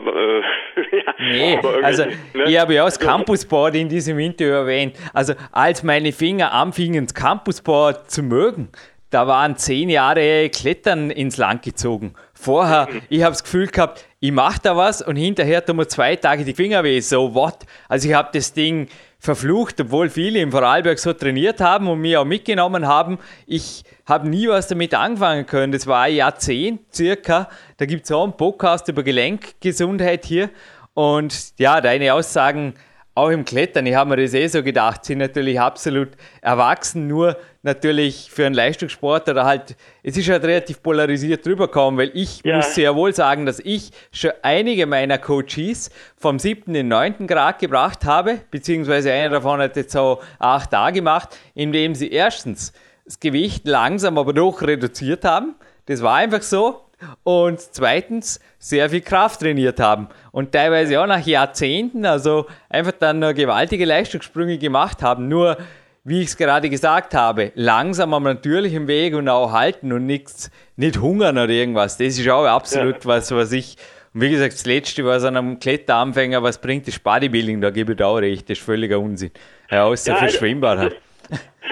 äh, 0.76 0.82
ja, 0.98 1.14
nee, 1.20 1.60
über 1.60 1.76
also 1.84 2.06
ne? 2.34 2.46
ich 2.48 2.60
habe 2.60 2.74
ja 2.74 2.86
das 2.86 3.00
Campusboard 3.00 3.76
in 3.76 3.88
diesem 3.88 4.18
Interview 4.18 4.54
erwähnt 4.54 4.79
erwähnt. 4.80 4.96
Also 5.14 5.34
als 5.52 5.84
meine 5.84 6.12
Finger 6.12 6.52
anfingen, 6.54 7.06
das 7.06 7.14
Campusboard 7.14 8.10
zu 8.10 8.24
mögen, 8.24 8.70
da 9.10 9.26
waren 9.26 9.58
zehn 9.58 9.90
Jahre 9.90 10.50
Klettern 10.50 11.10
ins 11.10 11.38
Land 11.38 11.64
gezogen. 11.64 12.14
Vorher, 12.34 12.88
ich 13.10 13.24
habe 13.24 13.32
das 13.32 13.44
Gefühl 13.44 13.68
gehabt, 13.68 14.06
ich 14.20 14.32
mache 14.32 14.60
da 14.62 14.78
was 14.78 15.02
und 15.02 15.16
hinterher 15.16 15.66
tun 15.66 15.78
mir 15.78 15.88
zwei 15.88 16.16
Tage 16.16 16.46
die 16.46 16.54
Finger 16.54 16.84
weh. 16.84 17.00
So 17.00 17.34
what? 17.34 17.66
Also 17.88 18.08
ich 18.08 18.14
habe 18.14 18.30
das 18.34 18.54
Ding 18.54 18.88
verflucht, 19.18 19.82
obwohl 19.82 20.10
viele 20.10 20.40
im 20.40 20.52
Vorarlberg 20.52 21.00
so 21.00 21.12
trainiert 21.12 21.60
haben 21.60 21.88
und 21.88 22.00
mir 22.00 22.22
auch 22.22 22.26
mitgenommen 22.26 22.88
haben. 22.88 23.18
Ich 23.48 23.84
habe 24.06 24.30
nie 24.30 24.48
was 24.48 24.68
damit 24.68 24.94
anfangen 24.94 25.48
können. 25.48 25.72
Das 25.72 25.88
war 25.88 26.04
ein 26.04 26.16
Jahrzehnt 26.16 26.82
circa. 26.94 27.50
Da 27.78 27.86
gibt 27.86 28.06
es 28.06 28.12
auch 28.12 28.24
einen 28.24 28.38
Podcast 28.38 28.88
über 28.90 29.02
Gelenkgesundheit 29.02 30.24
hier. 30.24 30.52
Und 30.94 31.58
ja, 31.58 31.82
deine 31.82 32.14
Aussagen 32.14 32.76
auch 33.16 33.30
im 33.30 33.44
Klettern, 33.44 33.86
ich 33.86 33.96
habe 33.96 34.12
mir 34.12 34.22
das 34.22 34.34
eh 34.34 34.48
so 34.48 34.64
gedacht, 34.64 35.04
sind 35.04 35.18
natürlich 35.18 35.60
absolut 35.60 36.10
erwachsen, 36.42 37.08
nur 37.08 37.38
natürlich 37.64 38.30
für 38.32 38.46
einen 38.46 38.56
Leistungssport 38.56 39.28
oder 39.28 39.46
halt, 39.46 39.76
es 40.04 40.16
ist 40.16 40.30
halt 40.30 40.44
relativ 40.44 40.82
polarisiert 40.82 41.46
rübergekommen, 41.46 42.00
weil 42.00 42.12
ich 42.14 42.42
ja. 42.44 42.58
muss 42.58 42.76
sehr 42.76 42.96
wohl 42.96 43.14
sagen, 43.14 43.46
dass 43.46 43.60
ich 43.60 43.92
schon 44.12 44.32
einige 44.42 44.86
meiner 44.86 45.18
Coaches 45.18 45.90
vom 46.16 46.40
siebten 46.40 46.76
in 46.76 46.88
neunten 46.88 47.28
Grad 47.28 47.60
gebracht 47.60 48.06
habe, 48.06 48.40
beziehungsweise 48.52 49.12
einer 49.12 49.30
davon 49.30 49.60
hat 49.60 49.76
jetzt 49.76 49.92
so 49.92 50.22
acht 50.38 50.72
da 50.72 50.92
gemacht, 50.92 51.38
indem 51.56 51.96
sie 51.96 52.10
erstens 52.12 52.72
das 53.04 53.20
Gewicht 53.20 53.68
langsam 53.68 54.18
aber 54.18 54.34
doch 54.34 54.62
reduziert 54.62 55.26
haben. 55.26 55.56
Das 55.88 56.02
war 56.02 56.16
einfach 56.16 56.44
so, 56.44 56.89
und 57.24 57.60
zweitens 57.60 58.40
sehr 58.58 58.90
viel 58.90 59.02
Kraft 59.02 59.42
trainiert 59.42 59.80
haben 59.80 60.10
und 60.32 60.52
teilweise 60.52 61.02
auch 61.02 61.08
nach 61.08 61.26
Jahrzehnten, 61.26 62.06
also 62.06 62.46
einfach 62.70 62.94
dann 63.00 63.20
noch 63.20 63.34
gewaltige 63.34 63.86
Leistungssprünge 63.86 64.58
gemacht 64.58 65.02
haben. 65.02 65.28
Nur, 65.28 65.58
wie 66.04 66.22
ich 66.22 66.28
es 66.28 66.38
gerade 66.38 66.70
gesagt 66.70 67.14
habe, 67.14 67.52
langsam 67.56 68.14
am 68.14 68.24
natürlichen 68.24 68.88
Weg 68.88 69.16
und 69.16 69.30
auch 69.30 69.52
halten 69.52 69.94
und 69.94 70.06
nichts, 70.06 70.52
nicht 70.76 71.00
hungern 71.00 71.38
oder 71.38 71.50
irgendwas. 71.50 71.98
Das 71.98 72.18
ist 72.18 72.30
auch 72.30 72.46
absolut 72.46 73.04
ja. 73.04 73.06
was, 73.06 73.32
was 73.32 73.52
ich. 73.52 73.78
Und 74.14 74.22
wie 74.22 74.32
gesagt, 74.32 74.54
das 74.54 74.66
letzte 74.66 75.06
war 75.06 75.20
so 75.20 75.28
einem 75.28 75.60
Kletteranfänger, 75.60 76.42
was 76.42 76.60
bringt 76.60 76.88
das 76.88 76.98
Bodybuilding? 76.98 77.62
Da 77.62 77.70
gebe 77.70 77.92
ich 77.94 77.98
da 77.98 78.08
auch 78.08 78.18
recht, 78.18 78.50
das 78.50 78.58
ist 78.58 78.66
völliger 78.66 79.00
Unsinn. 79.00 79.32
Ja, 79.70 79.84
außer 79.84 80.12
ja, 80.12 80.18
für 80.18 80.26
also, 80.26 80.38
Schwimmbad 80.40 80.80
halt. 80.80 81.02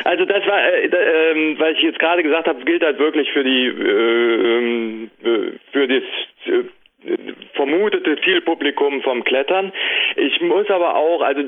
Also 0.03 0.25
das 0.25 0.45
war, 0.45 0.63
äh, 0.63 0.85
äh, 0.85 1.59
was 1.59 1.71
ich 1.73 1.83
jetzt 1.83 1.99
gerade 1.99 2.23
gesagt 2.23 2.47
habe, 2.47 2.63
gilt 2.65 2.83
halt 2.83 2.99
wirklich 2.99 3.31
für 3.31 3.43
die 3.43 3.65
äh, 3.67 4.57
ähm, 4.57 5.11
äh 5.23 5.51
für 5.71 5.87
das 5.87 6.03
äh, 7.07 7.17
vermutete 7.53 8.17
Zielpublikum 8.21 9.01
vom 9.01 9.23
Klettern. 9.23 9.71
Ich 10.15 10.39
muss 10.41 10.69
aber 10.69 10.95
auch, 10.95 11.21
also 11.21 11.41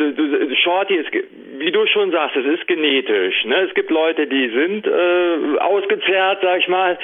Shorty 0.63 0.95
ist, 0.95 1.09
wie 1.57 1.71
du 1.71 1.85
schon 1.87 2.11
sagst, 2.11 2.35
es 2.37 2.45
ist 2.45 2.67
genetisch. 2.67 3.45
Ne? 3.45 3.67
Es 3.67 3.73
gibt 3.73 3.91
Leute, 3.91 4.27
die 4.27 4.49
sind 4.49 4.87
äh, 4.87 5.59
ausgezehrt, 5.59 6.39
sag 6.41 6.59
ich 6.59 6.67
mal. 6.67 6.97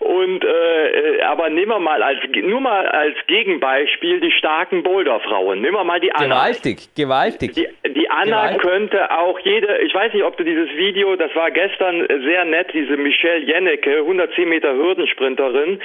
Und 0.00 0.44
äh, 0.44 1.22
aber 1.22 1.48
nehmen 1.50 1.70
wir 1.70 1.78
mal 1.78 2.02
als 2.02 2.18
nur 2.42 2.60
mal 2.60 2.86
als 2.86 3.14
Gegenbeispiel 3.26 4.20
die 4.20 4.32
starken 4.32 4.82
Boulderfrauen. 4.82 5.60
Nehmen 5.60 5.76
wir 5.76 5.84
mal 5.84 6.00
die 6.00 6.12
Anna. 6.12 6.34
Gewaltig, 6.34 6.94
gewaltig. 6.96 7.52
Die, 7.52 7.68
die 7.88 8.10
Anna 8.10 8.48
gewaltig. 8.48 8.62
könnte 8.62 9.10
auch 9.10 9.38
jede, 9.40 9.78
ich 9.78 9.94
weiß 9.94 10.12
nicht, 10.12 10.24
ob 10.24 10.36
du 10.36 10.44
dieses 10.44 10.70
Video, 10.76 11.14
das 11.16 11.34
war 11.34 11.50
gestern 11.50 12.06
sehr 12.24 12.44
nett, 12.44 12.68
diese 12.72 12.96
Michelle 12.96 13.44
Jennecke, 13.44 13.98
110 13.98 14.48
Meter 14.48 14.74
Hürdensprinterin, 14.74 15.80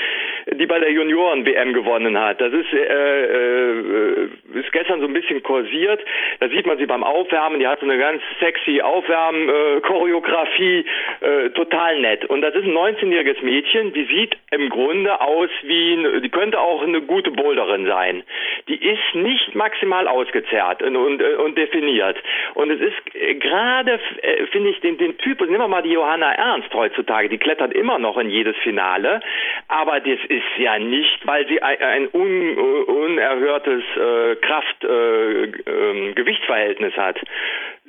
die 0.54 0.66
bei 0.66 0.80
der 0.80 0.92
Junioren 0.92 1.46
WM 1.46 1.74
gewonnen 1.74 2.07
hat. 2.16 2.40
Das 2.40 2.54
ist, 2.54 2.72
äh, 2.72 3.24
äh, 3.24 4.30
ist 4.54 4.72
gestern 4.72 5.02
so 5.02 5.08
ein 5.08 5.14
bisschen 5.14 5.42
kursiert. 5.42 6.00
Da 6.40 6.50
sieht 6.50 6.68
man 6.68 6.78
sie 6.78 6.86
beim 6.86 7.04
Aufwärmen. 7.04 7.60
Die 7.60 7.68
hat 7.68 7.80
so 7.80 7.88
eine 7.88 7.98
ganz 7.98 8.22
sexy 8.40 8.82
Aufwärm-Choreografie. 8.82 10.86
Äh, 11.22 11.50
total 11.52 12.00
nett. 12.02 12.26
Und 12.26 12.42
das 12.42 12.54
ist 12.54 12.66
ein 12.66 12.78
19-jähriges 12.78 13.42
Mädchen. 13.42 13.94
Die 13.94 14.06
sieht 14.06 14.38
im 14.52 14.70
Grunde 14.70 15.20
aus 15.20 15.50
wie, 15.64 16.22
die 16.22 16.30
könnte 16.30 16.60
auch 16.60 16.84
eine 16.84 17.02
gute 17.02 17.32
Boulderin 17.32 17.88
sein. 17.88 18.22
Die 18.68 18.76
ist 18.76 19.16
nicht 19.16 19.56
maximal 19.56 20.08
ausgezerrt 20.08 20.84
und, 20.84 20.96
und, 20.96 21.22
äh, 21.22 21.36
und 21.36 21.58
definiert. 21.58 22.18
Und 22.54 22.70
es 22.70 22.82
ist 22.82 23.16
äh, 23.16 23.36
gerade, 23.36 24.00
äh, 24.22 24.46
finde 24.48 24.70
ich, 24.70 24.80
den, 24.82 24.98
den 24.98 25.18
Typus, 25.18 25.48
nehmen 25.48 25.64
wir 25.64 25.68
mal 25.68 25.82
die 25.82 25.92
Johanna 25.92 26.34
Ernst 26.34 26.74
heutzutage, 26.74 27.30
die 27.30 27.38
klettert 27.38 27.74
immer 27.74 28.00
noch 28.00 28.18
in 28.18 28.30
jedes 28.30 28.56
Finale, 28.58 29.22
aber 29.68 30.00
das 30.00 30.20
ist 30.28 30.58
ja 30.58 30.80
nicht, 30.80 31.26
weil 31.26 31.48
sie 31.48 31.62
ein 31.62 31.97
un, 32.06 32.58
unerhörtes 32.58 33.84
äh, 33.96 34.36
Kraft-Gewichtsverhältnis 34.36 36.94
äh, 36.94 36.98
ähm, 36.98 37.04
hat. 37.04 37.20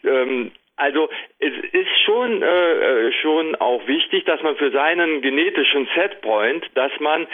Ähm, 0.04 0.52
also 0.78 1.10
es 1.40 1.52
ist 1.72 2.00
schon 2.04 2.40
äh, 2.40 3.12
schon 3.20 3.56
auch 3.56 3.86
wichtig, 3.88 4.24
dass 4.26 4.40
man 4.42 4.56
für 4.56 4.70
seinen 4.70 5.22
genetischen 5.22 5.88
Setpoint, 5.96 6.64
dass 6.74 6.92
man 7.00 7.26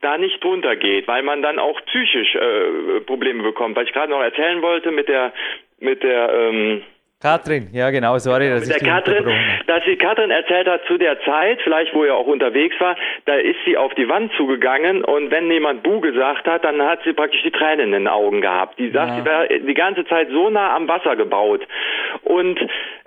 da 0.00 0.16
nicht 0.16 0.42
drunter 0.42 0.76
geht, 0.76 1.06
weil 1.06 1.22
man 1.22 1.42
dann 1.42 1.58
auch 1.58 1.78
psychisch 1.84 2.34
äh, 2.34 3.00
Probleme 3.00 3.42
bekommt. 3.42 3.76
Was 3.76 3.84
ich 3.84 3.92
gerade 3.92 4.10
noch 4.10 4.22
erzählen 4.22 4.62
wollte 4.62 4.92
mit 4.92 5.08
der 5.08 5.34
mit 5.78 6.02
der 6.02 6.32
ähm, 6.32 6.82
Katrin, 7.22 7.70
ja 7.72 7.88
genau, 7.88 8.18
sorry, 8.18 8.50
dass 8.50 8.68
der 8.68 8.76
ich 8.76 8.84
Katrin, 8.84 9.24
dass 9.66 9.82
die 9.84 9.96
Katrin 9.96 10.30
erzählt 10.30 10.68
hat 10.68 10.82
zu 10.86 10.98
der 10.98 11.18
Zeit, 11.22 11.60
vielleicht 11.62 11.94
wo 11.94 12.04
er 12.04 12.14
auch 12.14 12.26
unterwegs 12.26 12.78
war, 12.78 12.94
da 13.24 13.36
ist 13.36 13.56
sie 13.64 13.78
auf 13.78 13.94
die 13.94 14.06
Wand 14.06 14.32
zugegangen 14.36 15.02
und 15.02 15.30
wenn 15.30 15.50
jemand 15.50 15.82
Bu 15.82 16.00
gesagt 16.00 16.46
hat, 16.46 16.64
dann 16.64 16.82
hat 16.82 17.00
sie 17.04 17.14
praktisch 17.14 17.42
die 17.42 17.50
Tränen 17.50 17.86
in 17.86 17.92
den 17.92 18.08
Augen 18.08 18.42
gehabt. 18.42 18.78
Die 18.78 18.90
sagt, 18.90 19.12
ja. 19.12 19.16
sie 19.16 19.24
wäre 19.24 19.60
die 19.60 19.74
ganze 19.74 20.04
Zeit 20.04 20.28
so 20.30 20.50
nah 20.50 20.76
am 20.76 20.88
Wasser 20.88 21.16
gebaut 21.16 21.66
und 22.24 22.60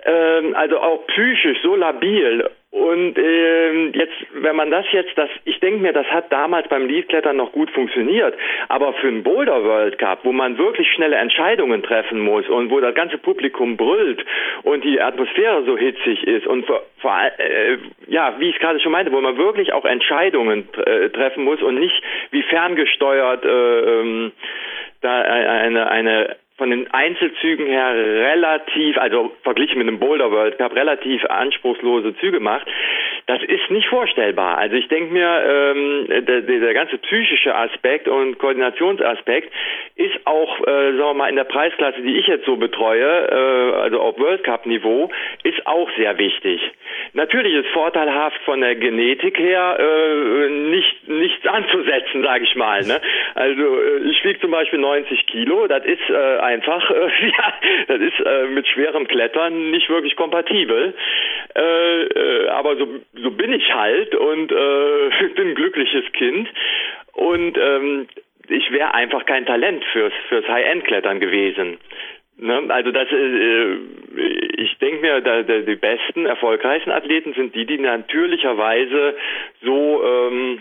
ähm, 0.04 0.56
also 0.56 0.80
auch 0.80 1.06
psychisch 1.06 1.62
so 1.62 1.76
labil 1.76 2.50
und 2.72 3.18
ähm, 3.18 3.92
jetzt, 3.94 4.14
wenn 4.32 4.54
man 4.54 4.70
das 4.70 4.86
jetzt, 4.92 5.18
das, 5.18 5.28
ich 5.44 5.58
denke 5.58 5.82
mir, 5.82 5.92
das 5.92 6.06
hat 6.06 6.30
damals 6.30 6.68
beim 6.68 6.86
Leadklettern 6.86 7.36
noch 7.36 7.50
gut 7.50 7.68
funktioniert, 7.72 8.34
aber 8.68 8.92
für 8.94 9.08
einen 9.08 9.24
Boulder 9.24 9.64
World 9.64 9.98
Cup, 9.98 10.20
wo 10.22 10.30
man 10.30 10.56
wirklich 10.56 10.88
schnelle 10.92 11.16
Entscheidungen 11.16 11.82
treffen 11.82 12.20
muss 12.20 12.48
und 12.48 12.70
wo 12.70 12.78
das 12.78 12.94
ganze 12.94 13.18
Publikum 13.18 13.76
brüllt 13.76 14.24
und 14.62 14.84
die 14.84 15.00
Atmosphäre 15.00 15.64
so 15.64 15.76
hitzig 15.76 16.22
ist 16.28 16.46
und 16.46 16.64
vor, 16.64 16.82
vor 16.98 17.18
äh, 17.38 17.78
ja, 18.06 18.36
wie 18.38 18.50
ich 18.50 18.58
gerade 18.60 18.78
schon 18.78 18.92
meinte, 18.92 19.10
wo 19.10 19.20
man 19.20 19.36
wirklich 19.36 19.72
auch 19.72 19.84
Entscheidungen 19.84 20.68
äh, 20.86 21.08
treffen 21.08 21.42
muss 21.42 21.60
und 21.62 21.74
nicht 21.74 22.00
wie 22.30 22.42
ferngesteuert 22.44 23.44
äh, 23.44 23.80
ähm, 23.80 24.32
da 25.00 25.22
eine 25.22 25.90
eine 25.90 26.36
von 26.60 26.68
den 26.68 26.92
Einzelzügen 26.92 27.64
her 27.64 27.94
relativ, 27.94 28.98
also 28.98 29.32
verglichen 29.42 29.78
mit 29.78 29.88
dem 29.88 29.98
Boulder 29.98 30.30
World 30.30 30.58
Cup, 30.58 30.76
relativ 30.76 31.24
anspruchslose 31.24 32.14
Züge 32.18 32.38
macht, 32.38 32.66
das 33.30 33.42
ist 33.44 33.70
nicht 33.70 33.86
vorstellbar. 33.86 34.58
Also 34.58 34.74
ich 34.74 34.88
denke 34.88 35.12
mir, 35.12 35.28
ähm, 35.46 36.06
der, 36.26 36.40
der 36.40 36.74
ganze 36.74 36.98
psychische 36.98 37.54
Aspekt 37.54 38.08
und 38.08 38.38
Koordinationsaspekt 38.38 39.52
ist 39.94 40.26
auch, 40.26 40.60
äh, 40.62 40.64
sagen 40.64 40.98
wir 40.98 41.14
mal, 41.14 41.28
in 41.28 41.36
der 41.36 41.44
Preisklasse, 41.44 42.02
die 42.02 42.18
ich 42.18 42.26
jetzt 42.26 42.44
so 42.44 42.56
betreue, 42.56 43.06
äh, 43.06 43.80
also 43.82 44.00
auf 44.00 44.18
World 44.18 44.42
Cup 44.42 44.66
Niveau, 44.66 45.10
ist 45.44 45.64
auch 45.64 45.88
sehr 45.96 46.18
wichtig. 46.18 46.60
Natürlich 47.12 47.54
ist 47.54 47.68
vorteilhaft 47.68 48.40
von 48.42 48.60
der 48.60 48.74
Genetik 48.74 49.38
her 49.38 49.76
äh, 49.78 50.48
nicht 50.48 51.08
nichts 51.08 51.46
anzusetzen, 51.46 52.24
sage 52.24 52.44
ich 52.44 52.56
mal. 52.56 52.82
Ne? 52.82 53.00
Also 53.36 53.62
äh, 53.62 54.10
ich 54.10 54.24
wiege 54.24 54.40
zum 54.40 54.50
Beispiel 54.50 54.80
90 54.80 55.26
Kilo, 55.26 55.68
das 55.68 55.84
ist 55.84 56.10
äh, 56.10 56.38
einfach, 56.38 56.90
äh, 56.90 56.94
ja, 57.26 57.54
das 57.86 58.00
ist 58.00 58.26
äh, 58.26 58.46
mit 58.46 58.66
schwerem 58.66 59.06
Klettern 59.06 59.70
nicht 59.70 59.88
wirklich 59.88 60.16
kompatibel. 60.16 60.94
Äh, 61.54 62.02
äh, 62.02 62.48
aber 62.48 62.76
so 62.76 62.86
so 63.22 63.30
bin 63.30 63.52
ich 63.52 63.74
halt 63.74 64.14
und 64.14 64.52
äh, 64.52 65.28
bin 65.34 65.48
ein 65.48 65.54
glückliches 65.54 66.10
Kind 66.12 66.48
und 67.12 67.58
ähm, 67.58 68.08
ich 68.48 68.70
wäre 68.72 68.94
einfach 68.94 69.26
kein 69.26 69.46
Talent 69.46 69.84
fürs 69.92 70.12
fürs 70.28 70.46
High-End-Klettern 70.48 71.20
gewesen. 71.20 71.78
Ne? 72.36 72.62
Also 72.68 72.90
das, 72.90 73.08
äh, 73.12 73.74
ich 74.56 74.78
denke 74.78 75.02
mir, 75.02 75.20
da, 75.20 75.42
da, 75.42 75.58
die 75.58 75.76
besten, 75.76 76.26
erfolgreichsten 76.26 76.90
Athleten 76.90 77.34
sind 77.34 77.54
die, 77.54 77.66
die 77.66 77.78
natürlicherweise 77.78 79.14
so 79.62 80.02
ähm, 80.04 80.60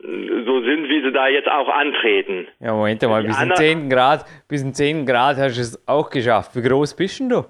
so 0.00 0.60
sind, 0.62 0.88
wie 0.88 1.02
sie 1.02 1.12
da 1.12 1.26
jetzt 1.26 1.48
auch 1.48 1.68
antreten. 1.68 2.46
Ja, 2.60 2.72
Moment 2.72 3.02
mal, 3.02 3.24
bis 3.24 3.42
in 3.42 3.52
10 3.52 3.90
Grad, 3.90 4.24
bis 4.48 4.62
in 4.62 4.72
10 4.72 5.04
Grad 5.04 5.36
hast 5.38 5.56
du 5.56 5.60
es 5.60 5.88
auch 5.88 6.08
geschafft. 6.08 6.54
Wie 6.54 6.62
groß 6.62 6.94
bist 6.94 7.18
denn 7.18 7.28
du? 7.28 7.44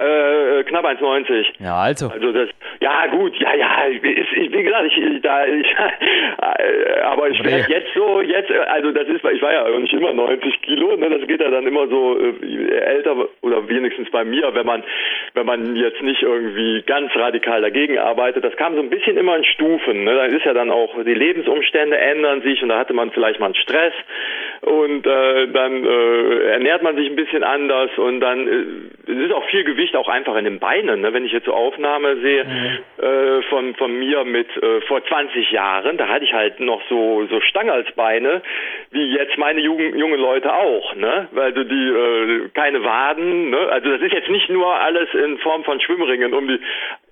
Äh, 0.00 0.64
knapp 0.64 0.86
1,90. 0.86 1.44
Ja, 1.58 1.76
also. 1.76 2.08
Also 2.08 2.32
das, 2.32 2.48
ja 2.80 3.06
gut, 3.08 3.36
ja, 3.36 3.54
ja, 3.54 3.84
ist, 3.84 4.32
ich, 4.32 4.50
wie 4.50 4.62
gesagt, 4.62 4.86
ich, 4.86 5.20
da, 5.20 5.44
ich, 5.46 5.66
aber 7.04 7.28
ich 7.28 7.44
werde 7.44 7.70
jetzt 7.70 7.92
so, 7.94 8.22
jetzt, 8.22 8.50
also 8.50 8.92
das 8.92 9.06
ist, 9.08 9.22
ich 9.22 9.42
war 9.42 9.52
ja 9.52 9.68
nicht 9.78 9.92
immer 9.92 10.14
90 10.14 10.62
Kilo, 10.62 10.96
ne, 10.96 11.10
das 11.10 11.28
geht 11.28 11.42
ja 11.42 11.50
dann 11.50 11.66
immer 11.66 11.86
so 11.88 12.18
äh, 12.18 12.70
älter 12.78 13.14
oder 13.42 13.68
wenigstens 13.68 14.10
bei 14.10 14.24
mir, 14.24 14.54
wenn 14.54 14.64
man, 14.64 14.82
wenn 15.34 15.44
man 15.44 15.76
jetzt 15.76 16.00
nicht 16.00 16.22
irgendwie 16.22 16.80
ganz 16.86 17.14
radikal 17.14 17.60
dagegen 17.60 17.98
arbeitet, 17.98 18.42
das 18.42 18.56
kam 18.56 18.76
so 18.76 18.80
ein 18.80 18.88
bisschen 18.88 19.18
immer 19.18 19.36
in 19.36 19.44
Stufen, 19.44 20.04
ne, 20.04 20.14
da 20.14 20.24
ist 20.24 20.46
ja 20.46 20.54
dann 20.54 20.70
auch, 20.70 20.94
die 21.04 21.12
Lebensumstände 21.12 21.98
ändern 21.98 22.40
sich 22.40 22.62
und 22.62 22.70
da 22.70 22.78
hatte 22.78 22.94
man 22.94 23.10
vielleicht 23.10 23.38
mal 23.38 23.46
einen 23.46 23.54
Stress 23.56 23.92
und 24.62 25.06
äh, 25.06 25.48
dann 25.48 25.84
äh, 25.84 26.52
ernährt 26.52 26.82
man 26.82 26.96
sich 26.96 27.10
ein 27.10 27.16
bisschen 27.16 27.44
anders 27.44 27.90
und 27.98 28.20
dann 28.20 28.48
äh, 28.48 29.12
es 29.12 29.26
ist 29.26 29.32
auch 29.32 29.44
viel 29.50 29.64
Gewicht 29.64 29.89
auch 29.96 30.08
einfach 30.08 30.36
in 30.36 30.44
den 30.44 30.58
Beinen. 30.58 31.00
Ne? 31.00 31.12
Wenn 31.12 31.24
ich 31.24 31.32
jetzt 31.32 31.46
so 31.46 31.54
Aufnahme 31.54 32.16
sehe 32.16 32.44
mhm. 32.44 33.04
äh, 33.04 33.42
von 33.42 33.74
von 33.74 33.98
mir 33.98 34.24
mit 34.24 34.48
äh, 34.56 34.80
vor 34.82 35.04
20 35.04 35.50
Jahren, 35.50 35.96
da 35.96 36.08
hatte 36.08 36.24
ich 36.24 36.32
halt 36.32 36.60
noch 36.60 36.82
so 36.88 37.26
so 37.26 37.40
Stangalsbeine 37.40 38.42
wie 38.90 39.14
jetzt 39.14 39.38
meine 39.38 39.60
jungen 39.60 39.96
jungen 39.96 40.20
Leute 40.20 40.52
auch, 40.54 40.94
ne? 40.96 41.28
Weil 41.32 41.52
du 41.52 41.64
die 41.64 41.88
äh, 41.88 42.48
keine 42.54 42.82
Waden, 42.84 43.50
ne? 43.50 43.58
Also 43.70 43.90
das 43.90 44.02
ist 44.02 44.12
jetzt 44.12 44.30
nicht 44.30 44.48
nur 44.50 44.74
alles 44.74 45.12
in 45.14 45.38
Form 45.38 45.64
von 45.64 45.80
Schwimmringen 45.80 46.34
um 46.34 46.48
die 46.48 46.60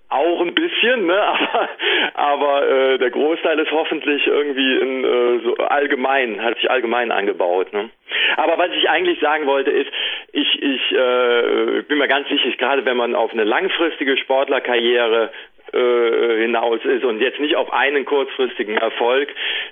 auch 0.09 0.41
ein 0.41 0.55
bisschen, 0.55 1.07
ne? 1.07 1.21
aber, 1.23 1.69
aber 2.15 2.69
äh, 2.69 2.99
der 2.99 3.11
Großteil 3.11 3.59
ist 3.59 3.71
hoffentlich 3.71 4.27
irgendwie 4.27 4.77
in, 4.77 5.05
äh, 5.05 5.41
so 5.45 5.57
allgemein, 5.57 6.43
hat 6.43 6.57
sich 6.57 6.71
allgemein 6.71 7.13
angebaut. 7.13 7.73
Ne? 7.73 7.91
Aber 8.37 8.59
was 8.59 8.71
ich 8.73 8.89
eigentlich 8.89 9.21
sagen 9.21 9.47
wollte 9.47 9.71
ist, 9.71 9.91
ich, 10.33 10.63
ich 10.63 10.93
äh, 10.93 11.83
bin 11.83 11.99
mir 11.99 12.09
ganz 12.09 12.29
sicher, 12.29 12.51
gerade 12.57 12.85
wenn 12.85 12.97
man 12.97 13.15
auf 13.15 13.33
eine 13.33 13.45
langfristige 13.45 14.17
Sportlerkarriere 14.17 15.31
äh, 15.73 16.41
hinaus 16.41 16.83
ist 16.85 17.05
und 17.05 17.21
jetzt 17.21 17.41
nicht 17.41 17.57
auf 17.57 17.73
einen 17.73 18.05
kurzfristigen 18.05 18.77
Erfolg, 18.79 19.29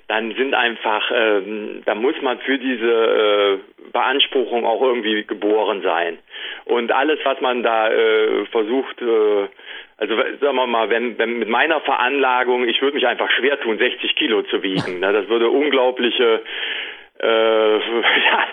dann 0.07 0.33
sind 0.35 0.53
einfach, 0.53 1.11
ähm, 1.13 1.81
da 1.85 1.95
muss 1.95 2.21
man 2.21 2.39
für 2.39 2.59
diese 2.59 2.85
äh, 2.85 3.57
Beanspruchung 3.91 4.65
auch 4.65 4.81
irgendwie 4.81 5.23
geboren 5.23 5.81
sein. 5.81 6.19
Und 6.65 6.91
alles, 6.91 7.19
was 7.23 7.41
man 7.41 7.63
da 7.63 7.89
äh, 7.89 8.45
versucht, 8.51 9.01
äh, 9.01 9.47
also 9.97 10.15
sagen 10.15 10.55
wir 10.55 10.67
mal, 10.67 10.89
wenn, 10.89 11.17
wenn 11.17 11.39
mit 11.39 11.49
meiner 11.49 11.81
Veranlagung, 11.81 12.67
ich 12.67 12.81
würde 12.81 12.95
mich 12.95 13.07
einfach 13.07 13.29
schwer 13.31 13.59
tun, 13.59 13.77
60 13.77 14.15
Kilo 14.15 14.43
zu 14.43 14.61
wiegen. 14.61 14.99
Ne? 14.99 15.11
Das 15.11 15.27
würde 15.27 15.49
unglaubliche 15.49 16.43
äh, 17.19 17.77
ja, 17.77 18.47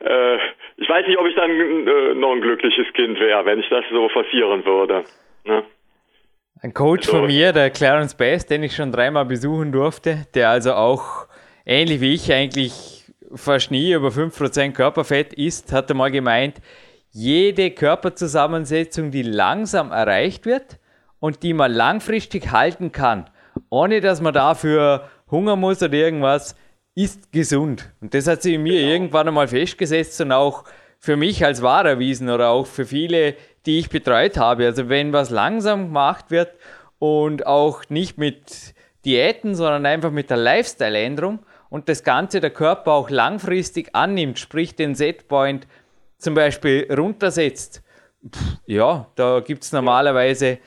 äh, 0.00 0.38
ich 0.76 0.88
weiß 0.88 1.06
nicht, 1.06 1.18
ob 1.18 1.26
ich 1.26 1.34
dann 1.34 1.50
äh, 1.50 2.14
noch 2.14 2.32
ein 2.32 2.40
glückliches 2.40 2.92
Kind 2.94 3.18
wäre, 3.18 3.44
wenn 3.44 3.58
ich 3.58 3.68
das 3.68 3.84
so 3.90 4.08
forcieren 4.08 4.64
würde. 4.64 5.04
Ne? 5.44 5.64
Ein 6.62 6.72
Coach 6.74 7.08
also, 7.08 7.18
von 7.18 7.26
mir, 7.26 7.52
der 7.52 7.70
Clarence 7.70 8.16
Bass, 8.16 8.46
den 8.46 8.62
ich 8.62 8.76
schon 8.76 8.92
dreimal 8.92 9.24
besuchen 9.24 9.72
durfte, 9.72 10.26
der 10.34 10.50
also 10.50 10.72
auch 10.74 11.26
ähnlich 11.66 12.00
wie 12.00 12.14
ich 12.14 12.32
eigentlich 12.32 13.04
fast 13.34 13.70
nie 13.70 13.92
über 13.92 14.08
5% 14.08 14.74
Körperfett 14.74 15.32
isst, 15.34 15.72
hatte 15.72 15.94
mal 15.94 16.10
gemeint, 16.10 16.56
jede 17.10 17.70
Körperzusammensetzung, 17.70 19.10
die 19.10 19.22
langsam 19.22 19.90
erreicht 19.92 20.46
wird 20.46 20.78
und 21.18 21.42
die 21.42 21.52
man 21.52 21.72
langfristig 21.72 22.52
halten 22.52 22.92
kann, 22.92 23.28
ohne 23.68 24.00
dass 24.00 24.20
man 24.20 24.34
dafür 24.34 25.08
Hunger 25.30 25.56
muss 25.56 25.82
oder 25.82 25.94
irgendwas, 25.94 26.54
ist 26.94 27.32
gesund. 27.32 27.90
Und 28.00 28.14
das 28.14 28.26
hat 28.26 28.42
sich 28.42 28.54
in 28.54 28.62
mir 28.62 28.80
genau. 28.80 28.92
irgendwann 28.92 29.28
einmal 29.28 29.48
festgesetzt 29.48 30.20
und 30.20 30.32
auch 30.32 30.64
für 30.98 31.16
mich 31.16 31.44
als 31.44 31.62
wahr 31.62 31.86
erwiesen 31.86 32.28
oder 32.28 32.50
auch 32.50 32.66
für 32.66 32.84
viele, 32.84 33.34
die 33.66 33.78
ich 33.78 33.90
betreut 33.90 34.36
habe. 34.36 34.66
Also 34.66 34.88
wenn 34.88 35.12
was 35.12 35.30
langsam 35.30 35.86
gemacht 35.86 36.30
wird 36.30 36.50
und 36.98 37.46
auch 37.46 37.84
nicht 37.88 38.18
mit 38.18 38.74
Diäten, 39.04 39.54
sondern 39.54 39.86
einfach 39.86 40.10
mit 40.10 40.30
der 40.30 40.36
Lifestyle-Änderung 40.36 41.40
und 41.70 41.88
das 41.88 42.04
Ganze 42.04 42.40
der 42.40 42.50
Körper 42.50 42.92
auch 42.92 43.08
langfristig 43.08 43.94
annimmt, 43.94 44.38
sprich 44.38 44.74
den 44.74 44.94
Setpoint 44.94 45.66
zum 46.20 46.34
Beispiel 46.34 46.86
runtersetzt, 46.96 47.82
pff, 48.24 48.58
ja, 48.66 49.06
da 49.16 49.40
gibt 49.40 49.62
es 49.62 49.72
normalerweise 49.72 50.58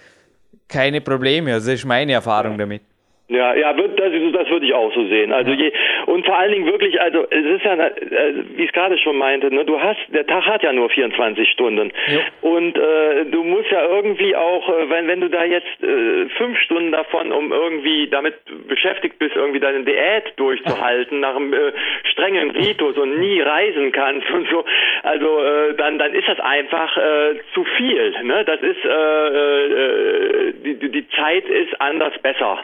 keine 0.68 1.02
Probleme. 1.02 1.54
Also 1.54 1.72
das 1.72 1.80
ist 1.80 1.86
meine 1.86 2.14
Erfahrung 2.14 2.58
damit. 2.58 2.82
Ja, 3.30 3.56
ja, 3.56 3.74
das, 3.74 3.90
das 3.96 4.50
würde 4.50 4.66
ich 4.66 4.74
auch 4.74 4.94
so 4.94 5.08
sehen. 5.08 5.32
Also 5.32 5.52
je, 5.52 5.72
und 6.14 6.26
vor 6.28 6.38
allen 6.38 6.52
Dingen 6.52 6.68
wirklich, 6.68 7.02
also 7.02 7.26
es 7.28 7.44
ist 7.44 7.66
ja, 7.66 7.74
äh, 7.74 8.34
wie 8.56 8.64
ich 8.64 8.70
es 8.70 8.74
gerade 8.74 8.98
schon 9.00 9.18
meinte, 9.18 9.54
ne, 9.54 9.66
du 9.66 9.82
hast, 9.82 10.00
der 10.10 10.28
Tag 10.28 10.46
hat 10.46 10.62
ja 10.62 10.72
nur 10.72 10.90
24 10.90 11.50
Stunden 11.50 11.92
ja. 12.08 12.20
und 12.42 12.78
äh, 12.78 13.26
du 13.26 13.44
musst 13.44 13.72
ja 13.72 13.84
irgendwie 13.84 14.36
auch, 14.36 14.70
äh, 14.70 14.90
wenn 14.90 15.08
wenn 15.08 15.22
du 15.22 15.30
da 15.30 15.44
jetzt 15.44 15.82
äh, 15.82 16.30
fünf 16.38 16.60
Stunden 16.60 16.92
davon, 16.92 17.32
um 17.32 17.52
irgendwie 17.52 18.08
damit 18.10 18.36
beschäftigt 18.68 19.18
bist, 19.18 19.36
irgendwie 19.36 19.60
deine 19.60 19.84
Diät 19.84 20.34
durchzuhalten 20.36 21.20
nach 21.20 21.36
einem 21.36 21.52
äh, 21.52 21.74
strengen 22.12 22.52
Ritus 22.52 22.96
und 22.96 23.20
nie 23.20 23.42
reisen 23.42 23.92
kannst 23.92 24.30
und 24.30 24.48
so, 24.50 24.64
also 25.02 25.44
äh, 25.44 25.74
dann 25.76 25.98
dann 25.98 26.14
ist 26.14 26.28
das 26.28 26.40
einfach 26.40 26.96
äh, 26.96 27.40
zu 27.56 27.64
viel. 27.76 28.14
Ne? 28.22 28.46
Das 28.46 28.62
ist 28.62 28.86
äh, 28.86 29.28
äh, 29.28 30.54
die 30.64 30.92
die 30.92 31.10
Zeit 31.10 31.46
ist 31.46 31.82
anders 31.82 32.14
besser 32.20 32.64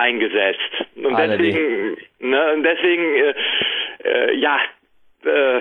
eingesetzt. 0.00 0.84
Und 0.96 1.16
deswegen, 1.18 1.96
ne, 2.18 2.52
und 2.52 2.62
deswegen, 2.62 3.14
äh, 3.14 3.34
äh, 4.04 4.34
ja, 4.36 4.58
äh, 5.24 5.60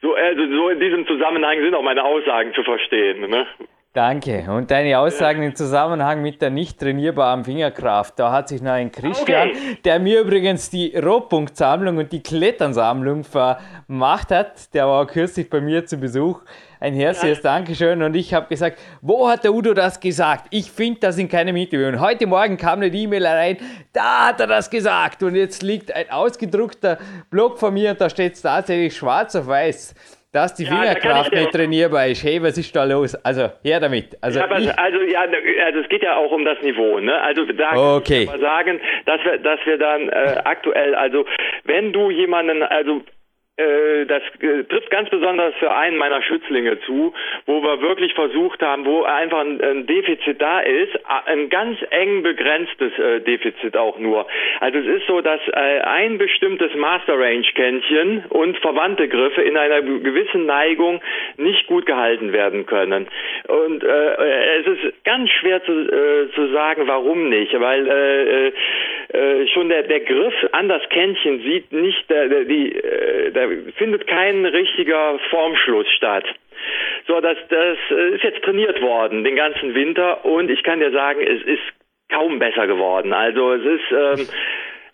so, 0.00 0.14
also 0.14 0.46
so 0.46 0.68
in 0.68 0.80
diesem 0.80 1.06
Zusammenhang 1.06 1.60
sind 1.60 1.74
auch 1.74 1.82
meine 1.82 2.04
Aussagen 2.04 2.54
zu 2.54 2.62
verstehen. 2.62 3.28
Ne? 3.28 3.46
Danke. 3.94 4.46
Und 4.50 4.72
deine 4.72 4.98
Aussagen 4.98 5.44
im 5.44 5.54
Zusammenhang 5.54 6.20
mit 6.20 6.42
der 6.42 6.50
nicht 6.50 6.80
trainierbaren 6.80 7.44
Fingerkraft. 7.44 8.18
Da 8.18 8.32
hat 8.32 8.48
sich 8.48 8.60
noch 8.60 8.72
ein 8.72 8.90
Christian, 8.90 9.50
okay. 9.50 9.78
der 9.84 10.00
mir 10.00 10.22
übrigens 10.22 10.68
die 10.68 10.96
Rohpunktsammlung 10.96 11.98
und 11.98 12.10
die 12.10 12.20
Kletternsammlung 12.20 13.22
vermacht 13.22 14.32
hat. 14.32 14.74
Der 14.74 14.88
war 14.88 15.06
kürzlich 15.06 15.48
bei 15.48 15.60
mir 15.60 15.86
zu 15.86 15.96
Besuch. 15.96 16.40
Ein 16.80 16.94
herzliches 16.94 17.38
ja. 17.38 17.52
Dankeschön. 17.54 18.02
Und 18.02 18.16
ich 18.16 18.34
habe 18.34 18.48
gesagt, 18.48 18.80
wo 19.00 19.28
hat 19.28 19.44
der 19.44 19.54
Udo 19.54 19.74
das 19.74 20.00
gesagt? 20.00 20.48
Ich 20.50 20.72
finde 20.72 20.98
das 20.98 21.16
in 21.16 21.28
keinem 21.28 21.54
Interview. 21.54 21.86
Und 21.86 22.00
heute 22.00 22.26
Morgen 22.26 22.56
kam 22.56 22.80
eine 22.80 22.88
E-Mail 22.88 23.24
rein, 23.24 23.58
da 23.92 24.26
hat 24.26 24.40
er 24.40 24.48
das 24.48 24.70
gesagt. 24.70 25.22
Und 25.22 25.36
jetzt 25.36 25.62
liegt 25.62 25.94
ein 25.94 26.10
ausgedruckter 26.10 26.98
Blog 27.30 27.60
von 27.60 27.72
mir 27.72 27.92
und 27.92 28.00
da 28.00 28.10
steht 28.10 28.34
es 28.34 28.42
tatsächlich 28.42 28.96
schwarz 28.96 29.36
auf 29.36 29.46
weiß 29.46 29.94
dass 30.34 30.52
die 30.52 30.66
Fingerkraft 30.66 31.32
ja, 31.32 31.40
nicht 31.40 31.52
trainierbar 31.52 32.08
ist. 32.08 32.24
Hey, 32.24 32.42
was 32.42 32.58
ist 32.58 32.74
da 32.74 32.82
los? 32.82 33.14
Also, 33.24 33.50
her 33.62 33.78
damit. 33.78 34.18
Also, 34.20 34.40
ja, 34.40 34.46
also, 34.46 34.70
also 34.70 35.00
ja, 35.02 35.20
also 35.64 35.78
es 35.78 35.88
geht 35.88 36.02
ja 36.02 36.16
auch 36.16 36.32
um 36.32 36.44
das 36.44 36.60
Niveau. 36.60 36.98
Ne? 36.98 37.20
Also 37.22 37.44
da 37.44 37.96
okay. 37.96 38.26
kann 38.26 38.34
ich 38.36 38.40
mal 38.40 38.40
sagen, 38.40 38.80
dass 39.06 39.24
wir, 39.24 39.38
dass 39.38 39.60
wir 39.64 39.78
dann 39.78 40.08
äh, 40.08 40.40
aktuell, 40.44 40.96
also 40.96 41.24
wenn 41.62 41.92
du 41.92 42.10
jemanden, 42.10 42.64
also 42.64 43.02
das 43.56 44.22
äh, 44.40 44.64
trifft 44.64 44.90
ganz 44.90 45.08
besonders 45.10 45.54
für 45.60 45.72
einen 45.72 45.96
meiner 45.96 46.22
Schützlinge 46.22 46.80
zu, 46.80 47.14
wo 47.46 47.62
wir 47.62 47.80
wirklich 47.80 48.12
versucht 48.14 48.60
haben, 48.62 48.84
wo 48.84 49.04
einfach 49.04 49.40
ein, 49.40 49.86
Defizit 49.86 50.40
da 50.42 50.58
ist, 50.60 50.98
ein 51.26 51.50
ganz 51.50 51.78
eng 51.90 52.24
begrenztes 52.24 52.98
äh, 52.98 53.20
Defizit 53.20 53.76
auch 53.76 53.98
nur. 53.98 54.26
Also 54.58 54.78
es 54.78 54.86
ist 54.86 55.06
so, 55.06 55.20
dass 55.20 55.40
äh, 55.48 55.80
ein 55.80 56.18
bestimmtes 56.18 56.74
Master 56.74 57.16
Range 57.16 57.46
Kännchen 57.54 58.24
und 58.28 58.58
verwandte 58.58 59.06
Griffe 59.08 59.42
in 59.42 59.56
einer 59.56 59.82
gewissen 59.82 60.46
Neigung 60.46 61.00
nicht 61.36 61.68
gut 61.68 61.86
gehalten 61.86 62.32
werden 62.32 62.66
können. 62.66 63.06
Und 63.46 63.84
äh, 63.84 64.58
es 64.60 64.66
ist 64.66 65.04
ganz 65.04 65.30
schwer 65.30 65.62
zu, 65.62 65.72
äh, 65.72 66.30
zu 66.34 66.48
sagen, 66.48 66.88
warum 66.88 67.28
nicht, 67.28 67.58
weil 67.60 67.86
äh, 67.86 68.48
äh, 69.16 69.46
schon 69.48 69.68
der, 69.68 69.84
der 69.84 70.00
Griff 70.00 70.34
an 70.52 70.68
das 70.68 70.82
Kännchen 70.88 71.40
sieht 71.42 71.72
nicht, 71.72 72.04
die, 72.10 72.72
äh, 72.72 73.30
der 73.30 73.43
findet 73.76 74.06
kein 74.06 74.44
richtiger 74.44 75.18
Formschluss 75.30 75.88
statt. 75.96 76.24
So, 77.06 77.20
das, 77.20 77.36
das 77.48 77.78
ist 78.14 78.22
jetzt 78.22 78.42
trainiert 78.42 78.80
worden 78.80 79.24
den 79.24 79.36
ganzen 79.36 79.74
Winter 79.74 80.24
und 80.24 80.50
ich 80.50 80.62
kann 80.62 80.80
dir 80.80 80.90
sagen, 80.90 81.20
es 81.20 81.42
ist 81.42 81.62
kaum 82.10 82.38
besser 82.38 82.66
geworden. 82.66 83.12
Also 83.12 83.52
es 83.52 83.64
ist 83.64 83.92
ähm, 83.92 84.28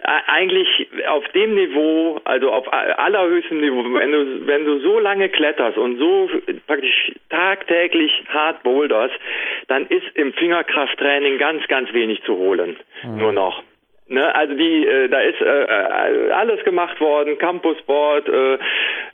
eigentlich 0.03 0.88
auf 1.09 1.26
dem 1.28 1.55
Niveau, 1.55 2.20
also 2.24 2.51
auf 2.51 2.66
allerhöchstem 2.72 3.61
Niveau, 3.61 3.84
wenn 3.94 4.12
du, 4.12 4.46
wenn 4.46 4.64
du 4.64 4.80
so 4.80 4.98
lange 4.98 5.28
kletterst 5.28 5.76
und 5.76 5.98
so 5.98 6.30
praktisch 6.66 7.12
tagtäglich 7.28 8.12
hart 8.28 8.62
boulderst, 8.62 9.14
dann 9.68 9.86
ist 9.86 10.07
im 10.14 10.32
Fingerkrafttraining 10.32 11.38
ganz, 11.38 11.66
ganz 11.68 11.92
wenig 11.92 12.22
zu 12.24 12.36
holen. 12.36 12.76
Mhm. 13.03 13.18
Nur 13.18 13.32
noch. 13.32 13.62
Ne, 14.12 14.34
also 14.34 14.54
die, 14.54 14.84
äh, 14.84 15.08
da 15.08 15.20
ist 15.20 15.40
äh, 15.40 15.44
äh, 15.44 16.30
alles 16.32 16.64
gemacht 16.64 17.00
worden, 17.00 17.38
Campusboard, 17.38 18.28
äh, 18.28 18.54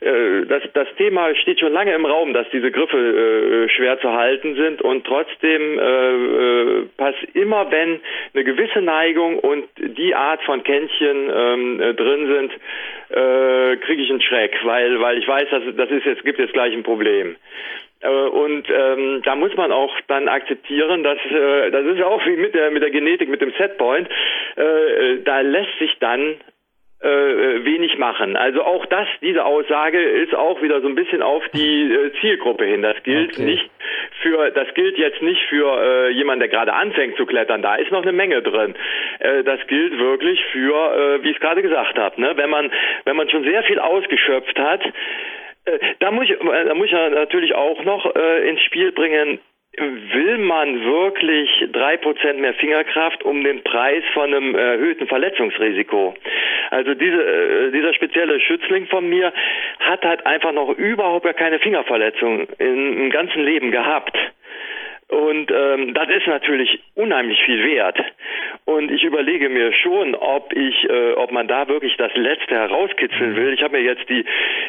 äh, 0.01 0.45
das, 0.47 0.63
das 0.73 0.87
Thema 0.97 1.35
steht 1.35 1.59
schon 1.59 1.71
lange 1.71 1.93
im 1.93 2.03
Raum, 2.03 2.33
dass 2.33 2.49
diese 2.49 2.71
Griffe 2.71 2.97
äh, 2.97 3.69
schwer 3.69 3.99
zu 3.99 4.11
halten 4.11 4.55
sind 4.55 4.81
und 4.81 5.05
trotzdem 5.05 5.77
äh, 5.77 5.81
äh, 5.83 6.85
pass 6.97 7.13
immer, 7.35 7.69
wenn 7.69 7.99
eine 8.33 8.43
gewisse 8.43 8.81
Neigung 8.81 9.37
und 9.37 9.65
die 9.77 10.15
Art 10.15 10.41
von 10.41 10.63
Kännchen 10.63 11.29
ähm, 11.31 11.79
äh, 11.79 11.93
drin 11.93 12.25
sind, 12.25 12.51
äh, 13.09 13.77
kriege 13.77 14.01
ich 14.01 14.09
einen 14.09 14.21
Schreck, 14.21 14.57
weil 14.63 14.99
weil 14.99 15.19
ich 15.19 15.27
weiß, 15.27 15.47
dass 15.51 15.61
das 15.75 15.91
ist 15.91 16.07
jetzt 16.07 16.23
gibt 16.23 16.39
jetzt 16.39 16.53
gleich 16.53 16.73
ein 16.73 16.81
Problem. 16.81 17.35
Äh, 18.01 18.09
und 18.09 18.67
ähm, 18.69 19.21
da 19.23 19.35
muss 19.35 19.55
man 19.55 19.71
auch 19.71 19.93
dann 20.07 20.27
akzeptieren, 20.27 21.03
dass 21.03 21.17
äh, 21.29 21.71
das 21.71 21.85
ist 21.85 21.97
ja 21.97 22.07
auch 22.07 22.25
wie 22.25 22.37
mit 22.37 22.53
der 22.53 22.71
mit 22.71 22.83
der 22.83 22.91
Genetik, 22.91 23.29
mit 23.29 23.41
dem 23.41 23.53
Setpoint, 23.57 24.07
äh, 24.55 25.17
da 25.23 25.41
lässt 25.41 25.77
sich 25.79 25.97
dann 25.99 26.35
äh, 27.01 27.07
wenig 27.07 27.97
machen. 27.97 28.35
Also 28.35 28.63
auch 28.63 28.85
das, 28.87 29.07
diese 29.21 29.45
Aussage 29.45 30.01
ist 30.01 30.33
auch 30.33 30.61
wieder 30.61 30.81
so 30.81 30.87
ein 30.87 30.95
bisschen 30.95 31.21
auf 31.21 31.43
die 31.49 31.83
äh, 31.83 32.11
Zielgruppe 32.21 32.65
hin. 32.65 32.81
Das 32.81 33.01
gilt 33.03 33.33
okay. 33.33 33.43
nicht 33.43 33.69
für, 34.21 34.49
das 34.51 34.73
gilt 34.73 34.97
jetzt 34.97 35.21
nicht 35.21 35.41
für 35.43 35.77
äh, 35.79 36.09
jemanden, 36.11 36.39
der 36.39 36.49
gerade 36.49 36.73
anfängt 36.73 37.15
zu 37.17 37.25
klettern. 37.25 37.61
Da 37.61 37.75
ist 37.75 37.91
noch 37.91 38.01
eine 38.01 38.13
Menge 38.13 38.41
drin. 38.41 38.75
Äh, 39.19 39.43
das 39.43 39.59
gilt 39.67 39.97
wirklich 39.99 40.43
für, 40.51 41.19
äh, 41.19 41.23
wie 41.23 41.29
ich 41.29 41.35
es 41.35 41.41
gerade 41.41 41.61
gesagt 41.61 41.99
habe, 41.99 42.19
ne? 42.19 42.31
wenn 42.35 42.49
man 42.49 42.71
wenn 43.05 43.15
man 43.15 43.29
schon 43.29 43.43
sehr 43.43 43.63
viel 43.63 43.79
ausgeschöpft 43.79 44.59
hat 44.59 44.81
da 45.99 46.11
muss 46.11 46.25
ich, 46.25 46.31
äh, 46.31 46.65
da 46.65 46.73
muss 46.73 46.87
ich 46.87 46.93
natürlich 46.93 47.53
auch 47.55 47.83
noch 47.83 48.15
äh, 48.15 48.49
ins 48.49 48.61
Spiel 48.61 48.91
bringen, 48.91 49.39
will 49.77 50.37
man 50.39 50.83
wirklich 50.83 51.49
drei 51.71 51.97
Prozent 51.97 52.39
mehr 52.39 52.53
Fingerkraft 52.55 53.23
um 53.23 53.43
den 53.43 53.63
Preis 53.63 54.03
von 54.13 54.33
einem 54.33 54.55
erhöhten 54.55 55.07
Verletzungsrisiko? 55.07 56.15
Also 56.71 56.93
diese, 56.95 57.21
äh, 57.21 57.71
dieser 57.71 57.93
spezielle 57.93 58.39
Schützling 58.39 58.87
von 58.87 59.07
mir 59.07 59.31
hat 59.79 60.03
halt 60.03 60.25
einfach 60.25 60.51
noch 60.51 60.69
überhaupt 60.69 61.25
gar 61.25 61.33
keine 61.33 61.59
Fingerverletzung 61.59 62.47
im 62.57 63.09
ganzen 63.09 63.43
Leben 63.43 63.71
gehabt. 63.71 64.17
Und 65.09 65.51
ähm, 65.51 65.93
das 65.93 66.09
ist 66.09 66.27
natürlich 66.27 66.83
unheimlich 66.95 67.41
viel 67.45 67.63
wert. 67.63 67.97
Und 68.65 68.91
ich 68.91 69.03
überlege 69.03 69.47
mir 69.47 69.71
schon, 69.71 70.15
ob 70.15 70.51
ich, 70.53 70.83
äh, 70.89 71.13
ob 71.13 71.31
man 71.31 71.47
da 71.47 71.69
wirklich 71.69 71.95
das 71.95 72.13
Letzte 72.15 72.55
herauskitzeln 72.55 73.35
will. 73.37 73.53
Ich 73.53 73.61
habe 73.63 73.77
mir 73.77 73.83
jetzt 73.83 74.09
die 74.09 74.25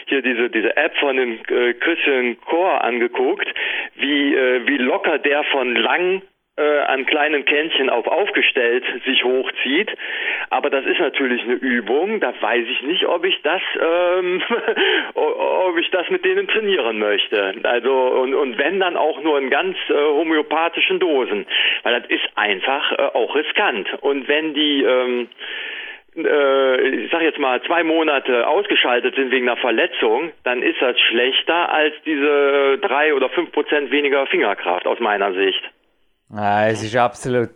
hier 0.07 0.23
diese 0.23 0.49
diese 0.49 0.77
App 0.77 0.97
von 0.99 1.17
dem 1.17 1.41
äh, 1.49 1.75
Christian 1.75 2.41
Core 2.41 2.83
angeguckt, 2.83 3.53
wie 3.97 4.35
äh, 4.35 4.67
wie 4.67 4.79
locker 4.79 5.19
der 5.19 5.43
von 5.45 5.75
lang 5.75 6.23
äh, 6.59 6.81
an 6.81 7.07
kleinen 7.07 7.45
Kännchen 7.45 7.89
auf 7.91 8.07
aufgestellt 8.07 8.85
sich 9.07 9.25
hochzieht. 9.25 9.91
Aber 10.51 10.71
das 10.71 10.85
ist 10.85 10.99
natürlich 10.99 11.43
eine 11.43 11.55
Übung. 11.55 12.21
Da 12.21 12.35
weiß 12.41 12.67
ich 12.69 12.83
nicht, 12.83 13.07
ob 13.07 13.25
ich 13.25 13.41
das, 13.43 13.63
ähm, 13.81 14.43
ob 15.15 15.79
ich 15.79 15.91
das 15.91 16.09
mit 16.11 16.25
denen 16.25 16.49
trainieren 16.49 16.99
möchte. 16.99 17.55
Also 17.63 17.93
und, 17.93 18.35
und 18.35 18.59
wenn 18.59 18.81
dann 18.81 18.97
auch 18.97 19.23
nur 19.23 19.39
in 19.39 19.51
ganz 19.51 19.77
äh, 19.89 19.95
homöopathischen 19.95 20.99
Dosen, 20.99 21.47
weil 21.83 22.01
das 22.01 22.11
ist 22.11 22.27
einfach 22.35 22.93
äh, 22.93 22.97
auch 23.15 23.35
riskant. 23.35 23.89
Und 24.01 24.29
wenn 24.29 24.55
die 24.55 24.83
ähm, 24.83 25.29
äh, 26.17 26.89
ich 27.05 27.11
sag 27.11 27.23
jetzt 27.23 27.39
mal, 27.39 27.63
zwei 27.63 27.85
Monate 27.85 28.47
ausgeschaltet 28.47 29.15
sind 29.15 29.31
wegen 29.31 29.49
einer 29.49 29.59
Verletzung, 29.59 30.33
dann 30.45 30.63
ist 30.63 30.81
das 30.81 30.99
schlechter 31.01 31.73
als 31.73 31.95
diese 32.05 32.79
drei 32.79 33.15
oder 33.15 33.29
fünf 33.29 33.53
Prozent 33.53 33.91
weniger 33.91 34.27
Fingerkraft 34.27 34.87
aus 34.87 34.99
meiner 35.01 35.33
Sicht. 35.35 35.63
Ah, 36.31 36.69
es 36.69 36.83
ist 36.83 36.95
absolut 36.97 37.51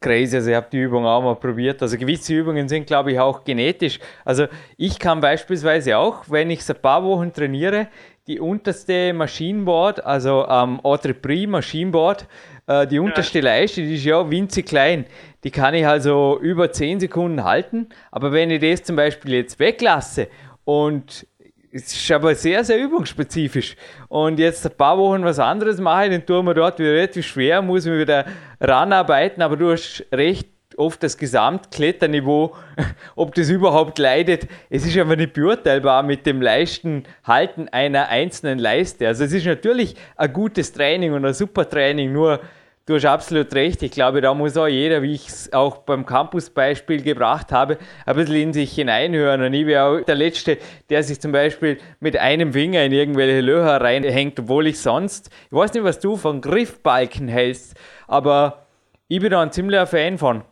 crazy. 0.00 0.36
Also 0.36 0.50
ich 0.50 0.56
habe 0.56 0.68
die 0.70 0.78
Übung 0.78 1.06
auch 1.06 1.22
mal 1.22 1.36
probiert. 1.36 1.82
Also 1.82 1.96
gewisse 1.96 2.34
Übungen 2.34 2.68
sind, 2.68 2.86
glaube 2.86 3.12
ich, 3.12 3.20
auch 3.20 3.44
genetisch. 3.44 3.98
Also 4.24 4.46
ich 4.76 4.98
kann 4.98 5.20
beispielsweise 5.20 5.96
auch, 5.98 6.24
wenn 6.28 6.50
ich 6.50 6.60
es 6.60 6.70
ein 6.70 6.80
paar 6.80 7.04
Wochen 7.04 7.32
trainiere, 7.32 7.88
die 8.26 8.40
unterste 8.40 9.12
Maschinenboard, 9.14 10.04
also 10.04 10.44
am 10.44 10.74
ähm, 10.74 10.80
Autrepris 10.84 11.46
Maschinenboard, 11.46 12.26
äh, 12.66 12.86
die 12.86 12.98
unterste. 12.98 13.40
Leiste, 13.40 13.82
die 13.82 13.94
ist 13.94 14.04
ja 14.04 14.30
winzig 14.30 14.66
klein. 14.66 15.06
Die 15.44 15.50
kann 15.50 15.74
ich 15.74 15.86
also 15.86 16.38
über 16.40 16.70
10 16.70 17.00
Sekunden 17.00 17.44
halten. 17.44 17.88
Aber 18.10 18.32
wenn 18.32 18.50
ich 18.50 18.60
das 18.60 18.82
zum 18.82 18.96
Beispiel 18.96 19.32
jetzt 19.34 19.58
weglasse 19.58 20.28
und 20.64 21.26
es 21.72 21.92
ist 21.92 22.10
aber 22.10 22.34
sehr, 22.34 22.64
sehr 22.64 22.78
übungsspezifisch. 22.78 23.76
Und 24.08 24.38
jetzt 24.38 24.64
ein 24.66 24.76
paar 24.76 24.96
Wochen 24.98 25.24
was 25.24 25.38
anderes 25.38 25.78
mache, 25.80 26.10
dann 26.10 26.24
tun 26.24 26.46
wir 26.46 26.54
dort 26.54 26.78
wieder 26.78 26.92
relativ 26.92 27.26
schwer, 27.26 27.62
muss 27.62 27.86
ich 27.86 27.92
wieder 27.92 28.24
ranarbeiten, 28.60 29.42
aber 29.42 29.56
du 29.56 29.70
hast 29.70 30.04
recht, 30.12 30.48
oft 30.76 31.02
das 31.02 31.18
Gesamtkletterniveau, 31.18 32.54
ob 33.16 33.34
das 33.34 33.50
überhaupt 33.50 33.98
leidet, 33.98 34.46
es 34.70 34.86
ist 34.86 34.96
aber 34.96 35.16
nicht 35.16 35.32
beurteilbar 35.32 36.04
mit 36.04 36.24
dem 36.24 36.40
leichten 36.40 37.02
Halten 37.24 37.68
einer 37.68 38.08
einzelnen 38.08 38.58
Leiste. 38.58 39.08
Also 39.08 39.24
es 39.24 39.32
ist 39.32 39.44
natürlich 39.44 39.96
ein 40.16 40.32
gutes 40.32 40.72
Training 40.72 41.12
und 41.12 41.24
ein 41.24 41.34
super 41.34 41.68
Training, 41.68 42.12
nur 42.12 42.40
Du 42.88 42.94
hast 42.94 43.04
absolut 43.04 43.54
recht. 43.54 43.82
Ich 43.82 43.90
glaube, 43.90 44.22
da 44.22 44.32
muss 44.32 44.56
auch 44.56 44.66
jeder, 44.66 45.02
wie 45.02 45.12
ich 45.12 45.28
es 45.28 45.52
auch 45.52 45.84
beim 45.84 46.06
Campus-Beispiel 46.06 47.02
gebracht 47.02 47.52
habe, 47.52 47.76
ein 48.06 48.16
bisschen 48.16 48.36
in 48.36 48.52
sich 48.54 48.72
hineinhören. 48.72 49.42
Und 49.42 49.52
ich 49.52 49.66
wäre 49.66 49.84
auch 49.84 50.00
der 50.00 50.14
Letzte, 50.14 50.56
der 50.88 51.02
sich 51.02 51.20
zum 51.20 51.30
Beispiel 51.30 51.76
mit 52.00 52.18
einem 52.18 52.54
Finger 52.54 52.82
in 52.82 52.92
irgendwelche 52.92 53.42
Löcher 53.42 53.82
reinhängt, 53.82 54.40
obwohl 54.40 54.68
ich 54.68 54.80
sonst, 54.80 55.30
ich 55.50 55.52
weiß 55.52 55.74
nicht, 55.74 55.84
was 55.84 56.00
du 56.00 56.16
von 56.16 56.40
Griffbalken 56.40 57.28
hältst, 57.28 57.78
aber 58.06 58.64
ich 59.06 59.20
bin 59.20 59.32
da 59.32 59.42
ein 59.42 59.52
ziemlicher 59.52 59.86
Fan 59.86 60.16
von. 60.16 60.44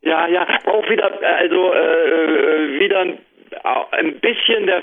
Ja, 0.00 0.26
ja, 0.26 0.42
auch 0.66 0.90
wieder, 0.90 1.08
also 1.22 1.72
äh, 1.72 2.80
wieder 2.80 2.98
ein 2.98 3.18
ein 3.92 4.14
bisschen 4.20 4.66
der, 4.66 4.82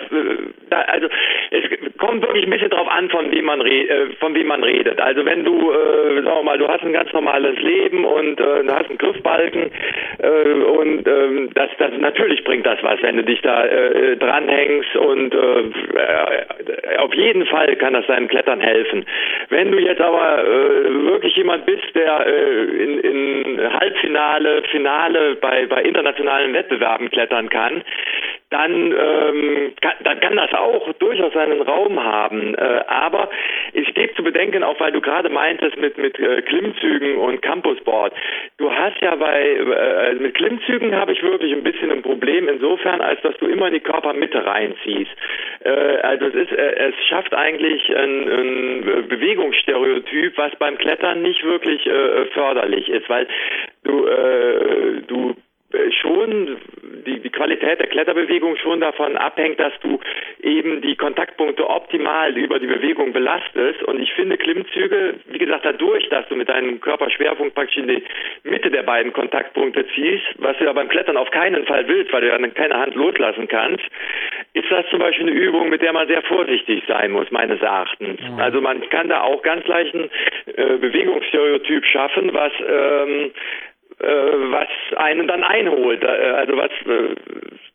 also 0.89 1.07
es 1.51 1.97
kommt 1.97 2.21
wirklich 2.21 2.45
ein 2.45 2.51
bisschen 2.51 2.69
drauf 2.69 2.87
an, 2.89 3.09
von 3.09 3.31
wem 3.31 3.45
man 3.45 3.61
äh, 3.65 4.07
von 4.19 4.33
wem 4.35 4.47
man 4.47 4.63
redet. 4.63 4.99
Also 4.99 5.25
wenn 5.25 5.43
du, 5.43 5.71
äh, 5.71 6.21
sagen 6.21 6.25
wir 6.25 6.43
mal, 6.43 6.57
du 6.57 6.67
hast 6.67 6.83
ein 6.83 6.93
ganz 6.93 7.11
normales 7.13 7.59
Leben 7.59 8.05
und 8.05 8.39
äh, 8.39 8.63
du 8.63 8.69
hast 8.69 8.89
einen 8.89 8.97
Griffbalken 8.97 9.71
äh, 10.19 10.49
und 10.63 11.07
äh, 11.07 11.47
das, 11.53 11.69
das 11.77 11.91
natürlich 11.99 12.43
bringt 12.43 12.65
das 12.65 12.81
was, 12.81 13.01
wenn 13.01 13.17
du 13.17 13.23
dich 13.23 13.41
da 13.41 13.65
äh, 13.65 14.17
dranhängst 14.17 14.95
und 14.95 15.33
äh, 15.33 16.97
auf 16.99 17.13
jeden 17.13 17.45
Fall 17.45 17.75
kann 17.77 17.93
das 17.93 18.05
deinem 18.07 18.27
Klettern 18.27 18.59
helfen. 18.59 19.05
Wenn 19.49 19.71
du 19.71 19.79
jetzt 19.79 20.01
aber 20.01 20.43
äh, 20.43 21.05
wirklich 21.05 21.35
jemand 21.35 21.65
bist, 21.65 21.95
der 21.95 22.25
äh, 22.25 22.63
in, 22.83 22.99
in 22.99 23.73
Halbfinale, 23.73 24.63
Finale 24.71 25.35
bei, 25.35 25.65
bei 25.67 25.81
internationalen 25.83 26.53
Wettbewerben 26.53 27.09
klettern 27.09 27.49
kann, 27.49 27.83
dann, 28.49 28.71
ähm, 28.71 29.73
kann, 29.81 29.93
dann 30.03 30.19
kann 30.21 30.37
das 30.37 30.53
auch 30.53 30.93
durchaus 30.93 31.33
seinen 31.33 31.61
Raum 31.61 32.01
haben. 32.01 32.55
Äh, 32.55 32.83
aber 32.87 33.29
es 33.73 33.87
steht 33.87 34.15
zu 34.15 34.23
bedenken, 34.23 34.63
auch 34.63 34.79
weil 34.79 34.91
du 34.91 35.01
gerade 35.01 35.29
meintest 35.29 35.77
mit, 35.77 35.97
mit 35.97 36.17
äh, 36.17 36.41
Klimmzügen 36.43 37.17
und 37.17 37.41
Campusboard. 37.41 38.13
Du 38.57 38.71
hast 38.71 39.01
ja 39.01 39.15
bei, 39.15 39.41
äh, 39.41 40.13
mit 40.15 40.35
Klimmzügen 40.35 40.95
habe 40.95 41.11
ich 41.11 41.21
wirklich 41.21 41.51
ein 41.51 41.63
bisschen 41.63 41.91
ein 41.91 42.01
Problem 42.01 42.47
insofern, 42.47 43.01
als 43.01 43.21
dass 43.21 43.35
du 43.37 43.47
immer 43.47 43.67
in 43.67 43.73
die 43.73 43.79
Körpermitte 43.81 44.45
reinziehst. 44.45 45.11
Äh, 45.65 45.97
also 46.01 46.27
es 46.27 46.35
ist, 46.35 46.51
äh, 46.53 46.89
es 46.89 46.95
schafft 47.09 47.33
eigentlich 47.33 47.95
ein, 47.95 48.29
ein 48.29 49.07
Bewegungsstereotyp, 49.09 50.37
was 50.37 50.55
beim 50.57 50.77
Klettern 50.77 51.21
nicht 51.21 51.43
wirklich 51.43 51.85
äh, 51.85 52.25
förderlich 52.27 52.87
ist, 52.87 53.09
weil 53.09 53.27
du, 53.83 54.07
äh, 54.07 55.01
du 55.07 55.35
schon 56.01 56.57
die 57.05 57.19
die, 57.19 57.29
Qualität 57.29 57.79
der 57.79 57.87
Kletterbewegung 57.87 58.57
schon 58.57 58.81
davon 58.81 59.17
abhängt, 59.17 59.59
dass 59.59 59.73
du 59.81 59.99
eben 60.41 60.81
die 60.81 60.95
Kontaktpunkte 60.95 61.69
optimal 61.69 62.37
über 62.37 62.59
die 62.59 62.67
Bewegung 62.67 63.13
belastest. 63.13 63.83
Und 63.83 64.01
ich 64.01 64.13
finde 64.13 64.37
Klimmzüge, 64.37 65.15
wie 65.27 65.37
gesagt, 65.37 65.65
dadurch, 65.65 66.07
dass 66.09 66.27
du 66.29 66.35
mit 66.35 66.49
deinem 66.49 66.79
Körperschwerpunkt 66.79 67.55
praktisch 67.55 67.77
in 67.77 67.87
die 67.87 68.03
Mitte 68.43 68.69
der 68.69 68.83
beiden 68.83 69.13
Kontaktpunkte 69.13 69.85
ziehst, 69.95 70.25
was 70.37 70.57
du 70.57 70.65
ja 70.65 70.73
beim 70.73 70.89
Klettern 70.89 71.17
auf 71.17 71.31
keinen 71.31 71.65
Fall 71.65 71.87
willst, 71.87 72.11
weil 72.11 72.21
du 72.21 72.27
ja 72.27 72.37
keine 72.49 72.77
Hand 72.77 72.95
loslassen 72.95 73.47
kannst, 73.47 73.83
ist 74.53 74.71
das 74.71 74.85
zum 74.89 74.99
Beispiel 74.99 75.27
eine 75.27 75.35
Übung, 75.35 75.69
mit 75.69 75.81
der 75.81 75.93
man 75.93 76.07
sehr 76.07 76.21
vorsichtig 76.23 76.83
sein 76.87 77.11
muss, 77.11 77.29
meines 77.31 77.61
Erachtens. 77.61 78.19
Mhm. 78.21 78.39
Also 78.39 78.61
man 78.61 78.87
kann 78.89 79.09
da 79.09 79.21
auch 79.21 79.41
ganz 79.41 79.65
leicht 79.67 79.93
ein 79.93 80.09
äh, 80.55 80.77
Bewegungsstereotyp 80.77 81.85
schaffen, 81.85 82.33
was 82.33 82.51
ähm, 82.59 83.25
äh, 83.25 83.29
was 83.99 84.67
einen 84.97 85.27
dann 85.27 85.43
einholt. 85.43 86.03
Äh, 86.03 86.07
also 86.07 86.57
was 86.57 86.71
äh, 86.85 87.15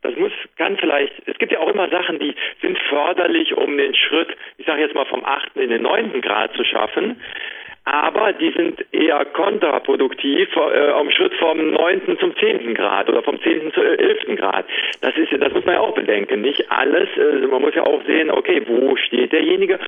das 0.03 0.17
muss 0.17 0.33
kann 0.57 0.77
vielleicht 0.77 1.13
es 1.27 1.39
gibt 1.39 1.53
ja 1.53 1.61
auch 1.61 1.73
immer 1.73 1.89
Sachen, 1.89 2.19
die 2.19 2.35
sind 2.61 2.79
förderlich, 2.89 3.57
um 3.57 3.77
den 3.77 3.95
Schritt, 3.95 4.37
ich 4.59 4.67
sage 4.67 4.83
jetzt 4.83 4.95
mal 4.95 5.07
vom 5.07 5.25
achten 5.25 5.61
in 5.61 5.71
den 5.71 5.83
neunten 5.83 6.21
Grad 6.21 6.55
zu 6.55 6.65
schaffen. 6.65 7.21
Aber 7.85 8.33
die 8.33 8.53
sind 8.53 8.85
eher 8.93 9.25
kontraproduktiv 9.25 10.49
äh, 10.55 10.91
am 10.91 11.11
Schritt 11.11 11.35
vom 11.35 11.73
neunten 11.73 12.17
zum 12.19 12.37
zehnten 12.37 12.75
Grad 12.75 13.09
oder 13.09 13.25
vom 13.25 13.41
zehnten 13.43 13.73
zum 13.73 13.83
elften 13.85 14.37
Grad. 14.37 14.67
Das 15.01 15.17
ist, 15.17 15.33
das 15.33 15.53
muss 15.53 15.65
man 15.65 15.75
ja 15.75 15.81
auch 15.81 15.95
bedenken. 15.95 16.43
Nicht 16.43 16.71
alles. 16.71 17.09
Äh, 17.17 17.47
man 17.49 17.61
muss 17.61 17.75
ja 17.75 17.83
auch 17.83 18.05
sehen, 18.05 18.31
okay, 18.31 18.63
wo 18.67 18.95
steht 18.95 19.33
derjenige? 19.33 19.81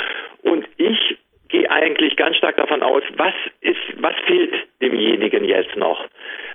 Und 0.43 0.66
ich 0.76 1.16
gehe 1.49 1.70
eigentlich 1.70 2.16
ganz 2.16 2.37
stark 2.37 2.57
davon 2.57 2.82
aus, 2.82 3.05
was 3.16 4.14
fehlt 4.26 4.55
demjenigen 4.82 5.45
jetzt 5.45 5.76
noch? 5.76 6.05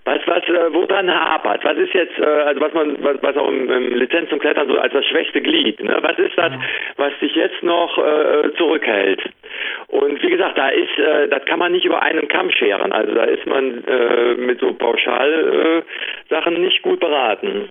Was, 0.03 0.19
was, 0.25 0.43
äh, 0.43 0.73
woran 0.73 1.09
hapert? 1.09 1.58
Was 1.69 1.77
ist 1.77 1.93
jetzt, 1.93 2.17
äh, 2.17 2.25
also 2.25 2.61
was 2.61 2.73
man, 2.73 2.97
was, 3.03 3.21
was 3.21 3.37
auch 3.37 3.47
im, 3.47 3.69
im 3.69 3.93
Lizenz 3.93 4.27
zum 4.29 4.39
Klettern 4.39 4.67
so 4.67 4.79
als 4.79 4.91
das 4.91 5.05
schwächste 5.05 5.39
Glied, 5.39 5.79
ne? 5.83 5.99
Was 6.01 6.17
ist 6.17 6.35
das, 6.35 6.51
was 6.97 7.13
dich 7.21 7.35
jetzt 7.35 7.61
noch 7.61 7.95
äh, 7.99 8.51
zurückhält? 8.57 9.21
Und 9.89 10.19
wie 10.23 10.31
gesagt, 10.31 10.57
da 10.57 10.69
ist, 10.69 10.97
äh, 10.97 11.27
das 11.27 11.45
kann 11.45 11.59
man 11.59 11.71
nicht 11.71 11.85
über 11.85 12.01
einen 12.01 12.27
Kamm 12.27 12.49
scheren. 12.49 12.91
Also 12.91 13.13
da 13.13 13.23
ist 13.25 13.45
man 13.45 13.83
äh, 13.85 14.33
mit 14.33 14.59
so 14.59 14.73
Pauschal 14.73 15.83
äh, 16.31 16.49
nicht 16.57 16.81
gut 16.81 16.99
beraten. 16.99 17.69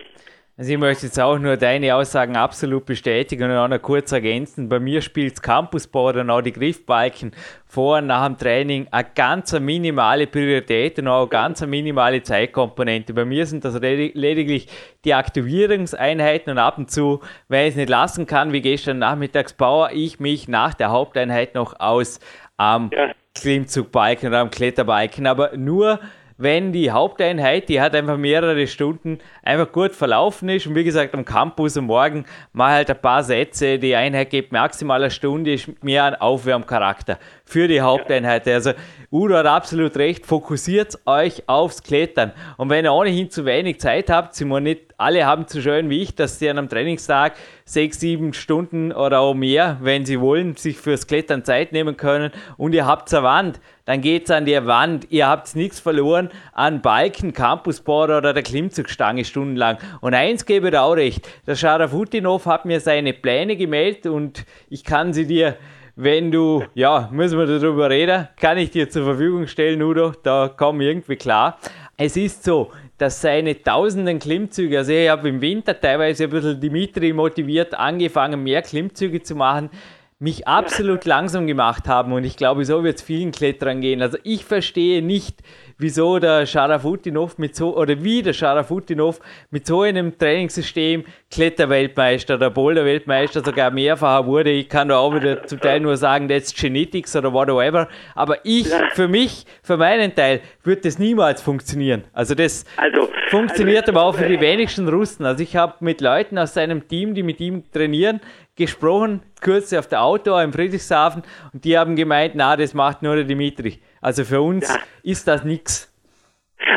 Also 0.58 0.72
ich 0.72 0.78
möchte 0.78 1.06
jetzt 1.06 1.20
auch 1.20 1.38
nur 1.38 1.56
deine 1.56 1.94
Aussagen 1.94 2.36
absolut 2.36 2.84
bestätigen 2.84 3.48
und 3.48 3.56
auch 3.56 3.68
noch 3.68 3.80
kurz 3.80 4.10
ergänzen. 4.10 4.68
Bei 4.68 4.80
mir 4.80 5.02
spielt 5.02 5.34
das 5.34 5.40
Campusboard 5.40 6.16
und 6.16 6.30
auch 6.30 6.40
die 6.40 6.52
Griffbalken 6.52 7.30
vor 7.64 7.98
und 7.98 8.08
nach 8.08 8.26
dem 8.26 8.36
Training 8.36 8.88
eine 8.90 9.06
ganz 9.14 9.52
minimale 9.52 10.26
Priorität 10.26 10.98
und 10.98 11.06
auch 11.06 11.20
eine 11.20 11.28
ganz 11.28 11.64
minimale 11.64 12.24
Zeitkomponente. 12.24 13.14
Bei 13.14 13.24
mir 13.24 13.46
sind 13.46 13.64
das 13.64 13.78
lediglich 13.80 14.66
die 15.04 15.14
Aktivierungseinheiten 15.14 16.50
und 16.50 16.58
ab 16.58 16.76
und 16.76 16.90
zu, 16.90 17.20
wenn 17.46 17.66
ich 17.66 17.70
es 17.70 17.76
nicht 17.76 17.88
lassen 17.88 18.26
kann, 18.26 18.52
wie 18.52 18.60
gestern 18.60 18.98
nachmittags, 18.98 19.52
baue 19.52 19.92
ich 19.92 20.18
mich 20.18 20.48
nach 20.48 20.74
der 20.74 20.90
Haupteinheit 20.90 21.54
noch 21.54 21.78
aus 21.78 22.18
am 22.56 22.90
ja. 22.92 23.12
Klimmzugbalken 23.36 24.30
oder 24.30 24.40
am 24.40 24.50
Kletterbalken. 24.50 25.28
Aber 25.28 25.56
nur 25.56 26.00
wenn 26.38 26.72
die 26.72 26.92
Haupteinheit, 26.92 27.68
die 27.68 27.80
hat 27.80 27.94
einfach 27.94 28.16
mehrere 28.16 28.66
Stunden 28.68 29.18
einfach 29.42 29.70
gut 29.72 29.92
verlaufen 29.92 30.48
ist. 30.48 30.66
Und 30.66 30.76
wie 30.76 30.84
gesagt 30.84 31.12
am 31.14 31.24
Campus 31.24 31.76
am 31.76 31.86
Morgen 31.86 32.24
mal 32.52 32.72
halt 32.72 32.90
ein 32.90 33.00
paar 33.00 33.24
Sätze, 33.24 33.78
die 33.78 33.94
Einheit 33.94 34.30
geht 34.30 34.52
maximal 34.52 35.02
eine 35.02 35.10
Stunde, 35.10 35.52
ist 35.52 35.82
mehr 35.82 36.04
ein 36.04 36.14
Aufwärmcharakter 36.14 37.18
für 37.44 37.66
die 37.66 37.80
Haupteinheit. 37.80 38.46
Also 38.46 38.72
Udo 39.10 39.36
hat 39.36 39.46
absolut 39.46 39.96
recht, 39.96 40.26
fokussiert 40.26 40.96
euch 41.06 41.42
aufs 41.48 41.82
Klettern. 41.82 42.32
Und 42.56 42.70
wenn 42.70 42.84
ihr 42.84 42.92
ohnehin 42.92 43.30
zu 43.30 43.44
wenig 43.44 43.80
Zeit 43.80 44.08
habt, 44.08 44.34
sind 44.34 44.48
wir 44.48 44.60
nicht 44.60 44.94
alle 44.96 45.26
haben 45.26 45.46
zu 45.46 45.62
schön 45.62 45.90
wie 45.90 46.02
ich, 46.02 46.14
dass 46.14 46.38
sie 46.38 46.50
an 46.50 46.58
einem 46.58 46.68
Trainingstag 46.68 47.34
sechs, 47.68 48.00
sieben 48.00 48.32
Stunden 48.32 48.92
oder 48.92 49.20
auch 49.20 49.34
mehr, 49.34 49.78
wenn 49.82 50.06
sie 50.06 50.20
wollen, 50.20 50.56
sich 50.56 50.78
fürs 50.78 51.06
Klettern 51.06 51.44
Zeit 51.44 51.72
nehmen 51.72 51.96
können 51.96 52.32
und 52.56 52.74
ihr 52.74 52.86
habt 52.86 53.12
eine 53.12 53.22
Wand, 53.22 53.60
dann 53.84 54.00
geht 54.00 54.24
es 54.24 54.30
an 54.30 54.44
die 54.44 54.66
Wand. 54.66 55.06
Ihr 55.10 55.28
habt 55.28 55.54
nichts 55.54 55.80
verloren 55.80 56.30
an 56.52 56.82
Balken, 56.82 57.32
Campusboard 57.32 58.10
oder 58.10 58.32
der 58.32 58.42
Klimmzugstange 58.42 59.24
stundenlang. 59.24 59.78
Und 60.00 60.14
eins 60.14 60.46
gebe 60.46 60.68
ich 60.68 60.76
auch 60.76 60.94
recht, 60.94 61.28
der 61.46 61.56
Scharafutinov 61.56 62.46
hat 62.46 62.64
mir 62.64 62.80
seine 62.80 63.12
Pläne 63.12 63.56
gemeldet 63.56 64.06
und 64.06 64.44
ich 64.68 64.84
kann 64.84 65.12
sie 65.12 65.26
dir 65.26 65.56
wenn 66.00 66.30
du, 66.30 66.62
ja, 66.74 67.08
müssen 67.10 67.40
wir 67.40 67.46
darüber 67.46 67.90
reden, 67.90 68.28
kann 68.40 68.56
ich 68.56 68.70
dir 68.70 68.88
zur 68.88 69.02
Verfügung 69.02 69.48
stellen, 69.48 69.82
Udo, 69.82 70.12
da 70.22 70.46
kommen 70.46 70.80
irgendwie 70.80 71.16
klar. 71.16 71.58
Es 71.96 72.16
ist 72.16 72.44
so, 72.44 72.70
dass 72.98 73.20
seine 73.20 73.62
tausenden 73.62 74.18
Klimmzüge, 74.18 74.78
also 74.78 74.92
ich 74.92 75.08
habe 75.08 75.28
im 75.28 75.40
Winter 75.40 75.80
teilweise 75.80 76.24
ein 76.24 76.30
bisschen 76.30 76.60
Dimitri 76.60 77.12
motiviert 77.12 77.74
angefangen, 77.74 78.42
mehr 78.42 78.62
Klimmzüge 78.62 79.22
zu 79.22 79.36
machen, 79.36 79.70
mich 80.18 80.48
absolut 80.48 81.04
langsam 81.04 81.46
gemacht 81.46 81.86
haben 81.86 82.12
und 82.12 82.24
ich 82.24 82.36
glaube, 82.36 82.64
so 82.64 82.82
wird 82.82 82.96
es 82.96 83.02
vielen 83.02 83.30
Kletterern 83.30 83.80
gehen. 83.80 84.02
Also 84.02 84.18
ich 84.24 84.44
verstehe 84.44 85.00
nicht, 85.00 85.42
wieso 85.78 86.18
der 86.18 86.44
Scharafutinov 86.44 87.38
mit 87.38 87.56
so, 87.56 87.76
oder 87.76 88.02
wie 88.02 88.22
der 88.22 88.32
Scharafutinov 88.32 89.20
mit 89.50 89.66
so 89.66 89.82
einem 89.82 90.18
Trainingssystem 90.18 91.04
Kletterweltmeister 91.30 92.34
oder 92.34 92.50
Boulder-Weltmeister 92.50 93.44
sogar 93.44 93.70
mehrfacher 93.70 94.26
wurde. 94.26 94.50
Ich 94.50 94.68
kann 94.68 94.88
da 94.88 94.98
auch 94.98 95.14
wieder 95.14 95.46
zum 95.46 95.60
Teil 95.60 95.80
nur 95.80 95.96
sagen, 95.96 96.28
that's 96.28 96.54
Genetics 96.54 97.14
oder 97.14 97.32
whatever. 97.32 97.88
Aber 98.14 98.44
ich, 98.44 98.68
für 98.92 99.08
mich, 99.08 99.46
für 99.62 99.76
meinen 99.76 100.14
Teil, 100.14 100.40
wird 100.64 100.84
das 100.84 100.98
niemals 100.98 101.40
funktionieren. 101.40 102.04
Also 102.12 102.34
das 102.34 102.64
also, 102.76 103.08
funktioniert 103.28 103.88
also, 103.88 103.92
aber 103.92 104.02
auch 104.02 104.14
für 104.14 104.28
die 104.28 104.40
wenigsten 104.40 104.88
Russen. 104.88 105.24
Also 105.24 105.42
ich 105.42 105.56
habe 105.56 105.74
mit 105.80 106.00
Leuten 106.00 106.38
aus 106.38 106.54
seinem 106.54 106.88
Team, 106.88 107.14
die 107.14 107.22
mit 107.22 107.40
ihm 107.40 107.70
trainieren, 107.70 108.20
gesprochen, 108.56 109.22
kurz 109.40 109.72
auf 109.72 109.86
der 109.86 110.02
Auto 110.02 110.36
im 110.38 110.52
Friedrichshafen 110.52 111.22
und 111.52 111.64
die 111.64 111.78
haben 111.78 111.94
gemeint, 111.94 112.32
na, 112.34 112.56
das 112.56 112.74
macht 112.74 113.02
nur 113.02 113.14
der 113.14 113.24
Dimitri. 113.24 113.78
Also 114.00 114.24
für 114.24 114.40
uns 114.40 114.68
ja. 114.68 114.80
ist 115.02 115.28
das 115.28 115.44
nichts. 115.44 115.92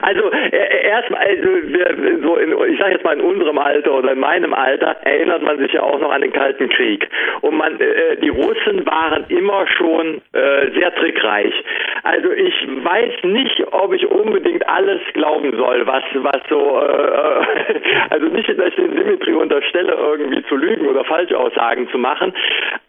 Also 0.01 0.32
äh, 0.32 0.80
erstmal, 0.91 1.21
also 1.21 1.49
so 2.23 2.37
ich 2.65 2.79
sage 2.79 2.93
jetzt 2.93 3.03
mal 3.03 3.17
in 3.17 3.21
unserem 3.21 3.57
Alter 3.57 3.93
oder 3.93 4.11
in 4.11 4.19
meinem 4.19 4.53
Alter 4.53 4.97
erinnert 5.03 5.41
man 5.41 5.57
sich 5.57 5.71
ja 5.71 5.81
auch 5.81 5.99
noch 5.99 6.11
an 6.11 6.21
den 6.21 6.33
Kalten 6.33 6.69
Krieg. 6.69 7.07
Und 7.41 7.57
man, 7.57 7.79
äh, 7.79 8.17
die 8.17 8.29
Russen 8.29 8.85
waren 8.85 9.25
immer 9.29 9.65
schon 9.67 10.21
äh, 10.33 10.71
sehr 10.77 10.93
trickreich. 10.95 11.53
Also 12.03 12.31
ich 12.31 12.67
weiß 12.83 13.23
nicht, 13.23 13.63
ob 13.71 13.93
ich 13.93 14.05
unbedingt 14.07 14.67
alles 14.67 15.01
glauben 15.13 15.55
soll, 15.57 15.85
was 15.87 16.03
was 16.13 16.41
so, 16.49 16.81
äh, 16.81 17.79
also 18.09 18.25
nicht, 18.27 18.49
dass 18.49 18.67
ich 18.67 18.75
den 18.75 18.95
Dimitri 18.95 19.33
unterstelle, 19.33 19.93
irgendwie 19.93 20.43
zu 20.43 20.55
lügen 20.55 20.87
oder 20.87 21.03
Falschaussagen 21.05 21.89
zu 21.89 21.97
machen. 21.97 22.33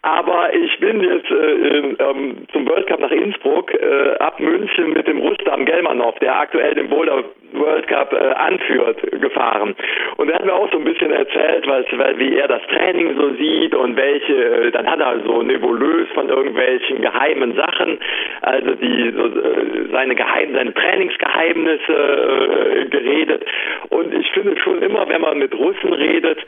Aber 0.01 0.53
ich 0.53 0.79
bin 0.79 1.01
jetzt 1.01 1.31
äh, 1.31 1.77
in, 1.77 1.97
ähm, 1.99 2.47
zum 2.51 2.67
World 2.67 2.87
Cup 2.87 2.99
nach 2.99 3.11
Innsbruck 3.11 3.73
äh, 3.73 4.15
ab 4.19 4.39
München 4.39 4.93
mit 4.93 5.07
dem 5.07 5.19
Rustam 5.19 5.65
Gelmanov, 5.65 6.19
der 6.19 6.39
aktuell 6.39 6.75
den 6.75 6.89
Boulder 6.89 7.23
World 7.53 7.87
Cup 7.87 8.13
äh, 8.13 8.17
anführt, 8.17 9.01
gefahren. 9.21 9.75
Und 10.17 10.29
er 10.29 10.35
hat 10.35 10.45
mir 10.45 10.53
auch 10.53 10.71
so 10.71 10.77
ein 10.77 10.83
bisschen 10.83 11.11
erzählt, 11.11 11.67
was, 11.67 11.85
wie 12.17 12.35
er 12.35 12.47
das 12.47 12.61
Training 12.67 13.15
so 13.17 13.33
sieht 13.35 13.75
und 13.75 13.95
welche, 13.95 14.33
äh, 14.33 14.71
dann 14.71 14.89
hat 14.89 14.99
er 14.99 15.21
so 15.25 15.41
nebulös 15.41 16.07
von 16.13 16.29
irgendwelchen 16.29 17.01
geheimen 17.01 17.55
Sachen, 17.55 17.99
also 18.41 18.71
die 18.75 19.13
so, 19.15 19.25
äh, 19.25 19.91
seine 19.91 20.15
Geheim, 20.15 20.53
seine 20.53 20.73
Trainingsgeheimnisse 20.73 21.93
äh, 21.93 22.85
geredet. 22.85 23.45
Und 23.89 24.13
ich 24.13 24.29
finde 24.31 24.57
schon 24.57 24.81
immer, 24.81 25.07
wenn 25.09 25.21
man 25.21 25.37
mit 25.37 25.53
Russen 25.53 25.93
redet, 25.93 26.39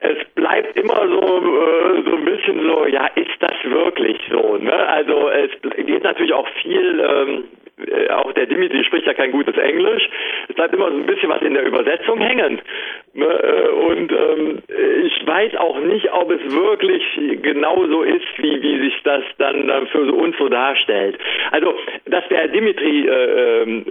es 0.00 0.18
bleibt 0.34 0.76
immer 0.76 1.08
so, 1.08 1.20
äh, 1.20 2.02
so 2.04 2.16
ein 2.16 2.24
bisschen 2.24 2.60
so, 2.62 2.86
ja, 2.86 3.06
ist 3.14 3.36
das 3.40 3.54
wirklich 3.64 4.18
so? 4.30 4.58
Ne? 4.58 4.72
Also 4.72 5.30
es 5.30 5.50
geht 5.86 6.04
natürlich 6.04 6.34
auch 6.34 6.48
viel 6.62 7.00
ähm, 7.00 7.44
äh, 7.78 8.08
auch 8.10 8.32
der 8.32 8.46
Dimitri 8.46 8.84
spricht 8.84 9.06
ja 9.06 9.14
kein 9.14 9.32
gutes 9.32 9.56
Englisch. 9.56 10.08
Es 10.48 10.54
bleibt 10.54 10.74
immer 10.74 10.90
so 10.90 10.96
ein 10.96 11.06
bisschen 11.06 11.28
was 11.28 11.42
in 11.42 11.54
der 11.54 11.64
Übersetzung 11.64 12.20
hängen. 12.20 12.60
Ne, 13.14 13.26
äh, 13.26 13.68
und 13.68 14.12
ähm, 14.12 14.58
ich 15.04 15.26
weiß 15.26 15.56
auch 15.56 15.78
nicht, 15.80 16.12
ob 16.12 16.30
es 16.30 16.54
wirklich 16.54 17.02
genauso 17.42 18.02
ist, 18.02 18.26
wie, 18.38 18.62
wie 18.62 18.80
sich 18.80 19.02
das 19.04 19.22
dann 19.38 19.86
für 19.88 20.12
uns 20.12 20.36
so 20.38 20.48
darstellt. 20.48 21.18
Also, 21.50 21.74
dass 22.06 22.26
der 22.28 22.48
Dimitri 22.48 23.06
äh, 23.06 23.84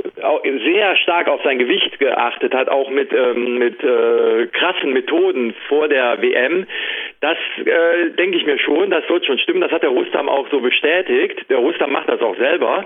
sehr 0.65 0.95
stark 0.97 1.27
auf 1.27 1.41
sein 1.43 1.59
Gewicht 1.59 1.99
geachtet 1.99 2.53
hat, 2.53 2.69
auch 2.69 2.89
mit, 2.89 3.11
ähm, 3.13 3.57
mit 3.57 3.79
krassen 4.53 4.93
Methoden 4.93 5.53
vor 5.67 5.87
der 5.87 6.21
WM, 6.21 6.65
das 7.23 7.37
äh, 7.65 8.09
denke 8.17 8.37
ich 8.37 8.45
mir 8.45 8.59
schon, 8.59 8.89
das 8.89 9.07
wird 9.07 9.25
schon 9.25 9.39
stimmen. 9.39 9.61
Das 9.61 9.71
hat 9.71 9.81
der 9.81 9.91
Rustam 9.91 10.27
auch 10.27 10.45
so 10.49 10.59
bestätigt. 10.59 11.49
Der 11.49 11.57
Rustam 11.57 11.93
macht 11.93 12.09
das 12.09 12.21
auch 12.21 12.35
selber. 12.35 12.85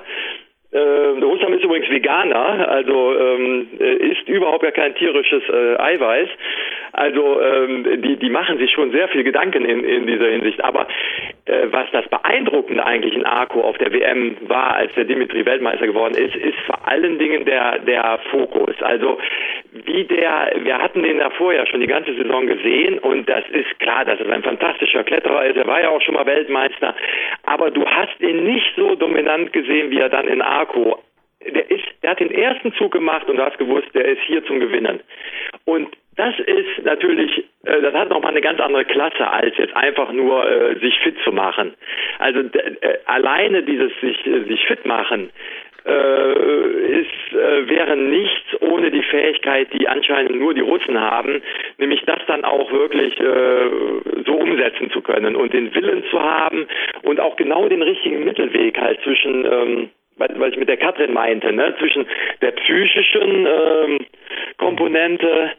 Äh, 0.69 0.79
Rustam 0.79 1.53
ist 1.53 1.63
übrigens 1.63 1.89
Veganer, 1.89 2.69
also 2.69 3.17
ähm, 3.17 3.69
isst 3.79 4.27
überhaupt 4.27 4.63
ja 4.63 4.71
kein 4.71 4.95
tierisches 4.95 5.43
äh, 5.49 5.77
Eiweiß. 5.77 6.27
Also 6.91 7.41
ähm, 7.41 8.01
die, 8.01 8.17
die 8.17 8.29
machen 8.29 8.57
sich 8.57 8.71
schon 8.71 8.91
sehr 8.91 9.07
viel 9.09 9.23
Gedanken 9.23 9.63
in, 9.63 9.83
in 9.85 10.07
dieser 10.07 10.27
Hinsicht. 10.27 10.63
Aber 10.63 10.87
äh, 11.45 11.67
was 11.71 11.87
das 11.91 12.07
Beeindruckende 12.09 12.85
eigentlich 12.85 13.13
in 13.13 13.25
Arco 13.25 13.61
auf 13.61 13.77
der 13.77 13.93
WM 13.93 14.35
war, 14.41 14.75
als 14.75 14.93
der 14.95 15.05
Dimitri 15.05 15.45
Weltmeister 15.45 15.87
geworden 15.87 16.15
ist, 16.15 16.35
ist 16.35 16.59
vor 16.65 16.85
allen 16.85 17.17
Dingen 17.17 17.45
der, 17.45 17.79
der 17.79 18.19
Fokus. 18.29 18.75
Also 18.81 19.19
wie 19.71 20.03
der, 20.05 20.53
wir 20.63 20.77
hatten 20.77 21.03
den 21.03 21.19
davor 21.19 21.53
ja 21.53 21.65
schon 21.65 21.81
die 21.81 21.87
ganze 21.87 22.13
Saison 22.15 22.47
gesehen 22.47 22.99
und 22.99 23.27
das 23.29 23.43
ist 23.49 23.79
klar, 23.79 24.05
dass 24.05 24.19
er 24.19 24.31
ein 24.31 24.43
fantastischer 24.43 25.03
Kletterer 25.03 25.45
ist. 25.45 25.57
Er 25.57 25.67
war 25.67 25.81
ja 25.81 25.89
auch 25.89 26.01
schon 26.01 26.15
mal 26.15 26.25
Weltmeister, 26.25 26.95
aber 27.43 27.71
du 27.71 27.85
hast 27.85 28.19
ihn 28.19 28.43
nicht 28.43 28.73
so 28.75 28.95
dominant 28.95 29.53
gesehen, 29.53 29.91
wie 29.91 29.99
er 29.99 30.09
dann 30.09 30.27
in 30.27 30.41
Arco 30.41 30.99
der 31.45 31.69
ist, 31.69 31.85
der 32.01 32.11
hat 32.11 32.19
den 32.19 32.31
ersten 32.31 32.73
Zug 32.73 32.91
gemacht 32.91 33.29
und 33.29 33.37
du 33.37 33.43
hast 33.43 33.57
gewusst, 33.57 33.87
der 33.93 34.05
ist 34.05 34.21
hier 34.25 34.43
zum 34.45 34.59
Gewinnen. 34.59 35.01
Und 35.65 35.95
das 36.15 36.37
ist 36.39 36.83
natürlich, 36.83 37.45
äh, 37.65 37.81
das 37.81 37.93
hat 37.93 38.09
nochmal 38.09 38.31
eine 38.31 38.41
ganz 38.41 38.59
andere 38.59 38.85
Klasse, 38.85 39.29
als 39.29 39.55
jetzt 39.57 39.75
einfach 39.75 40.11
nur 40.11 40.49
äh, 40.49 40.79
sich 40.79 40.97
fit 40.99 41.15
zu 41.23 41.31
machen. 41.31 41.75
Also 42.19 42.39
äh, 42.39 42.97
alleine 43.05 43.63
dieses 43.63 43.91
sich, 44.01 44.25
äh, 44.25 44.43
sich 44.45 44.65
fit 44.65 44.85
machen 44.85 45.29
äh, 45.87 46.99
ist, 46.99 47.33
äh, 47.33 47.69
wäre 47.69 47.95
nichts 47.95 48.61
ohne 48.61 48.91
die 48.91 49.03
Fähigkeit, 49.03 49.67
die 49.73 49.87
anscheinend 49.87 50.39
nur 50.39 50.53
die 50.53 50.61
Russen 50.61 50.99
haben, 50.99 51.41
nämlich 51.77 52.01
das 52.05 52.19
dann 52.27 52.43
auch 52.43 52.71
wirklich 52.71 53.19
äh, 53.19 53.69
so 54.25 54.33
umsetzen 54.33 54.91
zu 54.91 55.01
können 55.01 55.35
und 55.35 55.53
den 55.53 55.73
Willen 55.73 56.03
zu 56.09 56.21
haben 56.21 56.67
und 57.03 57.19
auch 57.19 57.35
genau 57.35 57.67
den 57.69 57.81
richtigen 57.81 58.23
Mittelweg 58.23 58.79
halt 58.79 59.01
zwischen 59.01 59.45
ähm, 59.45 59.89
was 60.17 60.51
ich 60.51 60.57
mit 60.57 60.67
der 60.67 60.77
Katrin 60.77 61.13
meinte, 61.13 61.53
ne, 61.53 61.75
zwischen 61.77 62.07
der 62.41 62.51
psychischen 62.51 63.45
ähm, 63.45 63.99
Komponente 64.57 65.51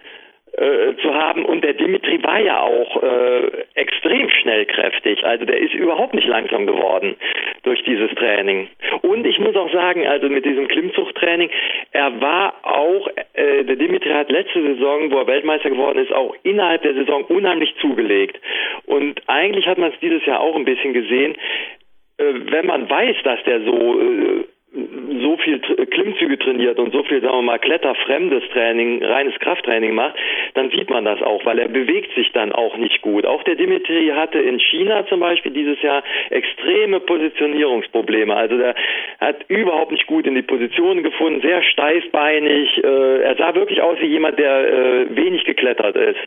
äh, 0.53 0.96
zu 1.03 1.14
haben. 1.14 1.44
Und 1.44 1.62
der 1.62 1.74
Dimitri 1.74 2.22
war 2.22 2.40
ja 2.40 2.61
auch 2.61 3.03
äh, 3.03 3.64
extrem 3.74 4.28
schnellkräftig. 4.30 5.24
Also 5.24 5.44
der 5.44 5.59
ist 5.59 5.74
überhaupt 5.74 6.14
nicht 6.14 6.26
langsam 6.26 6.66
geworden 6.66 7.16
durch 7.62 7.82
dieses 7.84 8.11
Training. 8.14 8.68
Und 9.03 9.26
ich 9.26 9.38
muss 9.38 9.57
auch 9.57 9.72
sagen, 9.72 10.07
also 10.07 10.28
mit 10.28 10.44
diesem 10.44 10.68
Klimmzuchttraining, 10.68 11.51
er 11.92 12.20
war 12.20 12.55
auch, 12.62 13.09
äh, 13.34 13.64
der 13.64 13.76
Dimitri 13.76 14.11
hat 14.11 14.30
letzte 14.30 14.62
Saison, 14.62 15.11
wo 15.11 15.18
er 15.18 15.26
Weltmeister 15.26 15.70
geworden 15.70 15.99
ist, 15.99 16.12
auch 16.12 16.34
innerhalb 16.42 16.82
der 16.82 16.94
Saison 16.94 17.24
unheimlich 17.24 17.74
zugelegt. 17.80 18.40
Und 18.86 19.20
eigentlich 19.26 19.66
hat 19.66 19.78
man 19.78 19.92
es 19.92 20.01
dieses 20.01 20.24
Jahr 20.26 20.40
auch 20.40 20.57
ein 20.57 20.64
bisschen 20.64 20.92
gesehen, 20.92 21.36
äh, 22.18 22.24
wenn 22.51 22.66
man 22.66 22.88
weiß, 22.88 23.16
dass 23.24 23.42
der 23.44 23.61
so 23.62 24.01
äh, 24.01 24.44
so 24.70 25.36
viel 25.38 25.60
Klimmzüge 25.60 26.38
trainiert 26.38 26.78
und 26.78 26.92
so 26.92 27.02
viel, 27.02 27.22
sagen 27.22 27.36
wir 27.36 27.42
mal, 27.42 27.58
kletterfremdes 27.58 28.42
Training, 28.52 29.02
reines 29.02 29.34
Krafttraining 29.40 29.94
macht, 29.94 30.14
dann 30.54 30.70
sieht 30.70 30.90
man 30.90 31.06
das 31.06 31.22
auch, 31.22 31.44
weil 31.46 31.58
er 31.58 31.68
bewegt 31.68 32.14
sich 32.14 32.30
dann 32.32 32.52
auch 32.52 32.76
nicht 32.76 33.00
gut. 33.00 33.24
Auch 33.24 33.42
der 33.44 33.54
Dimitri 33.54 34.12
hatte 34.14 34.38
in 34.38 34.60
China 34.60 35.06
zum 35.06 35.20
Beispiel 35.20 35.52
dieses 35.52 35.80
Jahr 35.80 36.02
extreme 36.28 37.00
Positionierungsprobleme. 37.00 38.34
Also 38.34 38.58
der 38.58 38.74
hat 39.20 39.36
überhaupt 39.48 39.90
nicht 39.90 40.06
gut 40.06 40.26
in 40.26 40.34
die 40.34 40.42
Positionen 40.42 41.02
gefunden, 41.02 41.40
sehr 41.40 41.62
steifbeinig. 41.62 42.84
Äh, 42.84 43.22
er 43.22 43.36
sah 43.36 43.54
wirklich 43.54 43.80
aus 43.80 43.98
wie 44.00 44.06
jemand, 44.06 44.38
der 44.38 44.68
äh, 44.68 45.16
wenig 45.16 45.44
geklettert 45.44 45.96
ist. 45.96 46.20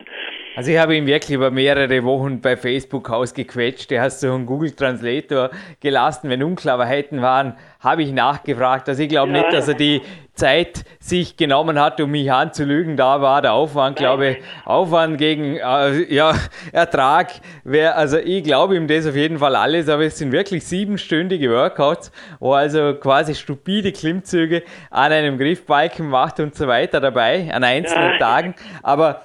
Also 0.56 0.72
ich 0.72 0.78
habe 0.78 0.96
ihn 0.96 1.06
wirklich 1.06 1.36
über 1.36 1.52
mehrere 1.52 2.02
Wochen 2.04 2.40
bei 2.42 2.56
Facebook 2.56 3.08
ausgequetscht. 3.08 3.92
Er 3.92 4.02
hat 4.02 4.12
so 4.12 4.32
einen 4.34 4.46
Google 4.46 4.72
Translator 4.72 5.50
gelassen, 5.80 6.28
wenn 6.28 6.42
Unklarheiten 6.42 7.22
waren 7.22 7.54
habe 7.82 8.02
ich 8.02 8.12
nachgefragt. 8.32 8.88
Also 8.88 9.02
ich 9.02 9.08
glaube 9.08 9.32
ja. 9.32 9.42
nicht, 9.42 9.52
dass 9.52 9.68
er 9.68 9.74
die 9.74 10.02
Zeit 10.34 10.84
sich 10.98 11.36
genommen 11.36 11.78
hat, 11.78 12.00
um 12.00 12.10
mich 12.10 12.32
anzulügen. 12.32 12.96
Da 12.96 13.20
war 13.20 13.42
der 13.42 13.52
Aufwand, 13.52 13.96
glaube 13.96 14.28
ich, 14.28 14.36
Aufwand 14.64 15.18
gegen 15.18 15.56
äh, 15.56 16.12
ja, 16.12 16.34
Ertrag. 16.72 17.32
Wär, 17.64 17.96
also 17.96 18.16
ich 18.16 18.42
glaube 18.42 18.76
ihm 18.76 18.86
das 18.88 19.06
auf 19.06 19.14
jeden 19.14 19.38
Fall 19.38 19.54
alles, 19.56 19.88
aber 19.88 20.04
es 20.04 20.16
sind 20.16 20.32
wirklich 20.32 20.64
siebenstündige 20.64 21.50
Workouts, 21.50 22.10
wo 22.40 22.54
also 22.54 22.94
quasi 22.94 23.34
stupide 23.34 23.92
Klimmzüge 23.92 24.62
an 24.90 25.12
einem 25.12 25.36
Griffbalken 25.36 26.08
macht 26.08 26.40
und 26.40 26.54
so 26.54 26.66
weiter 26.66 27.00
dabei, 27.00 27.50
an 27.52 27.62
einzelnen 27.62 28.12
ja. 28.12 28.18
Tagen. 28.18 28.54
Aber 28.82 29.22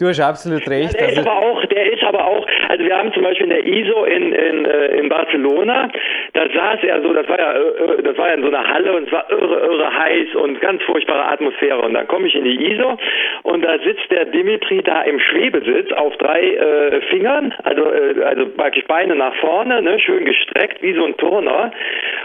Du 0.00 0.08
hast 0.08 0.18
absolut 0.18 0.66
recht. 0.66 0.94
Ja, 0.94 0.98
der, 0.98 1.08
also 1.08 1.20
ist 1.20 1.26
aber 1.26 1.36
auch, 1.36 1.66
der 1.66 1.92
ist 1.92 2.02
aber 2.02 2.24
auch, 2.24 2.46
also 2.70 2.84
wir 2.84 2.96
haben 2.96 3.12
zum 3.12 3.22
Beispiel 3.22 3.44
in 3.44 3.50
der 3.50 3.66
ISO 3.66 4.04
in, 4.04 4.32
in, 4.32 4.64
äh, 4.64 4.96
in 4.96 5.10
Barcelona, 5.10 5.90
da 6.32 6.48
saß 6.48 6.78
er 6.84 7.02
so, 7.02 7.12
das 7.12 7.28
war 7.28 7.38
ja, 7.38 7.52
äh, 7.52 7.98
äh, 7.98 8.02
das 8.02 8.16
war 8.16 8.28
ja 8.28 8.34
in 8.34 8.42
so 8.42 8.48
einer 8.48 8.66
Halle 8.66 8.94
und 8.94 9.08
es 9.08 9.12
war 9.12 9.30
irre, 9.30 9.60
irre 9.60 9.98
heiß 9.98 10.34
und 10.36 10.58
ganz 10.62 10.82
furchtbare 10.84 11.30
Atmosphäre. 11.30 11.82
Und 11.82 11.92
dann 11.92 12.08
komme 12.08 12.28
ich 12.28 12.34
in 12.34 12.44
die 12.44 12.72
ISO 12.72 12.96
und 13.42 13.62
da 13.62 13.78
sitzt 13.78 14.10
der 14.10 14.24
Dimitri 14.24 14.82
da 14.82 15.02
im 15.02 15.20
Schwebesitz 15.20 15.92
auf 15.92 16.16
drei 16.16 16.40
äh, 16.40 17.02
Fingern, 17.10 17.52
also, 17.64 17.84
äh, 17.92 18.22
also 18.24 18.46
praktisch 18.56 18.86
Beine 18.86 19.14
nach 19.16 19.34
vorne, 19.34 19.82
ne, 19.82 20.00
schön 20.00 20.24
gestreckt, 20.24 20.80
wie 20.82 20.94
so 20.94 21.04
ein 21.04 21.16
Turner 21.18 21.72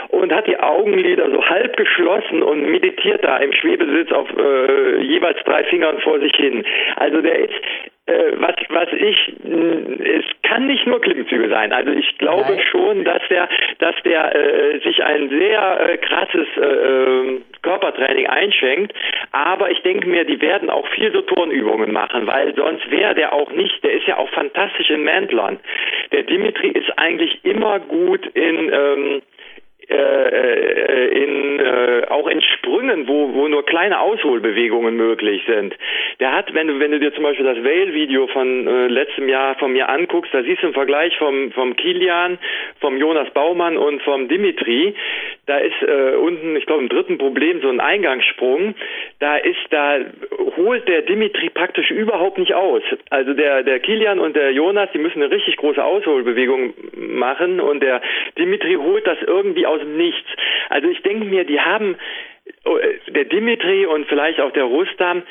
und 0.09 0.33
hat 0.33 0.47
die 0.47 0.59
Augenlider 0.59 1.29
so 1.31 1.47
halb 1.47 1.77
geschlossen 1.77 2.43
und 2.43 2.69
meditiert 2.69 3.23
da 3.23 3.37
im 3.37 3.53
Schwebesitz 3.53 4.11
auf 4.11 4.27
äh, 4.37 5.01
jeweils 5.01 5.37
drei 5.43 5.63
Fingern 5.65 5.99
vor 5.99 6.19
sich 6.19 6.35
hin. 6.35 6.63
Also 6.95 7.21
der 7.21 7.39
ist 7.39 7.53
äh, 8.07 8.33
was, 8.35 8.55
was 8.69 8.89
ich, 8.93 9.33
es 9.43 10.25
kann 10.43 10.67
nicht 10.67 10.85
nur 10.85 11.01
Klimmzüge 11.01 11.49
sein. 11.49 11.73
Also 11.73 11.91
ich 11.91 12.17
glaube 12.19 12.51
Nein. 12.51 12.61
schon, 12.71 13.03
dass 13.03 13.21
der, 13.29 13.49
dass 13.79 13.95
der 14.03 14.35
äh, 14.35 14.79
sich 14.79 15.03
ein 15.03 15.29
sehr 15.29 15.89
äh, 15.89 15.97
krasses 15.97 16.47
äh, 16.55 16.61
ähm, 16.61 17.43
Körpertraining 17.63 18.27
einschenkt. 18.27 18.93
Aber 19.31 19.71
ich 19.71 19.81
denke 19.81 20.07
mir, 20.07 20.23
die 20.23 20.39
werden 20.39 20.69
auch 20.69 20.87
viel 20.89 21.11
so 21.13 21.21
Turnübungen 21.21 21.91
machen, 21.91 22.27
weil 22.27 22.53
sonst 22.55 22.89
wäre 22.91 23.15
der 23.15 23.33
auch 23.33 23.51
nicht, 23.51 23.83
der 23.83 23.93
ist 23.93 24.05
ja 24.05 24.17
auch 24.17 24.29
fantastisch 24.29 24.91
in 24.91 25.03
Mantlern. 25.03 25.59
Der 26.11 26.23
Dimitri 26.23 26.67
ist 26.69 26.91
eigentlich 26.97 27.43
immer 27.43 27.79
gut 27.79 28.25
in, 28.35 28.71
ähm, 28.71 28.71
äh, 28.71 29.15
äh, 29.17 29.21
in, 29.93 31.59
äh, 31.59 32.03
auch 32.09 32.27
in 32.27 32.41
Sprüngen, 32.41 33.07
wo, 33.07 33.33
wo 33.33 33.47
nur 33.47 33.65
kleine 33.65 33.99
Ausholbewegungen 33.99 34.95
möglich 34.95 35.43
sind. 35.47 35.75
Der 36.19 36.31
hat, 36.31 36.53
wenn 36.53 36.67
du, 36.67 36.79
wenn 36.79 36.91
du 36.91 36.99
dir 36.99 37.13
zum 37.13 37.23
Beispiel 37.23 37.45
das 37.45 37.63
Whale-Video 37.63 38.27
von 38.27 38.67
äh, 38.67 38.87
letztem 38.87 39.27
Jahr 39.27 39.55
von 39.55 39.73
mir 39.73 39.89
anguckst, 39.89 40.33
da 40.33 40.43
siehst 40.43 40.61
du 40.61 40.67
einen 40.67 40.73
Vergleich 40.73 41.15
vom, 41.17 41.51
vom 41.51 41.75
Kilian, 41.75 42.37
vom 42.79 42.97
Jonas 42.97 43.29
Baumann 43.31 43.77
und 43.77 44.01
vom 44.03 44.27
Dimitri. 44.27 44.95
Da 45.45 45.57
ist 45.57 45.81
äh, 45.81 46.15
unten, 46.15 46.55
ich 46.55 46.65
glaube, 46.65 46.83
im 46.83 46.89
dritten 46.89 47.17
Problem 47.17 47.61
so 47.61 47.69
ein 47.69 47.79
Eingangssprung. 47.79 48.75
Da 49.19 49.37
ist, 49.37 49.59
da 49.69 49.99
holt 50.57 50.87
der 50.87 51.01
Dimitri 51.03 51.49
praktisch 51.49 51.91
überhaupt 51.91 52.37
nicht 52.37 52.53
aus. 52.53 52.81
Also 53.09 53.33
der, 53.33 53.63
der 53.63 53.79
Kilian 53.79 54.19
und 54.19 54.35
der 54.35 54.51
Jonas, 54.51 54.89
die 54.93 54.99
müssen 54.99 55.21
eine 55.21 55.31
richtig 55.31 55.57
große 55.57 55.83
Ausholbewegung 55.83 56.73
machen 56.95 57.59
und 57.59 57.83
der 57.83 58.01
Dimitri 58.37 58.75
holt 58.75 59.05
das 59.05 59.17
irgendwie 59.25 59.65
aus 59.65 59.74
aus 59.75 59.81
dem 59.81 59.97
Nichts. 59.97 60.29
Also 60.69 60.89
ich 60.89 61.01
denke 61.01 61.25
mir, 61.25 61.43
die 61.45 61.59
haben, 61.59 61.97
oh, 62.65 62.77
der 63.07 63.25
Dimitri 63.25 63.85
und 63.85 64.07
vielleicht 64.07 64.39
auch 64.39 64.51
der 64.51 64.63
Rustam, 64.63 65.23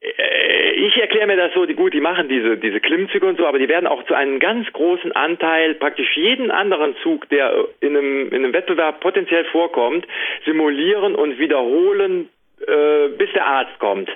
äh, 0.00 0.70
ich 0.72 0.96
erkläre 0.96 1.26
mir 1.26 1.36
das 1.36 1.52
so, 1.54 1.66
die, 1.66 1.74
gut, 1.74 1.92
die 1.92 2.00
machen 2.00 2.28
diese, 2.28 2.56
diese 2.56 2.80
Klimmzüge 2.80 3.26
und 3.26 3.38
so, 3.38 3.46
aber 3.46 3.58
die 3.58 3.68
werden 3.68 3.86
auch 3.86 4.04
zu 4.04 4.14
einem 4.14 4.38
ganz 4.38 4.70
großen 4.72 5.12
Anteil 5.12 5.74
praktisch 5.74 6.16
jeden 6.16 6.50
anderen 6.50 6.96
Zug, 7.02 7.28
der 7.28 7.66
in 7.80 7.96
einem, 7.96 8.28
in 8.28 8.44
einem 8.44 8.52
Wettbewerb 8.52 9.00
potenziell 9.00 9.44
vorkommt, 9.46 10.06
simulieren 10.44 11.14
und 11.14 11.38
wiederholen 11.38 12.28
äh, 12.66 13.08
bis 13.16 13.32
der 13.32 13.46
Arzt 13.46 13.78
kommt. 13.78 14.10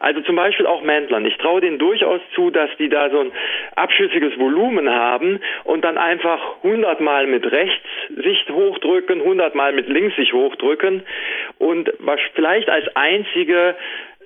Also 0.00 0.20
zum 0.20 0.36
Beispiel 0.36 0.66
auch 0.66 0.82
Männtlern. 0.82 1.24
Ich 1.24 1.36
traue 1.38 1.60
denen 1.60 1.78
durchaus 1.78 2.20
zu, 2.34 2.50
dass 2.50 2.70
die 2.78 2.88
da 2.88 3.10
so 3.10 3.20
ein 3.20 3.32
abschüssiges 3.76 4.38
Volumen 4.38 4.88
haben 4.88 5.40
und 5.64 5.84
dann 5.84 5.98
einfach 5.98 6.62
hundertmal 6.62 7.26
mit 7.26 7.50
rechts 7.50 7.86
sich 8.10 8.48
hochdrücken, 8.48 9.22
hundertmal 9.22 9.72
mit 9.72 9.88
links 9.88 10.16
sich 10.16 10.32
hochdrücken 10.32 11.02
und 11.58 11.92
was 11.98 12.20
vielleicht 12.34 12.70
als 12.70 12.86
einzige 12.94 13.74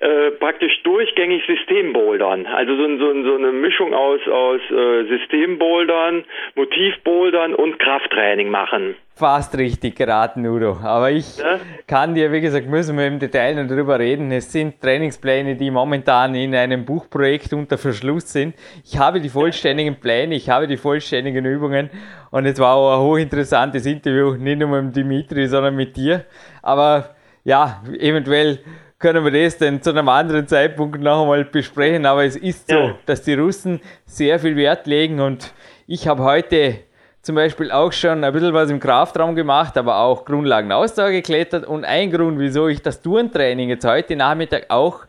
äh, 0.03 0.31
praktisch 0.31 0.83
durchgängig 0.83 1.45
Systembouldern. 1.47 2.45
Also 2.45 2.75
so, 2.75 2.97
so, 2.97 3.23
so, 3.23 3.35
eine 3.35 3.53
Mischung 3.53 3.93
aus, 3.93 4.19
aus 4.27 4.59
äh, 4.69 5.05
Systembouldern, 5.05 6.25
Motivbouldern 6.55 7.55
und 7.55 7.79
Krafttraining 7.79 8.49
machen. 8.49 8.95
Fast 9.15 9.57
richtig 9.57 9.95
geraten, 9.95 10.45
Udo. 10.45 10.77
Aber 10.83 11.09
ich 11.11 11.37
ja? 11.37 11.57
kann 11.87 12.15
dir, 12.15 12.33
wie 12.33 12.41
gesagt, 12.41 12.67
müssen 12.67 12.97
wir 12.97 13.07
im 13.07 13.19
Detail 13.19 13.55
noch 13.55 13.69
darüber 13.69 13.97
reden. 13.97 14.29
Es 14.31 14.51
sind 14.51 14.81
Trainingspläne, 14.81 15.55
die 15.55 15.71
momentan 15.71 16.35
in 16.35 16.53
einem 16.53 16.83
Buchprojekt 16.83 17.53
unter 17.53 17.77
Verschluss 17.77 18.33
sind. 18.33 18.55
Ich 18.83 18.99
habe 18.99 19.21
die 19.21 19.29
vollständigen 19.29 20.01
Pläne, 20.01 20.35
ich 20.35 20.49
habe 20.49 20.67
die 20.67 20.75
vollständigen 20.75 21.45
Übungen 21.45 21.89
und 22.29 22.45
es 22.45 22.59
war 22.59 22.75
auch 22.75 22.93
ein 22.93 23.07
hochinteressantes 23.07 23.85
Interview, 23.85 24.33
nicht 24.33 24.59
nur 24.59 24.81
mit 24.81 24.93
Dimitri, 24.93 25.47
sondern 25.47 25.77
mit 25.77 25.95
dir. 25.95 26.25
Aber 26.61 27.15
ja, 27.45 27.83
eventuell 27.99 28.59
können 29.03 29.25
wir 29.25 29.43
das 29.43 29.57
dann 29.57 29.81
zu 29.81 29.89
einem 29.89 30.07
anderen 30.07 30.47
Zeitpunkt 30.47 31.01
noch 31.01 31.23
einmal 31.23 31.43
besprechen. 31.43 32.05
Aber 32.05 32.23
es 32.23 32.37
ist 32.37 32.69
so, 32.69 32.75
ja. 32.75 32.95
dass 33.05 33.21
die 33.21 33.33
Russen 33.33 33.81
sehr 34.05 34.39
viel 34.39 34.55
Wert 34.55 34.87
legen 34.87 35.19
und 35.19 35.53
ich 35.87 36.07
habe 36.07 36.23
heute 36.23 36.79
zum 37.21 37.35
Beispiel 37.35 37.69
auch 37.69 37.91
schon 37.91 38.23
ein 38.23 38.31
bisschen 38.31 38.53
was 38.53 38.69
im 38.69 38.79
Kraftraum 38.79 39.35
gemacht, 39.35 39.77
aber 39.77 39.97
auch 39.97 40.23
Grundlagenausdauer 40.23 41.11
geklettert. 41.11 41.65
Und 41.65 41.83
ein 41.83 42.11
Grund, 42.11 42.39
wieso 42.39 42.69
ich 42.69 42.81
das 42.81 43.01
Turntraining 43.01 43.67
jetzt 43.67 43.85
heute 43.85 44.15
Nachmittag 44.15 44.67
auch 44.69 45.01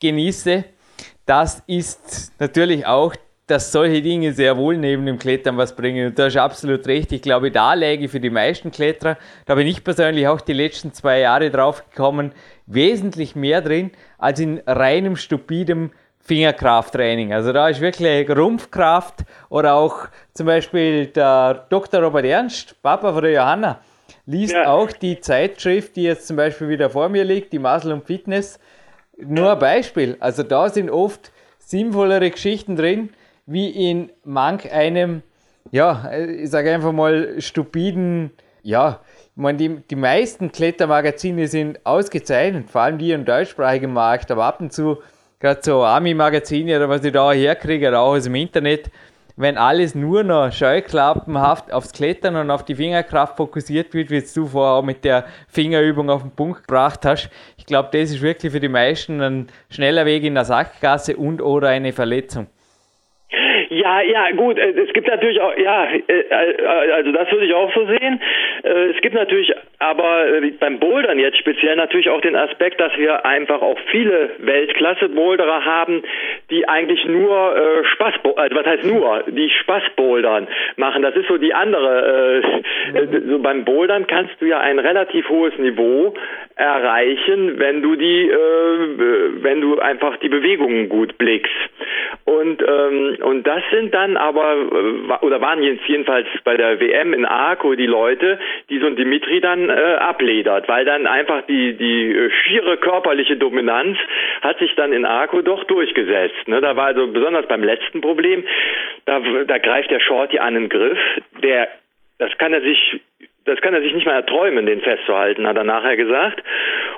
genieße, 0.00 0.64
das 1.26 1.62
ist 1.66 2.32
natürlich 2.40 2.86
auch 2.86 3.14
dass 3.46 3.72
solche 3.72 4.00
Dinge 4.02 4.32
sehr 4.32 4.56
wohl 4.56 4.76
neben 4.76 5.04
dem 5.04 5.18
Klettern 5.18 5.56
was 5.56 5.74
bringen. 5.74 6.08
Und 6.08 6.18
da 6.18 6.26
ist 6.26 6.36
absolut 6.36 6.86
recht. 6.86 7.12
Ich 7.12 7.22
glaube, 7.22 7.50
da 7.50 7.74
läge 7.74 8.08
für 8.08 8.20
die 8.20 8.30
meisten 8.30 8.70
Kletterer, 8.70 9.18
da 9.46 9.54
bin 9.54 9.66
ich 9.66 9.82
persönlich 9.82 10.28
auch 10.28 10.40
die 10.40 10.52
letzten 10.52 10.92
zwei 10.92 11.20
Jahre 11.20 11.50
drauf 11.50 11.84
gekommen, 11.90 12.32
wesentlich 12.66 13.34
mehr 13.34 13.60
drin 13.60 13.90
als 14.18 14.40
in 14.40 14.62
reinem, 14.66 15.16
stupidem 15.16 15.90
Fingerkrafttraining. 16.20 17.32
Also 17.32 17.52
da 17.52 17.68
ist 17.68 17.80
wirklich 17.80 18.30
Rumpfkraft 18.30 19.24
oder 19.48 19.74
auch 19.74 20.06
zum 20.32 20.46
Beispiel 20.46 21.06
der 21.06 21.66
Dr. 21.68 22.00
Robert 22.00 22.24
Ernst, 22.24 22.80
Papa 22.80 23.12
von 23.12 23.22
der 23.22 23.32
Johanna, 23.32 23.80
liest 24.24 24.54
ja. 24.54 24.70
auch 24.70 24.92
die 24.92 25.20
Zeitschrift, 25.20 25.96
die 25.96 26.04
jetzt 26.04 26.28
zum 26.28 26.36
Beispiel 26.36 26.68
wieder 26.68 26.90
vor 26.90 27.08
mir 27.08 27.24
liegt, 27.24 27.52
die 27.52 27.58
Muscle 27.58 27.92
und 27.92 28.06
Fitness. 28.06 28.60
Nur 29.18 29.52
ein 29.52 29.58
Beispiel. 29.58 30.16
Also 30.20 30.44
da 30.44 30.68
sind 30.68 30.90
oft 30.90 31.32
sinnvollere 31.58 32.30
Geschichten 32.30 32.76
drin, 32.76 33.10
wie 33.46 33.90
in 33.90 34.10
manch 34.24 34.70
einem, 34.72 35.22
ja, 35.70 36.10
ich 36.12 36.50
sage 36.50 36.72
einfach 36.72 36.92
mal, 36.92 37.40
stupiden, 37.40 38.30
ja, 38.62 39.00
ich 39.34 39.42
meine, 39.42 39.58
die, 39.58 39.76
die 39.90 39.96
meisten 39.96 40.52
Klettermagazine 40.52 41.46
sind 41.48 41.84
ausgezeichnet, 41.84 42.70
vor 42.70 42.82
allem 42.82 42.98
die 42.98 43.12
im 43.12 43.24
deutschsprachigen 43.24 43.92
Markt, 43.92 44.30
aber 44.30 44.44
ab 44.44 44.60
und 44.60 44.72
zu, 44.72 44.98
gerade 45.40 45.60
so 45.62 45.82
Army-Magazine 45.82 46.76
oder 46.76 46.88
was 46.88 47.04
ich 47.04 47.12
da 47.12 47.32
herkriege, 47.32 47.88
oder 47.88 48.00
auch 48.00 48.14
aus 48.14 48.24
dem 48.24 48.34
Internet, 48.34 48.90
wenn 49.36 49.56
alles 49.56 49.94
nur 49.94 50.22
noch 50.22 50.52
scheuklappenhaft 50.52 51.72
aufs 51.72 51.92
Klettern 51.92 52.36
und 52.36 52.50
auf 52.50 52.64
die 52.64 52.74
Fingerkraft 52.74 53.36
fokussiert 53.38 53.94
wird, 53.94 54.10
wie 54.10 54.20
du 54.20 54.46
vorher 54.46 54.74
auch 54.74 54.82
mit 54.82 55.04
der 55.04 55.24
Fingerübung 55.48 56.10
auf 56.10 56.22
den 56.22 56.32
Punkt 56.32 56.66
gebracht 56.66 57.04
hast. 57.04 57.30
Ich 57.56 57.64
glaube, 57.64 57.88
das 57.92 58.10
ist 58.10 58.20
wirklich 58.20 58.52
für 58.52 58.60
die 58.60 58.68
meisten 58.68 59.20
ein 59.20 59.48
schneller 59.70 60.04
Weg 60.04 60.24
in 60.24 60.34
der 60.34 60.44
Sackgasse 60.44 61.16
und 61.16 61.40
oder 61.40 61.68
eine 61.68 61.92
Verletzung. 61.92 62.46
Ja, 63.72 64.02
ja, 64.02 64.30
gut. 64.32 64.58
Äh, 64.58 64.74
es 64.82 64.92
gibt 64.92 65.08
natürlich 65.08 65.40
auch, 65.40 65.56
ja, 65.56 65.86
äh, 65.86 66.20
äh, 66.20 66.66
also 66.92 67.10
das 67.10 67.32
würde 67.32 67.46
ich 67.46 67.54
auch 67.54 67.72
so 67.74 67.86
sehen. 67.86 68.20
Es 68.62 69.00
gibt 69.00 69.14
natürlich 69.14 69.52
aber 69.78 70.26
beim 70.60 70.78
Bouldern 70.78 71.18
jetzt 71.18 71.38
speziell 71.38 71.74
natürlich 71.74 72.08
auch 72.10 72.20
den 72.20 72.36
Aspekt, 72.36 72.80
dass 72.80 72.96
wir 72.96 73.26
einfach 73.26 73.60
auch 73.60 73.78
viele 73.90 74.30
Weltklasse-Boulderer 74.38 75.64
haben, 75.64 76.02
die 76.50 76.68
eigentlich 76.68 77.04
nur 77.06 77.82
Spaß, 77.94 78.14
also 78.36 78.56
was 78.56 78.66
heißt 78.66 78.84
nur, 78.84 79.24
die 79.26 79.50
Spaß-Bouldern 79.50 80.46
machen. 80.76 81.02
Das 81.02 81.16
ist 81.16 81.26
so 81.26 81.38
die 81.38 81.52
andere. 81.52 82.42
So 83.28 83.40
beim 83.40 83.64
Bouldern 83.64 84.06
kannst 84.06 84.40
du 84.40 84.46
ja 84.46 84.60
ein 84.60 84.78
relativ 84.78 85.28
hohes 85.28 85.58
Niveau 85.58 86.14
erreichen, 86.62 87.58
wenn 87.58 87.82
du 87.82 87.96
die, 87.96 88.28
äh, 88.28 89.42
wenn 89.42 89.60
du 89.60 89.80
einfach 89.80 90.16
die 90.18 90.28
Bewegungen 90.28 90.88
gut 90.88 91.18
blickst. 91.18 91.52
Und 92.24 92.62
ähm, 92.62 93.16
und 93.22 93.46
das 93.46 93.62
sind 93.72 93.92
dann 93.92 94.16
aber 94.16 95.22
oder 95.22 95.40
waren 95.40 95.62
jetzt 95.62 95.84
jedenfalls 95.88 96.28
bei 96.44 96.56
der 96.56 96.78
WM 96.78 97.14
in 97.14 97.24
Arco 97.24 97.74
die 97.74 97.86
Leute, 97.86 98.38
die 98.70 98.78
so 98.78 98.86
ein 98.86 98.96
Dimitri 98.96 99.40
dann 99.40 99.68
äh, 99.68 99.72
abledert, 99.72 100.68
weil 100.68 100.84
dann 100.84 101.06
einfach 101.06 101.42
die 101.46 101.72
die 101.74 102.30
schiere 102.42 102.76
körperliche 102.76 103.36
Dominanz 103.36 103.98
hat 104.42 104.58
sich 104.58 104.74
dann 104.76 104.92
in 104.92 105.04
Arco 105.04 105.42
doch 105.42 105.64
durchgesetzt. 105.64 106.46
Ne? 106.46 106.60
Da 106.60 106.76
war 106.76 106.86
also 106.86 107.08
besonders 107.08 107.46
beim 107.48 107.64
letzten 107.64 108.00
Problem, 108.00 108.44
da, 109.06 109.20
da 109.46 109.58
greift 109.58 109.90
der 109.90 110.00
Shorty 110.00 110.38
an 110.38 110.54
den 110.54 110.68
Griff, 110.68 110.98
der 111.42 111.68
das 112.18 112.38
kann 112.38 112.52
er 112.52 112.60
sich 112.60 113.00
das 113.44 113.60
kann 113.60 113.74
er 113.74 113.82
sich 113.82 113.92
nicht 113.92 114.06
mehr 114.06 114.14
erträumen, 114.14 114.66
den 114.66 114.80
festzuhalten, 114.80 115.46
hat 115.46 115.56
er 115.56 115.64
nachher 115.64 115.96
gesagt. 115.96 116.42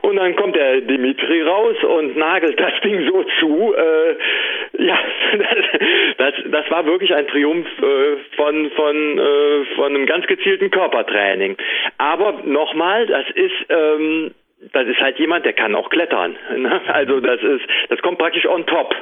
Und 0.03 0.17
dann 0.17 0.37
kommt 0.37 0.57
der 0.57 0.83
Dimitri 0.83 1.43
raus 1.43 1.77
und 1.83 2.17
nagelt 2.17 2.59
das 2.61 2.73
Ding 2.83 3.09
so 3.09 3.25
zu. 3.41 3.75
Äh, 3.75 4.85
ja, 4.85 4.99
das, 5.39 5.81
das, 6.19 6.35
das 6.51 6.71
war 6.71 6.85
wirklich 6.87 7.15
ein 7.15 7.27
Triumph 7.29 7.67
äh, 7.81 8.17
von, 8.37 8.71
von, 8.73 9.19
äh, 9.19 9.65
von 9.77 9.95
einem 9.95 10.07
ganz 10.07 10.27
gezielten 10.27 10.71
Körpertraining. 10.71 11.57
Aber 11.99 12.43
nochmal, 12.45 13.07
das 13.07 13.25
ist... 13.35 13.67
Ähm, 13.69 14.35
das 14.73 14.87
ist 14.87 14.99
halt 14.99 15.19
jemand, 15.19 15.45
der 15.45 15.53
kann 15.53 15.75
auch 15.75 15.91
klettern. 15.91 16.37
Ne? 16.57 16.81
Also 16.87 17.21
das 17.21 17.43
ist, 17.43 17.65
das 17.91 18.01
kommt 18.01 18.17
praktisch 18.17 18.47
on 18.47 18.65
top. 18.65 18.95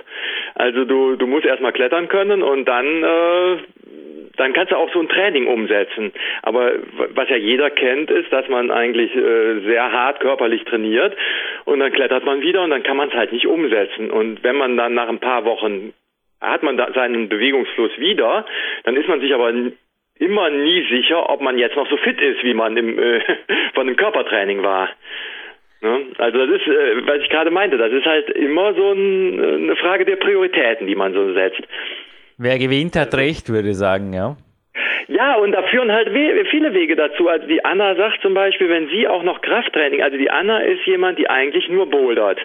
Also 0.56 0.84
du, 0.84 1.14
du 1.14 1.26
musst 1.28 1.46
erstmal 1.46 1.72
klettern 1.72 2.08
können 2.08 2.42
und 2.42 2.64
dann 2.64 2.86
äh, 3.04 3.56
dann 4.36 4.52
kannst 4.52 4.72
du 4.72 4.76
auch 4.76 4.92
so 4.92 5.00
ein 5.00 5.08
Training 5.08 5.46
umsetzen. 5.46 6.12
Aber 6.42 6.72
was 7.14 7.28
ja 7.28 7.36
jeder 7.36 7.70
kennt, 7.70 8.10
ist, 8.10 8.32
dass 8.32 8.48
man 8.48 8.70
eigentlich 8.70 9.14
äh, 9.14 9.60
sehr 9.60 9.92
hart 9.92 10.20
körperlich 10.20 10.64
trainiert 10.64 11.16
und 11.64 11.80
dann 11.80 11.92
klettert 11.92 12.24
man 12.24 12.42
wieder 12.42 12.62
und 12.62 12.70
dann 12.70 12.82
kann 12.82 12.96
man 12.96 13.08
es 13.08 13.14
halt 13.14 13.32
nicht 13.32 13.46
umsetzen. 13.46 14.10
Und 14.10 14.42
wenn 14.42 14.56
man 14.56 14.76
dann 14.76 14.94
nach 14.94 15.08
ein 15.08 15.20
paar 15.20 15.44
Wochen 15.44 15.92
hat 16.40 16.62
man 16.62 16.76
seinen 16.94 17.28
Bewegungsfluss 17.28 17.96
wieder, 17.98 18.44
dann 18.84 18.96
ist 18.96 19.08
man 19.08 19.20
sich 19.20 19.32
aber 19.32 19.52
immer 20.18 20.50
nie 20.50 20.86
sicher, 20.90 21.30
ob 21.30 21.40
man 21.40 21.58
jetzt 21.58 21.76
noch 21.76 21.88
so 21.88 21.96
fit 21.96 22.20
ist, 22.20 22.42
wie 22.42 22.54
man 22.54 22.76
im, 22.76 22.98
äh, 22.98 23.20
von 23.74 23.86
dem 23.86 23.96
Körpertraining 23.96 24.62
war. 24.62 24.90
Ne? 25.80 26.06
Also 26.18 26.38
das 26.46 26.60
ist, 26.60 26.66
äh, 26.68 27.06
was 27.06 27.22
ich 27.22 27.28
gerade 27.28 27.50
meinte, 27.50 27.76
das 27.76 27.92
ist 27.92 28.06
halt 28.06 28.30
immer 28.30 28.74
so 28.74 28.92
ein, 28.92 29.38
äh, 29.38 29.54
eine 29.54 29.76
Frage 29.76 30.04
der 30.04 30.16
Prioritäten, 30.16 30.86
die 30.86 30.94
man 30.94 31.12
so 31.12 31.32
setzt. 31.32 31.62
Wer 32.38 32.58
gewinnt, 32.58 32.96
hat 32.96 33.14
recht, 33.14 33.48
würde 33.48 33.70
ich 33.70 33.76
sagen, 33.76 34.12
ja. 34.12 34.36
Ja, 35.08 35.36
und 35.36 35.52
da 35.52 35.62
führen 35.64 35.92
halt 35.92 36.08
viele 36.50 36.72
Wege 36.74 36.96
dazu. 36.96 37.28
Also 37.28 37.46
die 37.46 37.64
Anna 37.64 37.94
sagt 37.96 38.22
zum 38.22 38.34
Beispiel, 38.34 38.68
wenn 38.68 38.88
sie 38.88 39.06
auch 39.06 39.22
noch 39.22 39.42
Krafttraining, 39.42 40.02
also 40.02 40.16
die 40.16 40.30
Anna 40.30 40.60
ist 40.60 40.86
jemand, 40.86 41.18
die 41.18 41.28
eigentlich 41.28 41.68
nur 41.68 41.90
bouldert. 41.90 42.38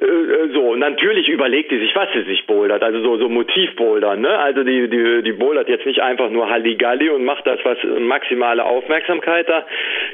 Äh, 0.00 0.52
so, 0.52 0.74
natürlich 0.74 1.28
überlegt 1.28 1.70
die 1.70 1.78
sich, 1.78 1.94
was 1.96 2.08
sie 2.12 2.22
sich 2.22 2.46
bouldert, 2.46 2.82
also 2.82 3.00
so, 3.00 3.16
so 3.16 3.28
Motivbouldern, 3.28 4.20
ne? 4.20 4.38
Also 4.38 4.62
die, 4.62 4.88
die, 4.88 5.22
die 5.22 5.32
bouldert 5.32 5.68
jetzt 5.68 5.86
nicht 5.86 6.00
einfach 6.00 6.28
nur 6.30 6.50
Halligalli 6.50 7.08
und 7.08 7.24
macht 7.24 7.46
das, 7.46 7.58
was 7.64 7.78
maximale 8.00 8.64
Aufmerksamkeit 8.64 9.48
da 9.48 9.64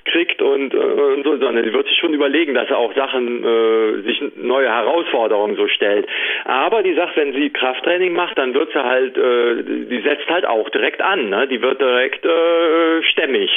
kriegt 0.05 0.41
und, 0.41 0.73
äh, 0.73 0.77
und 0.77 1.25
so, 1.25 1.37
sondern 1.39 1.65
die 1.65 1.73
wird 1.73 1.89
sich 1.89 1.99
schon 1.99 2.15
überlegen, 2.15 2.55
dass 2.55 2.69
er 2.71 2.79
auch 2.79 2.95
Sachen, 2.95 3.45
äh, 3.45 4.03
sich 4.03 4.23
neue 4.37 4.69
Herausforderungen 4.69 5.57
so 5.57 5.67
stellt. 5.69 6.07
Aber 6.45 6.83
die 6.83 6.95
sagt, 6.95 7.17
wenn 7.17 7.33
sie 7.33 7.51
Krafttraining 7.51 8.13
macht, 8.13 8.39
dann 8.39 8.55
wird 8.55 8.71
sie 8.73 8.83
halt, 8.83 9.17
äh, 9.17 9.63
die 9.91 10.01
setzt 10.03 10.29
halt 10.29 10.47
auch 10.47 10.69
direkt 10.71 11.03
an, 11.03 11.29
ne? 11.29 11.49
Die 11.49 11.61
wird 11.61 11.81
direkt 11.81 12.25
äh, 12.25 13.03
stämmig. 13.11 13.51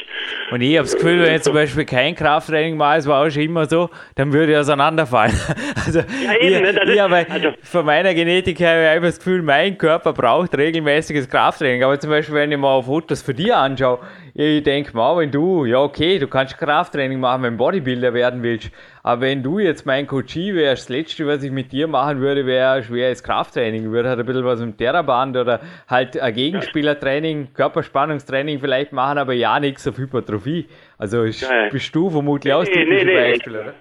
Und 0.50 0.62
ich 0.62 0.76
habe 0.78 0.86
das 0.86 0.96
Gefühl, 0.96 1.22
wenn 1.22 1.36
ich 1.36 1.44
zum 1.44 1.54
Beispiel 1.54 1.86
kein 1.86 2.16
Krafttraining 2.16 2.78
mache, 2.78 2.98
es 2.98 3.08
war 3.08 3.26
auch 3.26 3.30
schon 3.30 3.44
immer 3.44 3.66
so, 3.66 3.90
dann 4.16 4.34
würde 4.34 4.54
ich 4.54 4.58
auseinanderfallen. 4.58 5.36
Also 5.86 6.00
ja, 6.24 6.34
eben, 6.39 6.61
ne? 6.63 6.74
Das 6.74 6.95
ja, 6.95 7.09
weil 7.09 7.26
also, 7.30 7.49
von 7.61 7.86
meiner 7.86 8.13
Genetik 8.13 8.59
her 8.59 8.72
habe 8.72 8.82
ich 8.84 8.88
einfach 8.89 9.07
das 9.07 9.18
Gefühl, 9.18 9.41
mein 9.41 9.78
Körper 9.78 10.13
braucht 10.13 10.57
regelmäßiges 10.57 11.30
Krafttraining. 11.30 11.84
Aber 11.84 11.99
zum 11.99 12.09
Beispiel, 12.09 12.36
wenn 12.36 12.51
ich 12.51 12.57
mal 12.57 12.82
Fotos 12.84 13.22
von 13.22 13.36
dir 13.36 13.57
anschaue, 13.57 13.99
ich 14.34 14.63
denke 14.63 14.95
mal, 14.95 15.18
wenn 15.18 15.32
du, 15.32 15.66
ja 15.66 15.80
okay, 15.80 16.20
du 16.20 16.28
kannst 16.28 16.57
Krafttraining 16.57 17.20
machen, 17.20 17.43
wenn 17.43 17.53
du 17.53 17.57
Bodybuilder 17.57 18.13
werden 18.13 18.43
willst. 18.43 18.70
Aber 19.01 19.22
wenn 19.22 19.43
du 19.43 19.59
jetzt 19.59 19.86
mein 19.86 20.07
Coachie 20.07 20.53
wärst, 20.53 20.84
das 20.84 20.89
Letzte, 20.89 21.26
was 21.28 21.43
ich 21.43 21.51
mit 21.51 21.72
dir 21.72 21.88
machen 21.88 22.20
würde, 22.20 22.45
wäre 22.45 22.84
schweres 22.84 23.24
Krafttraining. 23.24 23.84
Ich 23.84 23.91
würde 23.91 24.09
halt 24.09 24.20
ein 24.20 24.26
bisschen 24.26 24.43
was 24.43 24.59
im 24.59 24.76
Terraband 24.76 25.38
oder 25.38 25.61
halt 25.88 26.20
ein 26.20 26.34
Gegenspielertraining, 26.34 27.53
Körperspannungstraining 27.53 28.59
vielleicht 28.59 28.91
machen, 28.91 29.18
aber 29.20 29.34
ja 29.34 29.59
nichts 29.59 29.88
auf 29.88 29.97
Hypertrophie. 29.97 30.68
Also 30.97 31.24
bist 31.72 31.95
du 31.95 32.09
vermutlich 32.09 32.51
nee, 32.51 32.59
auch 32.59 32.66
das 32.66 32.76
nee, 32.76 33.03
nee, 33.03 33.13
Beispiel, 33.13 33.55
oder? 33.55 33.74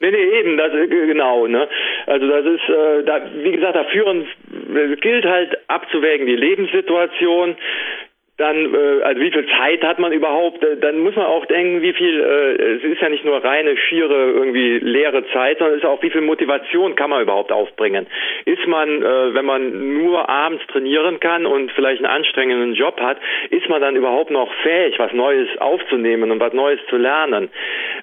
Nee, 0.00 0.10
nee, 0.10 0.38
eben, 0.40 0.56
das 0.56 0.72
genau, 0.72 1.46
ne? 1.46 1.68
Also 2.06 2.28
das 2.28 2.44
ist, 2.44 2.68
äh, 2.68 3.04
da, 3.04 3.22
wie 3.34 3.52
gesagt, 3.52 3.76
da 3.76 3.84
führen, 3.84 4.26
gilt 5.00 5.24
halt 5.24 5.58
abzuwägen 5.68 6.26
die 6.26 6.36
Lebenssituation, 6.36 7.56
dann, 8.38 8.74
äh, 8.74 9.02
also 9.02 9.20
wie 9.20 9.30
viel 9.30 9.46
Zeit 9.58 9.82
hat 9.82 9.98
man 9.98 10.12
überhaupt? 10.12 10.62
Äh, 10.62 10.76
dann 10.76 10.98
muss 10.98 11.16
man 11.16 11.24
auch 11.24 11.46
denken, 11.46 11.80
wie 11.80 11.94
viel, 11.94 12.20
äh, 12.20 12.62
es 12.76 12.84
ist 12.84 13.00
ja 13.00 13.08
nicht 13.08 13.24
nur 13.24 13.42
reine, 13.42 13.76
schiere, 13.78 14.30
irgendwie 14.32 14.78
leere 14.78 15.24
Zeit, 15.32 15.58
sondern 15.58 15.78
es 15.78 15.82
ist 15.82 15.88
auch, 15.88 16.02
wie 16.02 16.10
viel 16.10 16.20
Motivation 16.20 16.96
kann 16.96 17.08
man 17.08 17.22
überhaupt 17.22 17.50
aufbringen? 17.50 18.06
Ist 18.44 18.66
man, 18.66 19.02
äh, 19.02 19.34
wenn 19.34 19.46
man 19.46 20.02
nur 20.02 20.28
abends 20.28 20.66
trainieren 20.66 21.18
kann 21.18 21.46
und 21.46 21.72
vielleicht 21.72 22.04
einen 22.04 22.12
anstrengenden 22.12 22.74
Job 22.74 23.00
hat, 23.00 23.16
ist 23.48 23.70
man 23.70 23.80
dann 23.80 23.96
überhaupt 23.96 24.30
noch 24.30 24.52
fähig, 24.62 24.98
was 24.98 25.12
Neues 25.14 25.48
aufzunehmen 25.58 26.30
und 26.30 26.38
was 26.38 26.52
Neues 26.52 26.80
zu 26.90 26.98
lernen? 26.98 27.48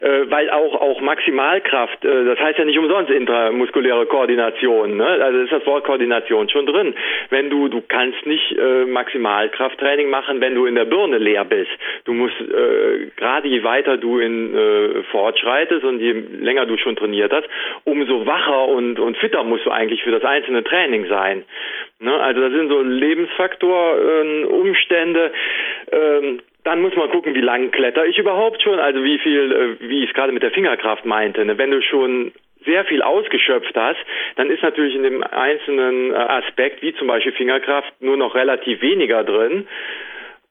Äh, 0.01 0.31
weil 0.31 0.49
auch, 0.49 0.81
auch 0.81 0.99
Maximalkraft, 1.01 2.03
äh, 2.05 2.25
das 2.25 2.39
heißt 2.39 2.57
ja 2.57 2.65
nicht 2.65 2.79
umsonst 2.79 3.11
intramuskuläre 3.11 4.07
Koordination, 4.07 4.97
ne? 4.97 5.05
Also 5.05 5.39
ist 5.41 5.51
das 5.51 5.65
Wort 5.67 5.83
Koordination 5.83 6.49
schon 6.49 6.65
drin. 6.65 6.95
Wenn 7.29 7.51
du, 7.51 7.67
du 7.67 7.83
kannst 7.87 8.25
nicht 8.25 8.57
äh, 8.57 8.85
Maximalkrafttraining 8.85 10.09
machen, 10.09 10.22
machen, 10.23 10.41
wenn 10.41 10.55
du 10.55 10.65
in 10.65 10.75
der 10.75 10.85
Birne 10.85 11.17
leer 11.17 11.45
bist. 11.45 11.71
Du 12.05 12.13
musst 12.13 12.39
äh, 12.39 13.07
gerade 13.17 13.47
je 13.47 13.63
weiter 13.63 13.97
du 13.97 14.19
in 14.19 14.55
äh, 14.55 15.03
fortschreitest 15.11 15.83
und 15.83 15.99
je 15.99 16.13
länger 16.13 16.65
du 16.65 16.77
schon 16.77 16.95
trainiert 16.95 17.33
hast, 17.33 17.47
umso 17.83 18.25
wacher 18.25 18.67
und, 18.69 18.99
und 18.99 19.17
fitter 19.17 19.43
musst 19.43 19.65
du 19.65 19.71
eigentlich 19.71 20.03
für 20.03 20.11
das 20.11 20.23
einzelne 20.23 20.63
Training 20.63 21.07
sein. 21.07 21.43
Ne? 21.99 22.13
Also 22.13 22.41
das 22.41 22.51
sind 22.51 22.69
so 22.69 22.81
Lebensfaktor, 22.81 23.97
äh. 23.97 24.23
Ähm, 25.91 26.39
dann 26.63 26.81
muss 26.81 26.95
man 26.95 27.09
gucken, 27.09 27.35
wie 27.35 27.41
lang 27.41 27.71
kletter 27.71 28.05
ich 28.05 28.17
überhaupt 28.17 28.61
schon, 28.61 28.79
also 28.79 29.03
wie 29.03 29.19
viel, 29.19 29.51
äh, 29.51 29.89
wie 29.89 30.03
ich 30.03 30.09
es 30.09 30.15
gerade 30.15 30.31
mit 30.31 30.43
der 30.43 30.51
Fingerkraft 30.51 31.05
meinte. 31.05 31.43
Ne? 31.43 31.57
Wenn 31.57 31.71
du 31.71 31.81
schon 31.81 32.31
sehr 32.65 32.85
viel 32.85 33.01
ausgeschöpft 33.01 33.75
hast, 33.75 33.99
dann 34.35 34.49
ist 34.49 34.63
natürlich 34.63 34.95
in 34.95 35.03
dem 35.03 35.23
einzelnen 35.23 36.11
äh, 36.11 36.15
Aspekt, 36.15 36.81
wie 36.81 36.93
zum 36.95 37.07
Beispiel 37.07 37.33
Fingerkraft, 37.33 37.93
nur 37.99 38.17
noch 38.17 38.35
relativ 38.35 38.81
weniger 38.81 39.23
drin. 39.23 39.67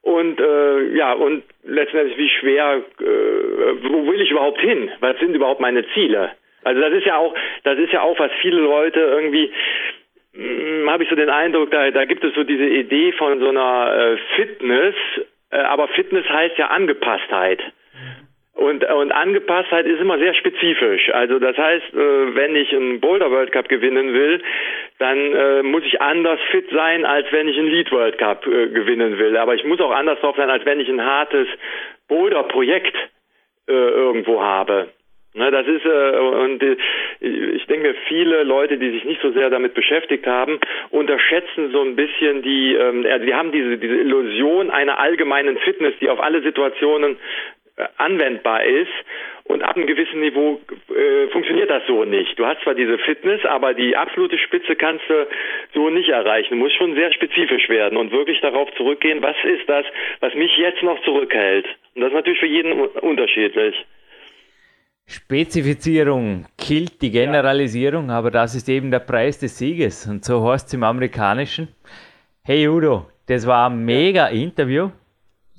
Und 0.02 0.40
äh, 0.40 0.96
ja, 0.96 1.12
und 1.12 1.44
letztendlich 1.62 2.18
wie 2.18 2.28
schwer, 2.28 2.82
äh, 3.00 3.04
wo 3.04 4.06
will 4.10 4.20
ich 4.20 4.30
überhaupt 4.30 4.60
hin? 4.60 4.90
Was 5.00 5.18
sind 5.20 5.34
überhaupt 5.34 5.60
meine 5.60 5.86
Ziele? 5.94 6.32
Also 6.64 6.80
das 6.80 6.92
ist 6.92 7.06
ja 7.06 7.16
auch, 7.16 7.34
das 7.64 7.78
ist 7.78 7.92
ja 7.92 8.02
auch, 8.02 8.18
was 8.18 8.30
viele 8.40 8.60
Leute 8.60 9.00
irgendwie 9.00 9.52
hm, 10.34 10.90
habe 10.90 11.04
ich 11.04 11.10
so 11.10 11.16
den 11.16 11.30
Eindruck, 11.30 11.70
da, 11.70 11.90
da 11.90 12.04
gibt 12.04 12.24
es 12.24 12.34
so 12.34 12.42
diese 12.42 12.64
Idee 12.64 13.12
von 13.12 13.38
so 13.38 13.48
einer 13.48 13.94
äh, 13.94 14.16
Fitness, 14.36 14.94
äh, 15.50 15.58
aber 15.58 15.88
Fitness 15.88 16.28
heißt 16.28 16.56
ja 16.58 16.68
Angepasstheit. 16.68 17.60
Und, 18.54 18.84
und 18.84 19.12
Angepasstheit 19.12 19.86
ist 19.86 20.00
immer 20.00 20.18
sehr 20.18 20.34
spezifisch. 20.34 21.10
Also 21.14 21.38
das 21.38 21.56
heißt, 21.56 21.94
äh, 21.94 22.34
wenn 22.34 22.54
ich 22.54 22.72
einen 22.74 23.00
Boulder 23.00 23.30
World 23.30 23.50
Cup 23.50 23.68
gewinnen 23.68 24.12
will, 24.12 24.42
dann 24.98 25.32
äh, 25.32 25.62
muss 25.62 25.84
ich 25.84 26.00
anders 26.02 26.38
fit 26.50 26.68
sein, 26.70 27.06
als 27.06 27.26
wenn 27.32 27.48
ich 27.48 27.58
einen 27.58 27.68
Lead 27.68 27.90
World 27.90 28.18
Cup 28.18 28.46
äh, 28.46 28.68
gewinnen 28.68 29.18
will. 29.18 29.36
Aber 29.38 29.54
ich 29.54 29.64
muss 29.64 29.80
auch 29.80 29.90
anders 29.90 30.20
drauf 30.20 30.36
sein, 30.36 30.50
als 30.50 30.66
wenn 30.66 30.80
ich 30.80 30.88
ein 30.88 31.04
hartes 31.04 31.48
Boulder 32.08 32.44
Projekt 32.44 32.96
irgendwo 33.68 34.42
habe. 34.42 34.88
Ne, 35.34 35.50
das 35.50 35.66
ist 35.66 35.86
und 35.86 36.62
ich 37.20 37.66
denke, 37.66 37.94
viele 38.08 38.42
Leute, 38.42 38.76
die 38.76 38.90
sich 38.90 39.04
nicht 39.04 39.22
so 39.22 39.30
sehr 39.30 39.48
damit 39.50 39.72
beschäftigt 39.72 40.26
haben, 40.26 40.58
unterschätzen 40.90 41.70
so 41.70 41.80
ein 41.80 41.94
bisschen 41.94 42.42
die, 42.42 42.74
ähm, 42.74 43.06
also 43.08 43.24
die 43.24 43.34
haben 43.34 43.52
diese 43.52 43.78
diese 43.78 43.94
Illusion 43.94 44.70
einer 44.70 44.98
allgemeinen 44.98 45.56
Fitness, 45.58 45.94
die 46.00 46.10
auf 46.10 46.20
alle 46.20 46.42
Situationen 46.42 47.16
anwendbar 47.96 48.64
ist 48.64 48.92
und 49.44 49.62
ab 49.62 49.76
einem 49.76 49.86
gewissen 49.86 50.20
Niveau 50.20 50.60
äh, 50.88 51.28
funktioniert 51.28 51.70
das 51.70 51.82
so 51.86 52.04
nicht. 52.04 52.38
Du 52.38 52.46
hast 52.46 52.62
zwar 52.62 52.74
diese 52.74 52.98
Fitness, 52.98 53.44
aber 53.44 53.74
die 53.74 53.96
absolute 53.96 54.38
Spitze 54.38 54.76
kannst 54.76 55.04
du 55.08 55.26
so 55.74 55.90
nicht 55.90 56.08
erreichen. 56.08 56.50
Du 56.50 56.56
musst 56.56 56.76
schon 56.76 56.94
sehr 56.94 57.12
spezifisch 57.12 57.68
werden 57.68 57.96
und 57.96 58.12
wirklich 58.12 58.40
darauf 58.40 58.68
zurückgehen, 58.76 59.22
was 59.22 59.36
ist 59.44 59.68
das, 59.68 59.84
was 60.20 60.34
mich 60.34 60.56
jetzt 60.58 60.82
noch 60.82 61.02
zurückhält. 61.04 61.66
Und 61.94 62.02
das 62.02 62.08
ist 62.10 62.14
natürlich 62.14 62.40
für 62.40 62.46
jeden 62.46 62.72
unterschiedlich. 62.72 63.74
Spezifizierung 65.06 66.46
killt 66.56 67.02
die 67.02 67.10
Generalisierung, 67.10 68.08
ja. 68.08 68.18
aber 68.18 68.30
das 68.30 68.54
ist 68.54 68.68
eben 68.68 68.90
der 68.90 69.00
Preis 69.00 69.38
des 69.38 69.58
Sieges. 69.58 70.06
Und 70.06 70.24
so 70.24 70.48
heißt 70.48 70.68
es 70.68 70.74
im 70.74 70.84
Amerikanischen. 70.84 71.68
Hey 72.44 72.68
Udo, 72.68 73.06
das 73.26 73.46
war 73.46 73.68
ein 73.68 73.84
mega 73.84 74.28
Interview. 74.28 74.90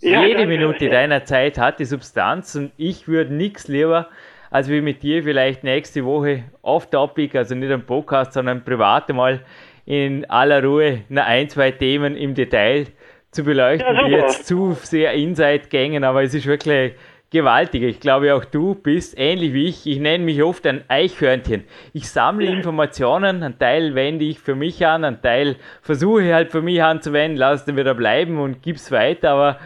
Ja, 0.01 0.23
Jede 0.25 0.45
Minute 0.45 0.89
deiner 0.89 1.23
Zeit 1.23 1.57
hat 1.57 1.79
die 1.79 1.85
Substanz 1.85 2.55
und 2.55 2.71
ich 2.77 3.07
würde 3.07 3.33
nichts 3.33 3.67
lieber, 3.67 4.09
als 4.51 4.67
wir 4.69 4.81
mit 4.81 5.01
dir 5.01 5.23
vielleicht 5.23 5.63
nächste 5.63 6.03
Woche 6.05 6.43
off-topic, 6.61 7.37
also 7.37 7.55
nicht 7.55 7.71
am 7.71 7.85
Podcast, 7.85 8.33
sondern 8.33 8.63
privat 8.63 9.09
mal 9.09 9.39
in 9.85 10.25
aller 10.29 10.63
Ruhe 10.63 11.01
ein, 11.15 11.49
zwei 11.49 11.71
Themen 11.71 12.15
im 12.15 12.35
Detail 12.35 12.87
zu 13.31 13.43
beleuchten, 13.43 13.95
ja, 13.95 14.05
die 14.05 14.11
jetzt 14.11 14.45
zu 14.45 14.73
sehr 14.73 15.13
Insight 15.13 15.69
gängen, 15.69 16.03
aber 16.03 16.23
es 16.23 16.33
ist 16.33 16.45
wirklich 16.45 16.93
gewaltig. 17.33 17.81
Ich 17.83 17.99
glaube, 17.99 18.35
auch 18.35 18.45
du 18.45 18.75
bist 18.75 19.17
ähnlich 19.17 19.53
wie 19.53 19.65
ich. 19.65 19.87
Ich 19.87 19.99
nenne 19.99 20.23
mich 20.23 20.41
oft 20.43 20.65
ein 20.67 20.83
Eichhörnchen. 20.87 21.63
Ich 21.91 22.07
sammle 22.07 22.45
Informationen, 22.45 23.41
einen 23.43 23.57
Teil 23.57 23.95
wende 23.95 24.23
ich 24.25 24.39
für 24.39 24.55
mich 24.55 24.85
an, 24.85 25.03
einen 25.03 25.21
Teil 25.21 25.55
versuche 25.81 26.23
ich 26.23 26.31
halt 26.31 26.51
für 26.51 26.61
mich 26.61 26.81
anzuwenden, 26.81 27.37
lass 27.37 27.65
dann 27.65 27.75
wieder 27.75 27.95
bleiben 27.95 28.39
und 28.39 28.61
gib's 28.61 28.91
weiter. 28.91 29.31
Aber 29.31 29.59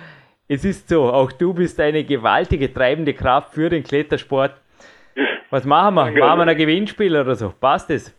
es 0.47 0.63
ist 0.63 0.89
so, 0.89 1.11
auch 1.11 1.31
du 1.31 1.53
bist 1.53 1.79
eine 1.79 2.03
gewaltige 2.03 2.73
treibende 2.73 3.13
Kraft 3.13 3.53
für 3.53 3.69
den 3.69 3.83
Klettersport. 3.83 4.53
Was 5.49 5.65
machen 5.65 5.95
wir? 5.95 6.11
Machen 6.11 6.39
wir 6.39 6.47
ein 6.47 6.57
Gewinnspiel 6.57 7.15
oder 7.15 7.35
so? 7.35 7.53
Passt 7.59 7.89
es? 7.89 8.15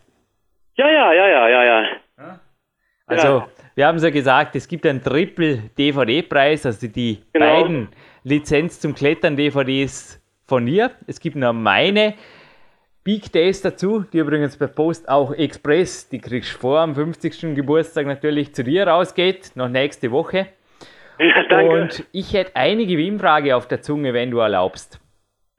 Ja, 0.75 0.89
ja, 0.89 1.13
ja, 1.13 1.27
ja, 1.27 1.49
ja, 1.49 1.63
ja. 1.63 2.39
Also, 3.05 3.27
ja. 3.27 3.47
wir 3.75 3.87
haben 3.87 3.97
es 3.97 4.03
ja 4.03 4.11
gesagt, 4.11 4.55
es 4.55 4.67
gibt 4.67 4.85
einen 4.85 5.03
Triple-DVD-Preis, 5.03 6.65
also 6.65 6.87
die 6.87 7.23
genau. 7.33 7.45
beiden 7.45 7.87
Lizenz 8.23 8.79
zum 8.79 8.93
Klettern 8.93 9.35
DVDs 9.35 10.21
von 10.47 10.67
ihr. 10.67 10.91
Es 11.07 11.19
gibt 11.19 11.35
noch 11.35 11.53
meine 11.53 12.13
Big 13.03 13.31
Days 13.31 13.61
dazu, 13.61 14.05
die 14.13 14.19
übrigens 14.19 14.57
per 14.57 14.67
Post 14.67 15.09
auch 15.09 15.33
Express, 15.33 16.09
die 16.09 16.19
kriegst 16.19 16.53
du 16.53 16.59
vor 16.59 16.79
am 16.79 16.93
50. 16.93 17.55
Geburtstag 17.55 18.05
natürlich 18.05 18.53
zu 18.53 18.63
dir 18.63 18.87
rausgeht, 18.87 19.51
noch 19.55 19.69
nächste 19.69 20.11
Woche. 20.11 20.47
Ja, 21.19 21.43
danke. 21.49 21.69
Und 21.69 22.05
ich 22.11 22.33
hätte 22.33 22.55
eine 22.55 22.85
Gewinnfrage 22.85 23.55
auf 23.55 23.67
der 23.67 23.81
Zunge, 23.81 24.13
wenn 24.13 24.31
du 24.31 24.39
erlaubst. 24.39 24.99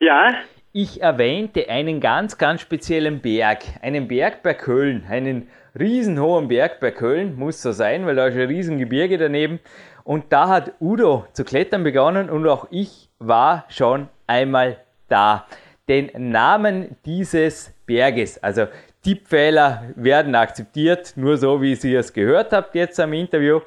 Ja. 0.00 0.34
Ich 0.72 1.02
erwähnte 1.02 1.68
einen 1.68 2.00
ganz, 2.00 2.38
ganz 2.38 2.62
speziellen 2.62 3.20
Berg. 3.20 3.58
Einen 3.82 4.08
Berg 4.08 4.42
bei 4.42 4.54
Köln. 4.54 5.04
Einen 5.08 5.48
riesenhohen 5.78 6.48
Berg 6.48 6.80
bei 6.80 6.90
Köln. 6.90 7.36
Muss 7.36 7.60
so 7.60 7.72
sein, 7.72 8.06
weil 8.06 8.16
da 8.16 8.26
ist 8.26 8.36
ein 8.36 8.46
Riesengebirge 8.46 9.18
daneben. 9.18 9.60
Und 10.04 10.32
da 10.32 10.48
hat 10.48 10.72
Udo 10.80 11.26
zu 11.32 11.44
klettern 11.44 11.84
begonnen 11.84 12.30
und 12.30 12.46
auch 12.48 12.66
ich 12.70 13.10
war 13.18 13.66
schon 13.68 14.08
einmal 14.26 14.78
da. 15.08 15.46
Den 15.88 16.10
Namen 16.16 16.96
dieses 17.04 17.74
Berges, 17.84 18.42
also 18.42 18.66
Tippfehler 19.02 19.84
werden 19.96 20.34
akzeptiert, 20.34 21.14
nur 21.16 21.36
so 21.36 21.60
wie 21.60 21.74
ihr 21.74 22.00
es 22.00 22.12
gehört 22.12 22.52
habt 22.52 22.74
jetzt 22.74 23.00
am 23.00 23.12
Interview. 23.12 23.60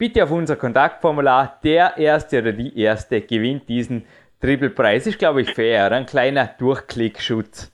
Bitte 0.00 0.24
auf 0.24 0.30
unser 0.30 0.56
Kontaktformular. 0.56 1.60
Der 1.62 1.92
Erste 1.98 2.38
oder 2.38 2.52
die 2.52 2.74
Erste 2.80 3.20
gewinnt 3.20 3.68
diesen 3.68 4.06
Triple-Preis. 4.40 5.06
Ist, 5.06 5.18
glaube 5.18 5.42
ich, 5.42 5.52
fair. 5.52 5.92
Ein 5.92 6.06
kleiner 6.06 6.54
Durchklickschutz. 6.58 7.70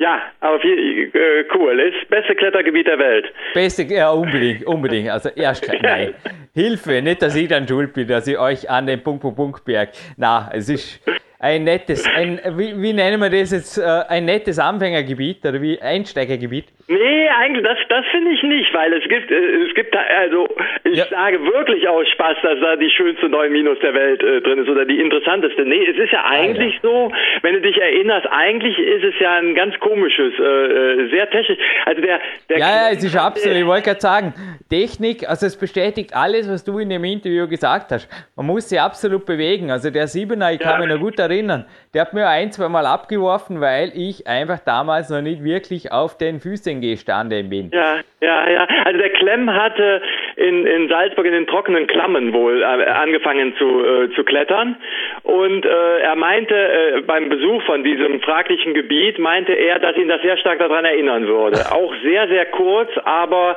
Ja, 0.00 0.20
aber 0.40 0.58
viel, 0.58 1.14
äh, 1.14 1.44
cool. 1.54 1.78
Ist 1.78 2.10
beste 2.10 2.34
Klettergebiet 2.34 2.88
der 2.88 2.98
Welt. 2.98 3.32
Beste, 3.54 3.84
ja, 3.84 4.10
unbedingt, 4.10 4.64
unbedingt. 4.64 5.10
Also 5.10 5.28
erst, 5.28 5.72
nein. 5.80 6.12
Hilfe, 6.54 7.00
nicht, 7.02 7.22
dass 7.22 7.36
ich 7.36 7.46
dann 7.46 7.68
schuld 7.68 7.92
bin, 7.92 8.08
dass 8.08 8.26
ich 8.26 8.36
euch 8.36 8.68
an 8.68 8.88
den 8.88 9.04
Punkt, 9.04 9.22
Punkt, 9.22 9.36
Punkt 9.36 9.64
Berg. 9.64 9.90
Na, 10.16 10.50
es 10.52 10.68
ist 10.68 11.00
ein 11.40 11.62
nettes, 11.62 12.04
ein, 12.16 12.40
wie, 12.56 12.74
wie 12.82 12.92
nennen 12.92 13.20
wir 13.20 13.30
das 13.30 13.52
jetzt, 13.52 13.78
äh, 13.78 13.84
ein 14.08 14.24
nettes 14.24 14.58
Anfängergebiet 14.58 15.44
oder 15.46 15.62
wie 15.62 15.80
Einsteigergebiet? 15.80 16.66
Nee, 16.88 17.28
eigentlich, 17.28 17.64
das, 17.64 17.78
das 17.88 18.04
finde 18.10 18.32
ich 18.32 18.42
nicht, 18.42 18.74
weil 18.74 18.92
es 18.92 19.08
gibt, 19.08 19.30
äh, 19.30 19.66
es 19.68 19.74
gibt, 19.74 19.94
also, 19.94 20.48
ich 20.82 20.98
ja. 20.98 21.04
sage 21.06 21.40
wirklich 21.44 21.86
aus 21.86 22.08
Spaß, 22.08 22.38
dass 22.42 22.58
da 22.60 22.74
die 22.74 22.90
schönste 22.90 23.28
9 23.28 23.52
Minus 23.52 23.78
der 23.80 23.94
Welt 23.94 24.20
äh, 24.20 24.40
drin 24.40 24.58
ist 24.58 24.68
oder 24.68 24.84
die 24.84 24.98
interessanteste. 24.98 25.64
Nee, 25.64 25.86
es 25.86 25.96
ist 25.96 26.10
ja 26.10 26.24
eigentlich 26.24 26.74
Alter. 26.82 26.88
so, 26.88 27.12
wenn 27.42 27.54
du 27.54 27.60
dich 27.60 27.76
erinnerst, 27.76 28.26
eigentlich 28.32 28.76
ist 28.76 29.04
es 29.04 29.14
ja 29.20 29.36
ein 29.36 29.54
ganz 29.54 29.78
komisches, 29.78 30.32
äh, 30.40 30.42
äh 30.42 31.10
sehr 31.10 31.30
technisch, 31.30 31.58
also 31.84 32.02
der, 32.02 32.20
der 32.48 32.58
Ja, 32.58 32.68
ja, 32.68 32.90
es 32.90 33.04
ist 33.04 33.16
absolut, 33.16 33.56
ich 33.56 33.66
wollte 33.66 33.84
gerade 33.84 34.00
sagen, 34.00 34.34
Technik, 34.68 35.28
also 35.28 35.46
es 35.46 35.56
bestätigt 35.56 36.16
alles, 36.16 36.50
was 36.50 36.64
du 36.64 36.78
in 36.78 36.90
dem 36.90 37.04
Interview 37.04 37.46
gesagt 37.46 37.92
hast. 37.92 38.08
Man 38.34 38.46
muss 38.46 38.68
sich 38.68 38.80
absolut 38.80 39.24
bewegen, 39.24 39.70
also 39.70 39.90
der 39.90 40.08
Siebener, 40.08 40.52
ich 40.52 40.60
ja. 40.60 40.72
kann 40.72 40.80
mich 40.80 40.88
noch 40.88 40.98
gut 40.98 41.18
erinnern, 41.18 41.27
der 41.28 42.02
hat 42.02 42.14
mir 42.14 42.28
ein, 42.28 42.52
zwei 42.52 42.68
Mal 42.68 42.86
abgeworfen, 42.86 43.60
weil 43.60 43.92
ich 43.94 44.26
einfach 44.26 44.60
damals 44.60 45.10
noch 45.10 45.22
nicht 45.22 45.44
wirklich 45.44 45.92
auf 45.92 46.18
den 46.18 46.40
Füßen 46.40 46.80
gestanden 46.80 47.48
bin. 47.50 47.70
Ja, 47.72 48.00
ja, 48.20 48.48
ja. 48.48 48.66
Also 48.84 48.98
der 48.98 49.10
Klemm 49.10 49.52
hatte 49.52 50.02
in, 50.36 50.66
in 50.66 50.88
Salzburg 50.88 51.26
in 51.26 51.32
den 51.32 51.46
trockenen 51.46 51.86
Klammen 51.86 52.32
wohl 52.32 52.62
äh, 52.62 52.64
angefangen 52.64 53.54
zu, 53.56 53.84
äh, 53.84 54.10
zu 54.14 54.24
klettern. 54.24 54.76
Und 55.22 55.64
äh, 55.64 55.98
er 56.00 56.16
meinte, 56.16 56.54
äh, 56.54 57.00
beim 57.02 57.28
Besuch 57.28 57.62
von 57.64 57.84
diesem 57.84 58.20
fraglichen 58.20 58.74
Gebiet, 58.74 59.18
meinte 59.18 59.52
er, 59.52 59.78
dass 59.78 59.96
ihn 59.96 60.08
das 60.08 60.22
sehr 60.22 60.36
stark 60.38 60.58
daran 60.58 60.84
erinnern 60.84 61.26
würde. 61.26 61.58
Auch 61.70 61.92
sehr, 62.02 62.28
sehr 62.28 62.46
kurz, 62.46 62.90
aber 63.04 63.56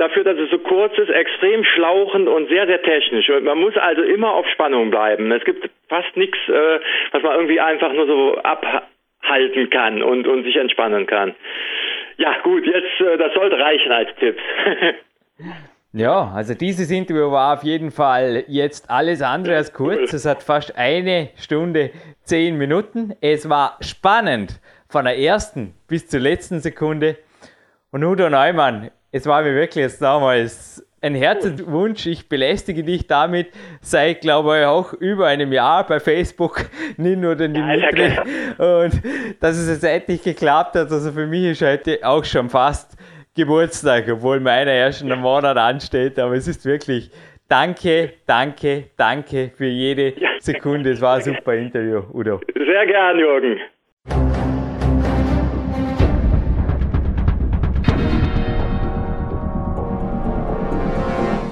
dafür, 0.00 0.24
dass 0.24 0.38
es 0.38 0.50
so 0.50 0.58
kurz 0.58 0.96
ist, 0.98 1.10
extrem 1.10 1.62
schlauchend 1.64 2.28
und 2.28 2.48
sehr, 2.48 2.66
sehr 2.66 2.82
technisch. 2.82 3.28
Und 3.28 3.44
man 3.44 3.58
muss 3.58 3.76
also 3.76 4.02
immer 4.02 4.32
auf 4.32 4.48
Spannung 4.48 4.90
bleiben. 4.90 5.30
Es 5.30 5.44
gibt 5.44 5.68
fast 5.88 6.16
nichts, 6.16 6.38
äh, 6.48 6.80
was 7.12 7.22
man 7.22 7.34
irgendwie 7.34 7.60
einfach 7.60 7.92
nur 7.92 8.06
so 8.06 8.38
abhalten 8.38 9.68
kann 9.70 10.02
und, 10.02 10.26
und 10.26 10.44
sich 10.44 10.56
entspannen 10.56 11.06
kann. 11.06 11.34
Ja, 12.16 12.36
gut, 12.42 12.66
jetzt, 12.66 13.00
äh, 13.00 13.18
das 13.18 13.34
sollte 13.34 13.58
reichen 13.58 13.92
als 13.92 14.08
Tipp. 14.16 14.38
Ja, 15.92 16.30
also 16.36 16.54
dieses 16.54 16.88
Interview 16.92 17.32
war 17.32 17.54
auf 17.54 17.64
jeden 17.64 17.90
Fall 17.90 18.44
jetzt 18.46 18.88
alles 18.88 19.22
andere 19.22 19.56
als 19.56 19.72
kurz. 19.72 20.12
Es 20.12 20.24
hat 20.24 20.40
fast 20.40 20.78
eine 20.78 21.30
Stunde, 21.34 21.90
zehn 22.22 22.56
Minuten. 22.56 23.16
Es 23.20 23.48
war 23.48 23.76
spannend 23.80 24.60
von 24.88 25.04
der 25.04 25.18
ersten 25.18 25.74
bis 25.88 26.06
zur 26.06 26.20
letzten 26.20 26.60
Sekunde. 26.60 27.16
Und 27.90 28.04
Udo 28.04 28.30
Neumann, 28.30 28.92
es 29.12 29.26
war 29.26 29.42
mir 29.42 29.54
wirklich 29.54 29.82
jetzt 29.82 30.00
damals 30.00 30.86
ein 31.02 31.14
Herzenswunsch. 31.14 32.06
Ich 32.06 32.28
belästige 32.28 32.84
dich 32.84 33.06
damit 33.06 33.48
seit, 33.80 34.20
glaube 34.20 34.58
ich, 34.60 34.66
auch 34.66 34.92
über 34.92 35.26
einem 35.26 35.52
Jahr 35.52 35.86
bei 35.86 35.98
Facebook, 36.00 36.66
nicht 36.96 37.18
nur 37.18 37.34
den 37.36 37.54
Dimitri. 37.54 38.18
Und 38.58 39.02
dass 39.40 39.56
es 39.56 39.68
jetzt 39.68 39.84
endlich 39.84 40.22
geklappt 40.22 40.76
hat, 40.76 40.90
also 40.90 41.12
für 41.12 41.26
mich 41.26 41.44
ist 41.44 41.62
heute 41.62 41.98
auch 42.02 42.24
schon 42.24 42.50
fast 42.50 42.96
Geburtstag, 43.34 44.08
obwohl 44.10 44.40
meiner 44.40 44.72
erst 44.72 45.02
in 45.02 45.10
einem 45.10 45.22
Monat 45.22 45.56
ansteht. 45.56 46.18
Aber 46.18 46.34
es 46.34 46.46
ist 46.46 46.64
wirklich 46.64 47.10
danke, 47.48 48.14
danke, 48.26 48.90
danke 48.96 49.50
für 49.56 49.66
jede 49.66 50.14
Sekunde. 50.40 50.90
Es 50.90 51.00
war 51.00 51.16
ein 51.16 51.22
super 51.22 51.54
Interview, 51.54 52.02
Udo. 52.12 52.40
Sehr 52.54 52.86
gern, 52.86 53.18
Jürgen. 53.18 54.59